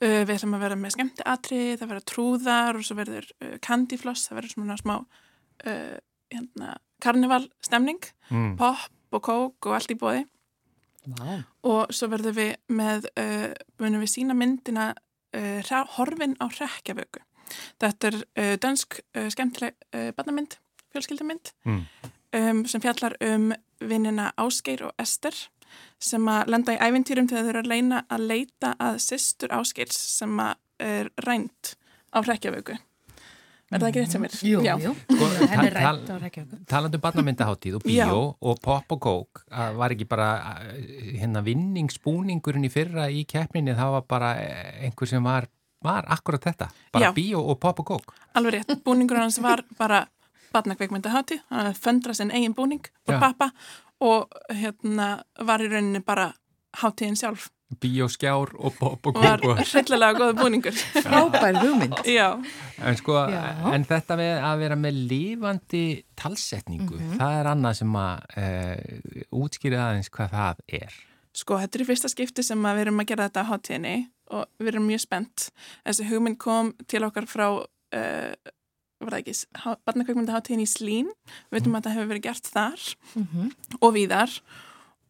Uh, 0.00 0.22
við 0.22 0.36
ætlum 0.36 0.54
að 0.54 0.62
vera 0.64 0.76
með 0.78 0.94
skemmti 0.94 1.24
atri, 1.26 1.62
það 1.76 1.88
verður 1.90 2.04
trúðar 2.08 2.76
og 2.78 2.84
svo 2.86 2.94
verður 2.98 3.26
uh, 3.42 3.56
candyfloss, 3.66 4.28
það 4.28 4.38
verður 4.38 4.52
svona 4.54 4.76
smá 4.78 4.94
uh, 5.00 5.96
hérna, 6.30 6.76
karnivalstemning, 7.02 8.12
Mm. 8.30 8.52
pop 8.54 8.86
og 9.10 9.22
kók 9.26 9.66
og 9.66 9.74
allt 9.74 9.90
í 9.90 9.98
bóði 9.98 10.22
vá, 11.06 11.42
og 11.62 11.92
svo 11.94 12.08
verður 12.12 12.36
við 12.36 12.52
með, 12.68 13.08
uh, 13.18 13.50
munum 13.80 14.04
við 14.04 14.12
sína 14.14 14.36
myndina 14.36 14.90
uh, 15.36 15.86
horfin 15.96 16.36
á 16.42 16.46
hrekkjavöku. 16.48 17.22
Þetta 17.82 18.10
er 18.10 18.18
uh, 18.20 18.56
dönsk 18.62 19.00
uh, 19.16 19.28
skemmtileg 19.32 19.74
barnamynd, 20.16 20.58
fjölskyldamynd 20.92 21.52
Mm. 21.64 21.86
um, 22.34 22.66
sem 22.66 22.80
fjallar 22.80 23.14
um 23.22 23.52
vinnina 23.80 24.32
Ásgeir 24.36 24.82
og 24.86 24.92
Ester 24.98 25.34
sem 26.02 26.26
að 26.28 26.48
lenda 26.50 26.74
í 26.74 26.80
ævintýrum 26.82 27.28
þegar 27.30 27.44
þau 27.44 27.50
eru 27.50 27.60
að 27.60 27.70
leina 27.70 28.04
að 28.10 28.26
leita 28.26 28.74
að 28.78 28.98
systur 28.98 29.52
Ásgeirs 29.54 29.96
sem 30.18 30.40
að 30.42 30.56
er 30.80 31.10
rænt 31.26 31.76
á 32.10 32.18
hrekkjavöku. 32.24 32.78
Er 33.70 33.78
það 33.78 33.88
ekki 33.88 34.02
rétt 34.02 34.14
sem 34.16 34.24
er? 34.26 34.32
Jú, 34.50 34.60
Já. 34.66 34.72
jú. 34.82 34.92
Sko, 35.06 35.26
Henni 35.52 35.66
er 35.68 35.76
rætt 35.76 36.08
á 36.10 36.14
Reykjavík. 36.18 36.62
Talandi 36.70 36.98
um 36.98 37.02
barnamyndaháttíð 37.04 37.76
og 37.78 37.84
bíó 37.86 38.16
og 38.34 38.60
pop 38.64 38.94
og 38.96 39.00
kók, 39.04 39.42
að 39.54 39.78
var 39.78 39.94
ekki 39.94 40.08
bara 40.10 40.28
að, 40.50 40.72
hérna 41.20 41.42
vinningsbúningurinn 41.46 42.66
í 42.66 42.72
fyrra 42.72 43.06
í 43.14 43.22
keppninni, 43.30 43.76
það 43.78 43.94
var 43.94 44.08
bara 44.10 44.32
eh, 44.42 44.88
einhver 44.88 45.10
sem 45.12 45.22
var, 45.22 45.46
var 45.86 46.08
akkurat 46.10 46.48
þetta, 46.50 46.70
bara 46.90 47.12
Já. 47.12 47.14
bíó 47.14 47.44
og 47.46 47.60
pop 47.62 47.84
og 47.84 47.92
kók. 47.92 48.16
Alveg 48.34 48.58
rétt, 48.58 48.74
búningur 48.82 49.22
hans 49.22 49.38
var 49.38 49.62
bara 49.78 50.02
barnakveikmyndahátti, 50.50 51.38
hann 51.54 51.70
föndra 51.78 52.14
sinn 52.18 52.34
eigin 52.34 52.56
búning 52.58 52.82
og 53.06 53.14
pappa 53.22 53.52
og 54.02 54.32
hérna 54.50 55.20
var 55.46 55.62
í 55.62 55.70
rauninni 55.70 56.02
bara 56.02 56.32
hátíðin 56.82 57.18
sjálf 57.18 57.50
Bíó, 57.80 58.08
skjár 58.10 58.50
og 58.58 58.74
pop 58.78 59.06
og 59.06 59.14
kók. 59.14 59.44
og- 59.46 59.60
hryllilega 59.62 60.18
góð 60.18 60.32
búningur. 60.40 60.74
frábær 61.04 61.58
hugmynd. 61.62 62.00
Já, 62.04 62.32
En 62.82 62.96
sko, 62.96 63.14
en 63.72 63.84
þetta 63.84 64.16
með 64.18 64.42
að 64.42 64.58
vera 64.64 64.76
með 64.80 64.98
lifandi 65.10 65.82
talsetningu, 66.16 66.98
það 67.18 67.34
er 67.40 67.50
annað 67.52 67.74
sem 67.82 67.96
að 68.00 68.38
e, 68.40 68.46
útskýrið 69.36 69.82
aðeins 69.84 70.10
hvað 70.10 70.30
það 70.34 70.64
er. 70.80 70.94
sko 71.36 71.58
þetta 71.60 71.78
er 71.78 71.84
fyrsta 71.86 72.08
skipti 72.10 72.42
sem 72.42 72.64
að 72.66 72.74
við 72.80 72.86
erum 72.88 73.00
að 73.04 73.06
gera 73.12 73.28
þetta 73.28 73.44
á 73.46 73.50
hátíðinni 73.52 73.96
og 74.30 74.46
við 74.58 74.72
erum 74.72 74.86
mjög 74.90 75.00
spennt. 75.04 75.50
Þessi 75.86 76.08
hugmynd 76.10 76.38
kom 76.42 76.72
til 76.90 77.04
okkar 77.06 77.26
frá, 77.30 77.46
uh, 77.60 78.32
var 79.00 79.14
það 79.14 79.20
ekki, 79.20 79.36
barnakveikmyndahátíðin 79.86 80.64
í 80.64 80.68
Slín, 80.68 81.12
við 81.50 81.60
veitum 81.60 81.76
að 81.78 81.86
það 81.86 81.94
hefur 81.96 82.10
verið 82.10 82.26
gert 82.26 82.50
þar 82.50 82.88
Mhm. 83.14 83.52
og 83.80 83.94
víðar 83.94 84.40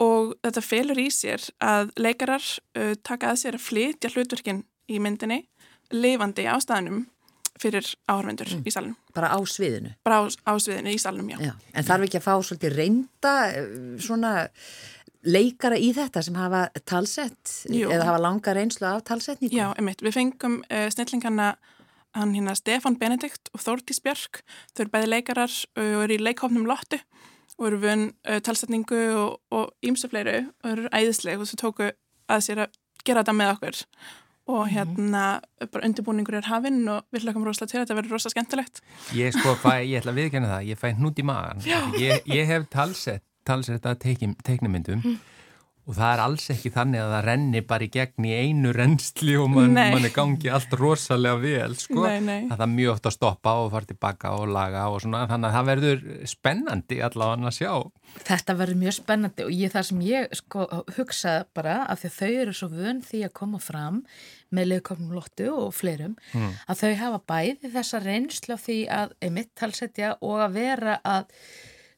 og 0.01 0.34
þetta 0.44 0.62
felur 0.64 0.98
í 1.01 1.09
sér 1.12 1.44
að 1.61 1.92
leikarar 2.01 2.42
uh, 2.78 2.94
taka 3.07 3.32
að 3.34 3.40
sér 3.44 3.59
að 3.59 3.66
flytja 3.68 4.12
hlutverkin 4.14 4.64
í 4.90 4.98
myndinni 5.03 5.42
lifandi 5.92 6.46
á 6.46 6.57
staðnum 6.62 7.05
fyrir 7.61 7.84
áhörvendur 8.09 8.48
í 8.64 8.72
salnum, 8.72 8.94
Bara 9.12 9.34
á 9.36 9.38
sviðinu. 9.44 9.90
bara 10.07 10.22
á, 10.24 10.32
á 10.48 10.53
sviðinu 10.57 10.94
í 10.94 11.01
salnum, 11.03 11.28
já. 11.28 11.36
Já. 11.44 11.53
En 11.76 11.84
þarf 11.84 12.07
ekki 12.07 12.16
að 12.20 12.24
fá 12.24 12.34
svolítið 12.46 12.76
reynda 12.78 13.32
eh, 13.53 13.74
svona 14.01 14.30
leikara 15.28 15.76
í 15.76 15.90
þetta 15.92 16.22
sem 16.24 16.38
hafa 16.40 16.62
talsett 16.88 17.53
Jú. 17.68 17.90
eða 17.92 18.07
hafa 18.09 18.22
langa 18.22 18.55
reynslu 18.57 18.86
af 18.88 19.03
talsetningu? 19.11 19.53
Já, 19.53 19.66
einmitt, 19.76 20.01
við 20.01 20.16
fengum 20.16 20.61
uh, 20.70 20.86
snillingana 20.94 21.51
hann 22.16 22.32
hérna 22.34 22.57
Stefan 22.57 22.96
Benedikt 22.98 23.53
og 23.55 23.61
Þórtís 23.62 24.01
Björk, 24.03 24.40
þau 24.72 24.86
eru 24.86 24.94
bæði 24.96 25.11
leikarar 25.12 25.53
uh, 25.53 25.84
og 25.98 26.07
eru 26.07 26.16
í 26.16 26.22
leikhofnum 26.24 26.64
Lottu 26.70 27.03
eru 27.68 27.80
vun 27.82 28.06
uh, 28.28 28.38
talsetningu 28.44 29.02
og, 29.18 29.74
ímsu 29.84 30.08
fleiru 30.11 30.38
og 30.64 30.70
eru 30.72 30.88
æðisleg 30.94 31.40
og 31.40 31.50
þau 31.50 31.61
tóku 31.66 31.90
að 32.30 32.44
sér 32.46 32.64
að 32.64 32.80
gera 33.04 33.24
þetta 33.24 33.36
með 33.36 33.52
okkur. 33.54 33.80
Og 34.50 34.62
hérna 34.72 35.24
bara 35.61 35.84
undirbúningur 35.86 36.38
er 36.40 36.48
hafinn 36.50 36.80
og 36.90 37.04
við 37.14 37.26
hlökkum 37.26 37.44
rosalega 37.46 37.70
til, 37.70 37.82
þetta 37.82 37.96
verður 37.98 38.16
rosalega 38.16 38.34
skemmtilegt. 38.34 38.80
Ég 39.14 39.36
sko 39.36 39.54
fæ, 39.61 39.84
ég 39.86 40.00
ætla 40.00 40.14
að 40.14 40.22
viðkjanna 40.22 40.54
það, 40.54 40.64
ég 40.70 40.80
fæ 40.80 40.88
hnút 40.98 41.20
í 41.20 41.26
magan. 41.28 41.62
Ég, 42.00 42.24
ég 42.26 42.48
hef 42.50 42.66
talsett, 42.72 43.22
talsett 43.46 43.86
að 43.86 44.00
teikn, 44.06 44.34
teiknumyndum 44.46 45.04
og 45.89 45.97
það 45.97 46.11
er 46.12 46.22
alls 46.22 46.45
ekki 46.53 46.70
þannig 46.74 47.01
að 47.03 47.12
það 47.14 47.24
renni 47.26 47.61
bara 47.66 47.87
í 47.87 47.91
gegn 47.95 48.26
í 48.28 48.33
einu 48.37 48.72
rennsli 48.76 49.37
og 49.41 49.49
mann 49.51 49.72
Nei. 49.74 49.89
man 49.95 50.07
er 50.07 50.12
gangi 50.14 50.51
allt 50.53 50.74
rosalega 50.78 51.41
vel, 51.41 51.76
sko. 51.81 52.05
Nei, 52.05 52.20
nei. 52.24 52.41
Það 52.51 52.64
er 52.66 52.70
mjög 52.74 52.93
oft 52.95 53.09
að 53.11 53.16
stoppa 53.16 53.55
og 53.62 53.70
fara 53.72 53.89
tilbaka 53.89 54.35
og 54.39 54.53
laga 54.55 54.85
og 54.93 55.01
svona, 55.05 55.24
þannig 55.31 55.49
að 55.49 55.57
það 55.57 55.70
verður 55.70 56.05
spennandi 56.35 57.01
allavega 57.09 57.51
að 57.51 57.57
sjá. 57.57 57.72
Þetta 58.28 58.57
verður 58.61 58.81
mjög 58.85 58.97
spennandi 58.99 59.47
og 59.47 59.57
ég, 59.57 59.72
það 59.74 59.89
sem 59.91 60.05
ég 60.07 60.37
sko 60.41 60.68
hugsa 60.99 61.35
bara 61.57 61.78
af 61.87 62.03
því 62.03 62.12
að 62.12 62.20
þau 62.20 62.31
eru 62.45 62.55
svo 62.61 62.70
vön 62.74 63.03
því 63.07 63.24
að 63.26 63.35
koma 63.41 63.62
fram 63.62 64.05
með 64.51 64.70
leikofnum 64.74 65.12
Lottu 65.14 65.51
og 65.55 65.74
fleirum 65.74 66.16
að 66.35 66.81
þau 66.83 66.95
hafa 67.05 67.20
bæði 67.31 67.70
þessa 67.74 68.01
reynslu 68.03 68.57
af 68.57 68.64
því 68.66 68.78
að 68.91 69.12
emitt 69.26 69.53
talsetja 69.59 70.16
og 70.20 70.41
að 70.43 70.57
vera 70.59 70.97
að 71.07 71.31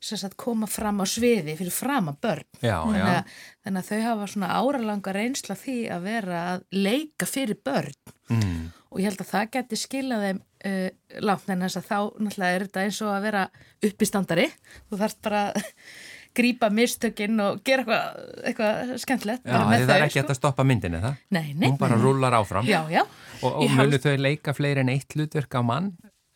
sagt, 0.03 0.37
koma 0.41 0.67
fram 0.67 0.99
á 0.99 1.07
sviði 1.07 1.55
fyrir 1.59 1.73
fram 1.75 2.09
að 2.11 2.17
börn. 2.27 2.47
Já, 2.63 2.77
Þannig 2.83 3.03
já. 3.03 3.09
að, 3.17 3.35
þannig 3.65 3.83
að 3.83 3.91
þau 3.93 4.01
hafa 4.09 4.27
svona 4.33 4.49
áralanga 4.59 5.13
reynsla 5.15 5.55
því 5.63 5.77
að 5.95 6.07
vera 6.09 6.41
að 6.55 6.65
leika 6.73 7.29
fyrir 7.31 7.61
börn 7.65 7.93
Mm. 8.33 8.71
og 8.89 9.01
ég 9.03 9.11
held 9.11 9.21
að 9.21 9.29
það 9.29 9.49
geti 9.53 9.77
skilað 9.77 10.23
þeim 10.25 10.39
uh, 10.65 10.91
langt 11.21 11.51
en 11.53 11.65
þess 11.67 11.77
að 11.77 11.89
þá 11.91 11.97
náttúrulega 12.25 12.55
er 12.57 12.63
þetta 12.65 12.85
eins 12.87 13.01
og 13.05 13.11
að 13.13 13.25
vera 13.27 13.43
uppistandari 13.85 14.47
þú 14.89 15.01
þarfst 15.03 15.19
bara 15.27 15.43
að 15.51 15.67
grípa 16.39 16.71
mistökinn 16.73 17.43
og 17.45 17.59
gera 17.67 17.83
eitthvað, 17.85 18.23
eitthvað 18.49 18.95
skemmtilegt 19.03 19.45
Já, 19.45 19.59
er 19.77 19.85
þau, 19.85 19.99
ekki 20.07 20.23
hægt 20.23 20.33
að 20.33 20.39
stoppa 20.39 20.65
myndinni, 20.65 21.03
það? 21.03 21.19
Nei, 21.37 21.45
nei, 21.53 21.67
Hún 21.69 21.77
bara 21.83 21.99
nei. 21.99 22.05
rúlar 22.07 22.39
áfram. 22.39 22.65
Já, 22.71 22.81
já, 22.95 23.03
Og, 23.43 23.51
og 23.67 23.75
munu 23.77 24.01
þau 24.01 24.15
leika 24.23 24.55
fleiri 24.57 24.81
en 24.87 24.95
eitt 24.95 25.13
hlutverk 25.19 25.53
á 25.53 25.61
mann? 25.67 25.93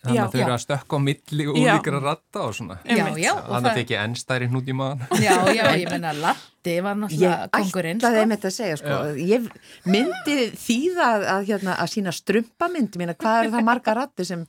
Þannig 0.07 0.19
Já. 0.19 0.25
að 0.25 0.35
þau 0.35 0.43
eru 0.43 0.55
að 0.55 0.61
stökka 0.63 0.99
á 0.99 1.01
milli 1.03 1.47
og 1.51 1.57
líkra 1.61 2.01
ratta 2.05 2.43
og 2.47 2.53
svona. 2.57 2.77
Þannig 2.87 3.27
að 3.31 3.67
það, 3.67 3.81
ekki 3.83 3.97
ennstæri 4.01 4.49
hnút 4.51 4.71
í 4.71 4.77
maðan. 4.77 5.07
já, 5.27 5.35
já, 5.51 5.65
ég 5.83 5.91
menna 5.91 6.13
Latti 6.17 6.77
var 6.83 6.95
Ég 6.97 7.03
náttúrulega 7.03 7.49
kongurinn, 7.57 8.01
ætlaði 8.01 8.15
sko. 8.17 8.23
einmitt 8.25 8.47
að 8.47 8.55
segja 8.57 8.79
sko, 8.81 9.01
ég 9.23 9.49
myndi 9.87 10.37
þýða 10.63 11.09
að, 11.13 11.27
að, 11.35 11.49
hérna, 11.51 11.77
að 11.83 11.93
sína 11.95 12.15
strumpamynd 12.15 12.99
mína, 13.01 13.17
hvað 13.19 13.43
eru 13.45 13.55
það 13.57 13.67
marga 13.71 13.97
ratti 14.01 14.27
sem 14.27 14.47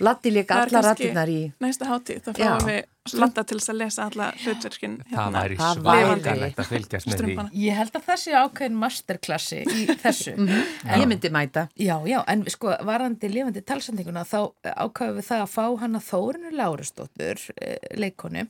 Latti 0.00 0.30
líka 0.32 0.62
allar 0.64 0.84
rattirnar 0.90 1.28
í 1.32 1.40
Næsta 1.60 1.86
hátíð, 1.90 2.20
þá 2.24 2.30
Já. 2.40 2.50
fáum 2.54 2.68
við 2.70 2.80
slanda 3.10 3.42
til 3.48 3.58
þess 3.58 3.72
að 3.72 3.78
lesa 3.80 4.06
alla 4.06 4.26
hlutverkin 4.42 4.94
Það 5.10 5.10
hérna. 5.10 5.42
Það 5.60 5.80
væri- 5.84 6.16
svakalegt 6.20 6.60
að 6.62 6.68
fylgjast 6.70 7.10
með 7.10 7.22
því. 7.24 7.36
Ég 7.64 7.78
held 7.80 7.98
að 7.98 8.06
það 8.08 8.20
sé 8.22 8.34
ákveðin 8.40 8.78
masterklassi 8.84 9.60
í 9.64 9.86
þessu. 10.04 10.34
Ég 11.00 11.06
myndi 11.10 11.32
mæta 11.34 11.66
Já, 11.76 11.96
já, 12.08 12.18
en 12.28 12.44
sko, 12.52 12.74
varandi 12.86 13.30
lifandi 13.32 13.64
talsendinguna 13.66 14.24
þá 14.28 14.38
ákvæðum 14.64 15.20
við 15.20 15.28
það 15.30 15.44
að 15.46 15.54
fá 15.56 15.64
hana 15.84 16.02
Þórinu 16.10 16.52
Lárusdóttur, 16.60 17.44
eh, 17.60 17.78
leikonu 18.00 18.46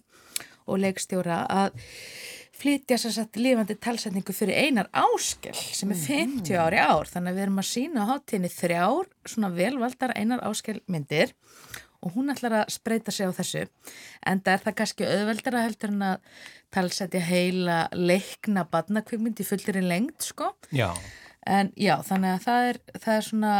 og 0.70 0.78
leikstjóra 0.82 1.44
að 1.50 1.78
flytja 2.60 2.98
sér 3.00 3.14
sett 3.14 3.38
lifandi 3.40 3.76
talsendingu 3.80 4.34
fyrir 4.36 4.58
einar 4.66 4.90
áskell 4.92 5.56
sem 5.56 5.92
er 5.94 6.00
50 6.02 6.58
ári 6.60 6.80
ár. 6.80 7.08
Þannig 7.08 7.32
að 7.32 7.38
við 7.38 7.44
erum 7.46 7.62
að 7.62 7.70
sína 7.70 8.04
á 8.04 8.10
hátíðinni 8.10 8.50
þrjár 8.52 9.12
svona 9.24 9.52
velvaldar 9.54 10.14
einar 10.16 10.44
áskell 10.48 10.80
myndir 10.90 11.32
og 12.00 12.14
hún 12.16 12.32
ætlar 12.32 12.56
að 12.62 12.72
spreita 12.72 13.12
sig 13.12 13.28
á 13.28 13.32
þessu. 13.36 13.66
En 14.24 14.40
það 14.44 14.54
er 14.54 14.62
það 14.64 14.76
kannski 14.80 15.08
auðveldara 15.08 15.64
heldur 15.66 15.92
en 15.94 16.06
að 16.10 16.36
talsetja 16.72 17.20
heila 17.24 17.80
leikna 17.96 18.64
badnakvikmynd 18.72 19.42
í 19.42 19.46
fullir 19.48 19.80
í 19.80 19.84
lengt, 19.84 20.30
sko. 20.30 20.52
Já, 20.72 20.92
En 21.48 21.70
já, 21.80 21.94
þannig 22.04 22.34
að 22.34 22.42
það 22.44 22.66
er, 22.68 22.78
það 23.00 23.14
er 23.14 23.24
svona, 23.24 23.52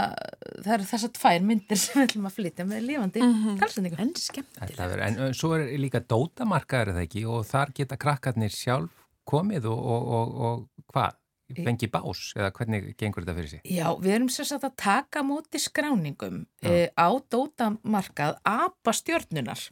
það 0.61 0.73
eru 0.75 0.89
þessar 0.91 1.13
tvær 1.17 1.45
myndir 1.49 1.81
sem 1.81 1.97
við 1.97 2.07
ætlum 2.09 2.29
að 2.29 2.35
flytja 2.37 2.67
með 2.69 2.83
lífandi 2.89 3.23
mm 3.25 3.37
-hmm. 3.45 3.61
kalsendingu. 3.63 4.01
En 4.05 4.13
skemmt 4.21 4.61
þetta 4.61 4.89
verður, 4.91 5.05
en 5.07 5.39
svo 5.39 5.55
er 5.57 5.71
líka 5.81 6.03
dótamarkaður 6.05 6.93
er 6.93 6.99
það 6.99 7.07
ekki 7.09 7.25
og 7.25 7.47
þar 7.49 7.73
geta 7.79 7.97
krakkarnir 7.97 8.53
sjálf 8.53 9.07
komið 9.25 9.71
og, 9.71 9.81
og, 9.81 10.13
og, 10.19 10.37
og 10.51 10.93
hvað? 10.93 11.17
Fengi 11.51 11.89
bás 11.91 12.29
eða 12.37 12.53
hvernig 12.55 12.93
gengur 12.95 13.25
þetta 13.25 13.35
fyrir 13.35 13.51
sig? 13.51 13.63
Já, 13.67 13.89
við 13.99 14.13
erum 14.15 14.29
sér 14.31 14.47
satt 14.47 14.67
að 14.69 14.77
taka 14.79 15.19
á 15.19 15.27
móti 15.27 15.59
skráningum 15.59 16.45
e, 16.63 16.93
á 16.95 17.09
dótamarkað 17.27 18.39
apastjörnunar 18.47 19.65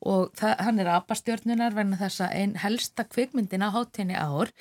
og 0.00 0.30
það, 0.38 0.54
hann 0.64 0.80
er 0.80 0.92
apastjörnunar 0.94 1.76
vegna 1.76 1.98
þess 2.00 2.24
að 2.24 2.36
einn 2.40 2.54
helsta 2.62 3.04
kvikmyndin 3.04 3.66
á 3.66 3.74
hátíðinni 3.74 4.16
ár 4.16 4.52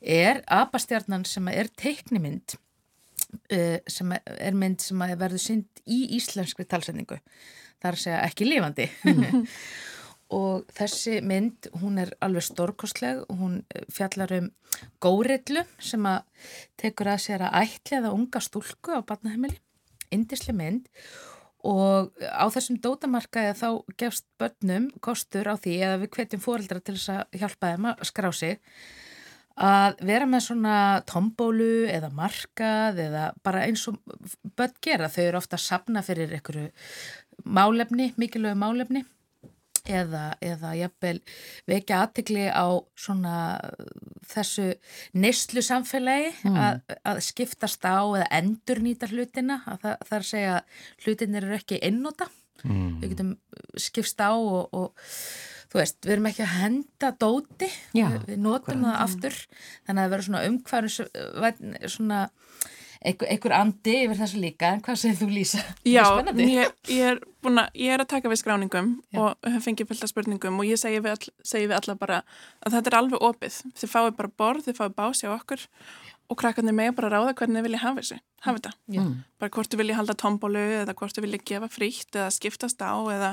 er 0.00 0.44
apastjörnan 0.46 1.26
sem 1.26 1.48
er 1.50 1.72
teiknimynd 1.74 2.54
uh, 3.50 3.78
sem 3.90 4.14
er 4.14 4.56
mynd 4.56 4.84
sem 4.84 5.02
verður 5.18 5.42
synd 5.42 5.84
í 5.86 6.04
íslenskri 6.18 6.66
talsendingu. 6.68 7.18
Það 7.82 7.90
er 7.90 7.98
að 7.98 8.02
segja 8.04 8.22
ekki 8.26 8.48
lifandi. 8.48 8.88
og 10.38 10.66
þessi 10.74 11.20
mynd, 11.22 11.68
hún 11.82 12.00
er 12.02 12.10
alveg 12.24 12.46
stórkostleg 12.46 13.22
og 13.28 13.36
hún 13.38 13.60
eh, 13.70 13.84
fjallar 13.94 14.32
um 14.40 14.48
górillu 15.02 15.62
sem 15.78 16.02
að 16.08 16.24
tekur 16.80 17.12
að 17.12 17.22
sér 17.28 17.44
að 17.46 17.60
ætliða 17.62 18.10
unga 18.16 18.42
stúlku 18.42 18.96
á 18.98 19.06
barnaheimili, 19.06 19.60
indisli 20.10 20.54
mynd 20.56 20.88
og 20.88 21.35
á 21.66 22.46
þessum 22.52 22.78
dótamarkaði 22.82 23.56
þá 23.58 23.68
gefst 24.00 24.26
börnum 24.40 24.90
kostur 25.04 25.48
á 25.50 25.54
því 25.56 25.74
eða 25.80 25.98
við 26.02 26.12
hvetjum 26.16 26.44
fóreldra 26.44 26.80
til 26.80 26.96
þess 26.96 27.12
að 27.14 27.40
hjálpa 27.40 27.72
þeim 27.72 27.90
að 27.90 28.06
skrá 28.10 28.30
sig 28.36 28.60
að 29.56 30.00
vera 30.04 30.28
með 30.28 30.42
svona 30.50 30.76
tombólu 31.08 31.88
eða 31.88 32.10
markað 32.12 33.00
eða 33.06 33.26
bara 33.46 33.64
eins 33.64 33.86
og 33.88 33.96
börn 34.56 34.74
gera. 34.84 35.08
Þau 35.08 35.22
eru 35.24 35.40
ofta 35.40 35.56
að 35.56 35.64
sapna 35.64 36.02
fyrir 36.04 36.34
einhverju 36.36 36.68
málefni, 37.44 38.10
mikilvægu 38.20 38.58
málefni 38.60 39.04
eða, 39.90 40.24
eða 40.44 40.72
jafnvel 40.78 41.18
vekja 41.70 42.00
aðtikli 42.04 42.46
á 42.50 42.66
svona 42.98 43.36
þessu 44.26 44.72
neyslu 45.16 45.62
samfélagi 45.64 46.32
að, 46.50 46.80
að 47.06 47.22
skiptast 47.26 47.86
á 47.86 48.02
eða 48.02 48.30
endur 48.40 48.82
nýta 48.84 49.10
hlutina 49.10 49.60
að 49.66 49.84
það, 49.84 50.00
það 50.08 50.16
er 50.18 50.24
að 50.24 50.32
segja 50.32 50.56
að 50.56 50.82
hlutinir 51.04 51.46
eru 51.46 51.60
ekki 51.60 51.82
einnota. 51.82 52.30
Mm. 52.64 53.02
við 53.02 53.10
getum 53.12 53.34
skipst 53.78 54.20
á 54.24 54.32
og, 54.32 54.72
og 54.72 55.10
þú 55.70 55.80
veist, 55.80 55.98
við 56.06 56.14
erum 56.14 56.28
ekki 56.30 56.44
að 56.46 56.54
henda 56.56 57.10
dóti, 57.20 57.68
Já, 57.92 58.06
við, 58.14 58.22
við 58.30 58.40
notum 58.46 58.86
það 58.86 58.96
aftur, 59.02 59.36
þannig 59.84 60.00
að 60.00 60.00
það 60.00 60.14
verður 60.14 60.26
svona 60.28 60.44
umhverfis 60.48 61.92
svona 61.92 62.20
einhver, 63.06 63.28
einhver 63.32 63.54
andi 63.56 63.94
yfir 64.04 64.18
þessu 64.20 64.40
líka 64.42 64.72
en 64.74 64.82
hvað 64.84 64.98
segir 65.02 65.18
þú 65.20 65.28
Lísa? 65.32 65.62
Já, 65.96 66.04
ég, 66.40 66.72
ég, 66.90 67.12
er 67.12 67.20
að, 67.46 67.68
ég 67.78 67.94
er 67.94 68.02
að 68.02 68.10
taka 68.12 68.32
við 68.32 68.40
skráningum 68.42 68.90
Já. 69.14 69.20
og 69.22 69.50
hef 69.54 69.68
fengið 69.68 69.90
fullt 69.92 70.06
af 70.06 70.12
spurningum 70.12 70.58
og 70.62 70.68
ég 70.68 70.80
segi 70.80 70.98
við, 71.04 71.14
all, 71.14 71.30
segi 71.46 71.70
við 71.70 71.76
alla 71.78 71.96
bara 72.00 72.18
að 72.66 72.76
þetta 72.76 72.92
er 72.92 72.98
alveg 73.00 73.24
opið. 73.30 73.60
Þið 73.78 73.92
fáið 73.94 74.12
bara 74.18 74.34
borð, 74.42 74.66
þið 74.66 74.78
fáið 74.80 74.98
bási 74.98 75.30
á 75.30 75.32
okkur 75.36 75.66
og 76.26 76.40
krakkarnir 76.40 76.74
með 76.74 76.92
bara 76.98 77.12
ráða 77.14 77.36
hvernig 77.38 77.60
þið 77.60 77.66
vilja 77.68 77.82
hafa 77.84 78.02
þessu. 78.02 78.20
Hafa 78.42 78.58
þetta. 78.58 78.72
Já. 78.96 79.02
Bara 79.38 79.54
hvort 79.54 79.70
þið 79.72 79.82
vilja 79.82 79.98
halda 80.00 80.16
tombólu 80.18 80.64
eða 80.82 80.94
hvort 80.98 81.14
þið 81.14 81.26
vilja 81.28 81.42
gefa 81.52 81.68
frítt 81.70 82.18
eða 82.18 82.32
skiptast 82.34 82.82
á 82.82 82.98
eða 83.14 83.30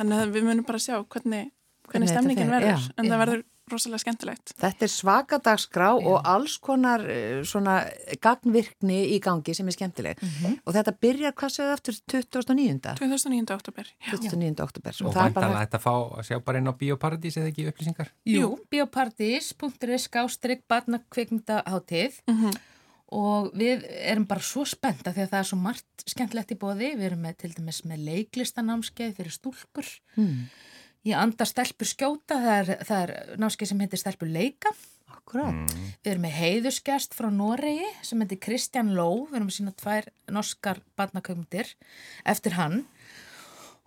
þannig 0.00 0.22
að 0.24 0.32
við 0.38 0.46
munum 0.48 0.66
bara 0.68 0.80
sjá 0.80 0.96
hvernig, 1.04 1.50
Hvernig 1.90 1.92
hvernig 1.92 2.12
stemningin 2.14 2.52
verður. 2.54 2.80
já, 2.80 2.94
en 2.96 3.04
já. 3.04 3.10
það 3.12 3.22
verður 3.26 3.44
rosalega 3.72 4.02
skemmtilegt. 4.04 4.54
Þetta 4.60 4.86
er 4.86 4.92
svakadagsgrá 4.92 5.88
og 5.96 6.20
alls 6.28 6.56
konar 6.58 7.04
eh, 7.08 7.40
svona 7.46 7.78
gagnvirkni 8.20 9.00
í 9.14 9.20
gangi 9.22 9.54
sem 9.54 9.66
er 9.70 9.76
skemmtileg 9.76 10.20
og 10.64 10.74
þetta 10.76 10.94
byrjar 11.00 11.34
hvað 11.38 11.54
segðu 11.56 11.74
aftur 11.76 11.98
29. 12.10 12.94
2009. 13.00 13.54
oktober. 13.56 13.92
Já. 14.06 14.12
29. 14.18 14.60
oktober 14.66 15.00
Og 15.04 15.14
það 15.14 15.26
er 15.30 15.34
bara 15.36 15.48
vantanlega 15.50 15.66
þetta 15.66 15.80
að 15.80 15.86
fá 15.86 15.94
að 16.20 16.26
sjá 16.30 16.40
bara 16.44 16.58
inn 16.62 16.70
á 16.70 16.74
Bíóparadís 16.80 17.36
eða 17.40 17.50
ekki 17.52 17.68
upplýsingar? 17.70 18.10
Jú, 18.26 18.50
biopartís.is 18.70 20.08
skástrygg 20.10 20.62
barnakvikmyndaháttið 20.70 22.20
Mhm. 22.26 22.50
og 23.12 23.52
við 23.58 23.82
erum 23.90 24.24
bara 24.26 24.40
svo 24.40 24.62
spenta 24.64 25.10
því 25.12 25.24
að 25.24 25.30
það 25.32 25.40
er 25.40 25.48
svo 25.48 25.56
margt 25.58 26.04
skemmtilegt 26.06 26.52
í 26.54 26.58
bóði. 26.58 26.92
Við 26.96 27.06
erum 27.10 27.22
með, 27.26 27.36
til 27.42 27.50
dæmis 27.56 27.80
með 27.84 28.04
leiklistanámskeið 28.06 29.16
fyrir 29.16 29.34
stúlkur. 29.34 29.88
Hmm. 30.14 30.44
Ég 31.08 31.16
anda 31.16 31.46
stelpur 31.48 31.88
skjóta, 31.88 32.36
það 32.36 32.56
er, 32.58 32.72
er 32.96 33.38
námskeið 33.40 33.70
sem 33.70 33.78
heitir 33.80 34.00
stelpur 34.02 34.28
leika. 34.28 34.72
akkurát. 35.10 35.72
Við 36.02 36.10
erum 36.12 36.24
með 36.26 36.36
heiðuskjast 36.36 37.14
frá 37.16 37.30
Noregi 37.32 37.88
sem 38.04 38.20
heitir 38.20 38.40
Kristján 38.42 38.92
Ló. 38.96 39.26
Við 39.30 39.38
erum 39.38 39.48
að 39.50 39.56
sína 39.56 39.72
tvær 39.78 40.10
norskar 40.30 40.80
barnakvikmyndir 41.00 41.72
eftir 42.28 42.56
hann. 42.58 42.82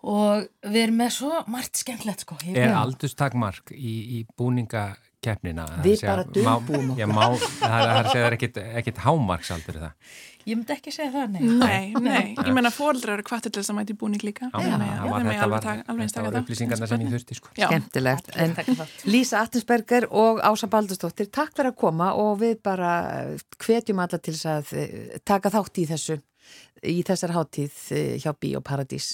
Og 0.04 0.44
við 0.68 0.82
erum 0.84 0.98
með 1.00 1.14
svo 1.16 1.32
margt 1.48 1.80
skemmtilegt 1.80 2.26
sko. 2.26 2.36
Ég- 2.44 2.58
Er 2.60 2.74
Já. 2.74 2.80
aldurstakmark 2.84 3.72
í, 3.72 3.94
í 4.20 4.26
búningakeppnina? 4.36 5.64
Við 5.80 5.94
að 5.94 6.02
segja, 6.02 6.10
bara 6.12 6.26
dulbúum 6.28 6.90
okkur. 6.92 7.00
Já, 7.00 7.08
má, 7.08 7.24
það 7.40 7.84
er 7.84 8.10
það 8.10 8.16
er 8.26 8.26
er 8.28 8.38
ekkit 8.82 8.98
hámarksaldur 9.06 9.78
það. 9.80 9.94
Ég 10.44 10.58
myndi 10.60 10.74
ekki 10.76 10.92
segja 10.92 11.12
það, 11.14 11.30
nei. 11.32 11.42
Nei, 11.56 11.94
nei. 12.04 12.36
Ég 12.36 12.52
menna 12.52 12.68
fóreldrar 12.76 13.16
eru 13.16 13.24
kvartir 13.24 13.54
til 13.56 13.62
þess 13.64 13.72
að 13.72 13.78
mæti 13.80 13.96
búning 13.96 14.26
líka. 14.28 14.50
Já, 14.52 14.60
að- 14.60 14.84
það 14.84 15.08
var, 15.14 15.24
þetta 15.24 15.48
var, 15.48 15.64
var 16.26 16.34
það. 16.34 16.40
upplýsingarna 16.44 16.88
sem 16.92 17.00
ég 17.06 17.14
þurfti, 17.16 17.38
sko. 17.40 17.54
Já. 17.56 17.68
Skemmtilegt. 17.72 18.30
En. 18.36 18.56
Lísa 19.08 19.40
Attensberger 19.46 20.10
og 20.12 20.42
Ása 20.44 20.68
Baldurstóttir, 20.68 21.32
takk 21.32 21.56
fyrir 21.56 21.72
að 21.72 21.80
koma 21.80 22.12
og 22.20 22.36
við 22.44 22.60
bara 22.62 22.92
hvetjum 23.64 24.04
alla 24.04 24.20
til 24.20 24.36
þess 24.36 24.52
að 24.52 24.74
eh, 24.84 25.18
taka 25.24 25.50
þátt 25.56 25.80
í 25.80 25.88
þessu, 25.96 26.20
í 26.92 27.00
þessar 27.08 27.32
hátíð 27.40 27.80
eh, 27.96 28.18
hjá 28.20 28.34
Bíóparadís. 28.36 29.14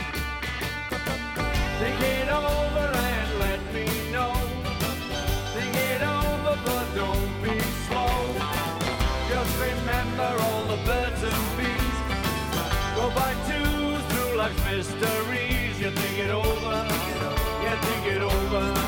life's 14.41 14.65
mysteries. 14.65 15.79
You 15.79 15.91
think 15.91 16.17
it 16.17 16.31
over, 16.31 16.77
you 17.63 17.75
think 17.85 18.05
it 18.07 18.21
over 18.23 18.80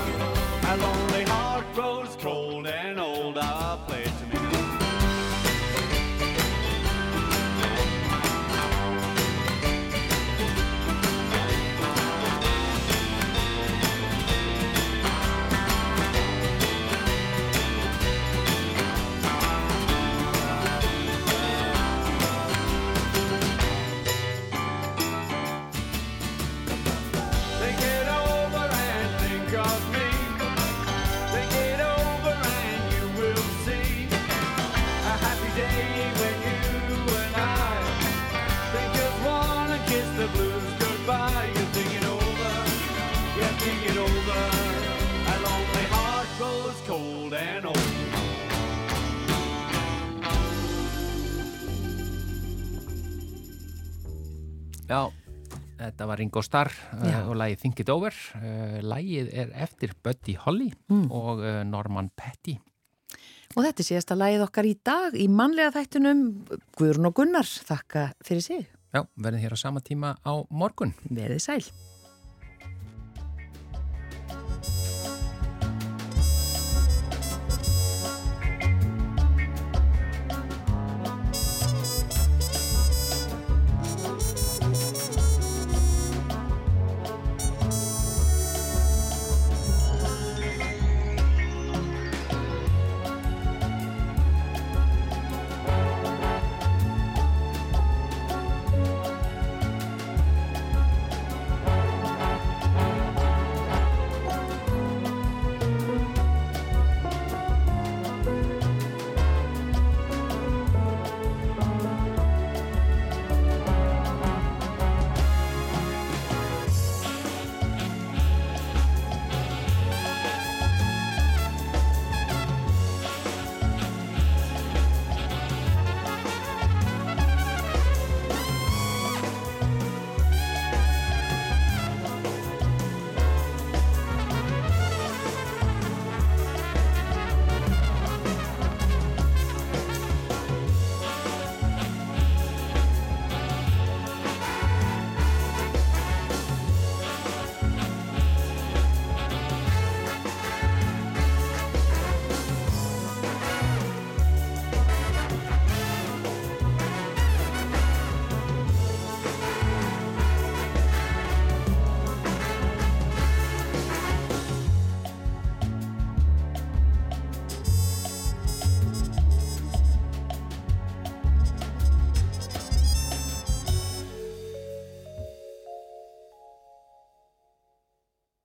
þetta 55.93 56.07
var 56.09 56.19
Ringo 56.19 56.41
Starr 56.43 56.73
uh, 56.97 57.29
og 57.29 57.35
lagið 57.39 57.59
Think 57.61 57.79
It 57.85 57.89
Over. 57.93 58.15
Uh, 58.35 58.79
lagið 58.83 59.29
er 59.31 59.53
eftir 59.63 59.93
Buddy 60.03 60.35
Holly 60.41 60.71
Mm. 60.89 61.07
og 61.13 61.39
uh, 61.45 61.61
Norman 61.63 62.09
Petty. 62.17 62.57
Og 63.53 63.61
þetta 63.61 63.83
er 63.83 63.85
síðasta 63.85 64.17
lagið 64.17 64.43
okkar 64.47 64.65
í 64.65 64.73
dag 64.85 65.13
í 65.13 65.27
mannlega 65.29 65.75
þættunum 65.75 66.23
Guðrun 66.79 67.09
og 67.11 67.13
Gunnar. 67.19 67.45
Þakka 67.45 68.07
fyrir 68.25 68.41
sig. 68.41 68.63
Já, 68.93 69.03
verðin 69.17 69.41
hér 69.45 69.53
á 69.53 69.59
sama 69.61 69.81
tíma 69.85 70.15
á 70.25 70.33
morgun. 70.49 70.93
Verðið 71.09 71.41
sæl. 71.45 71.61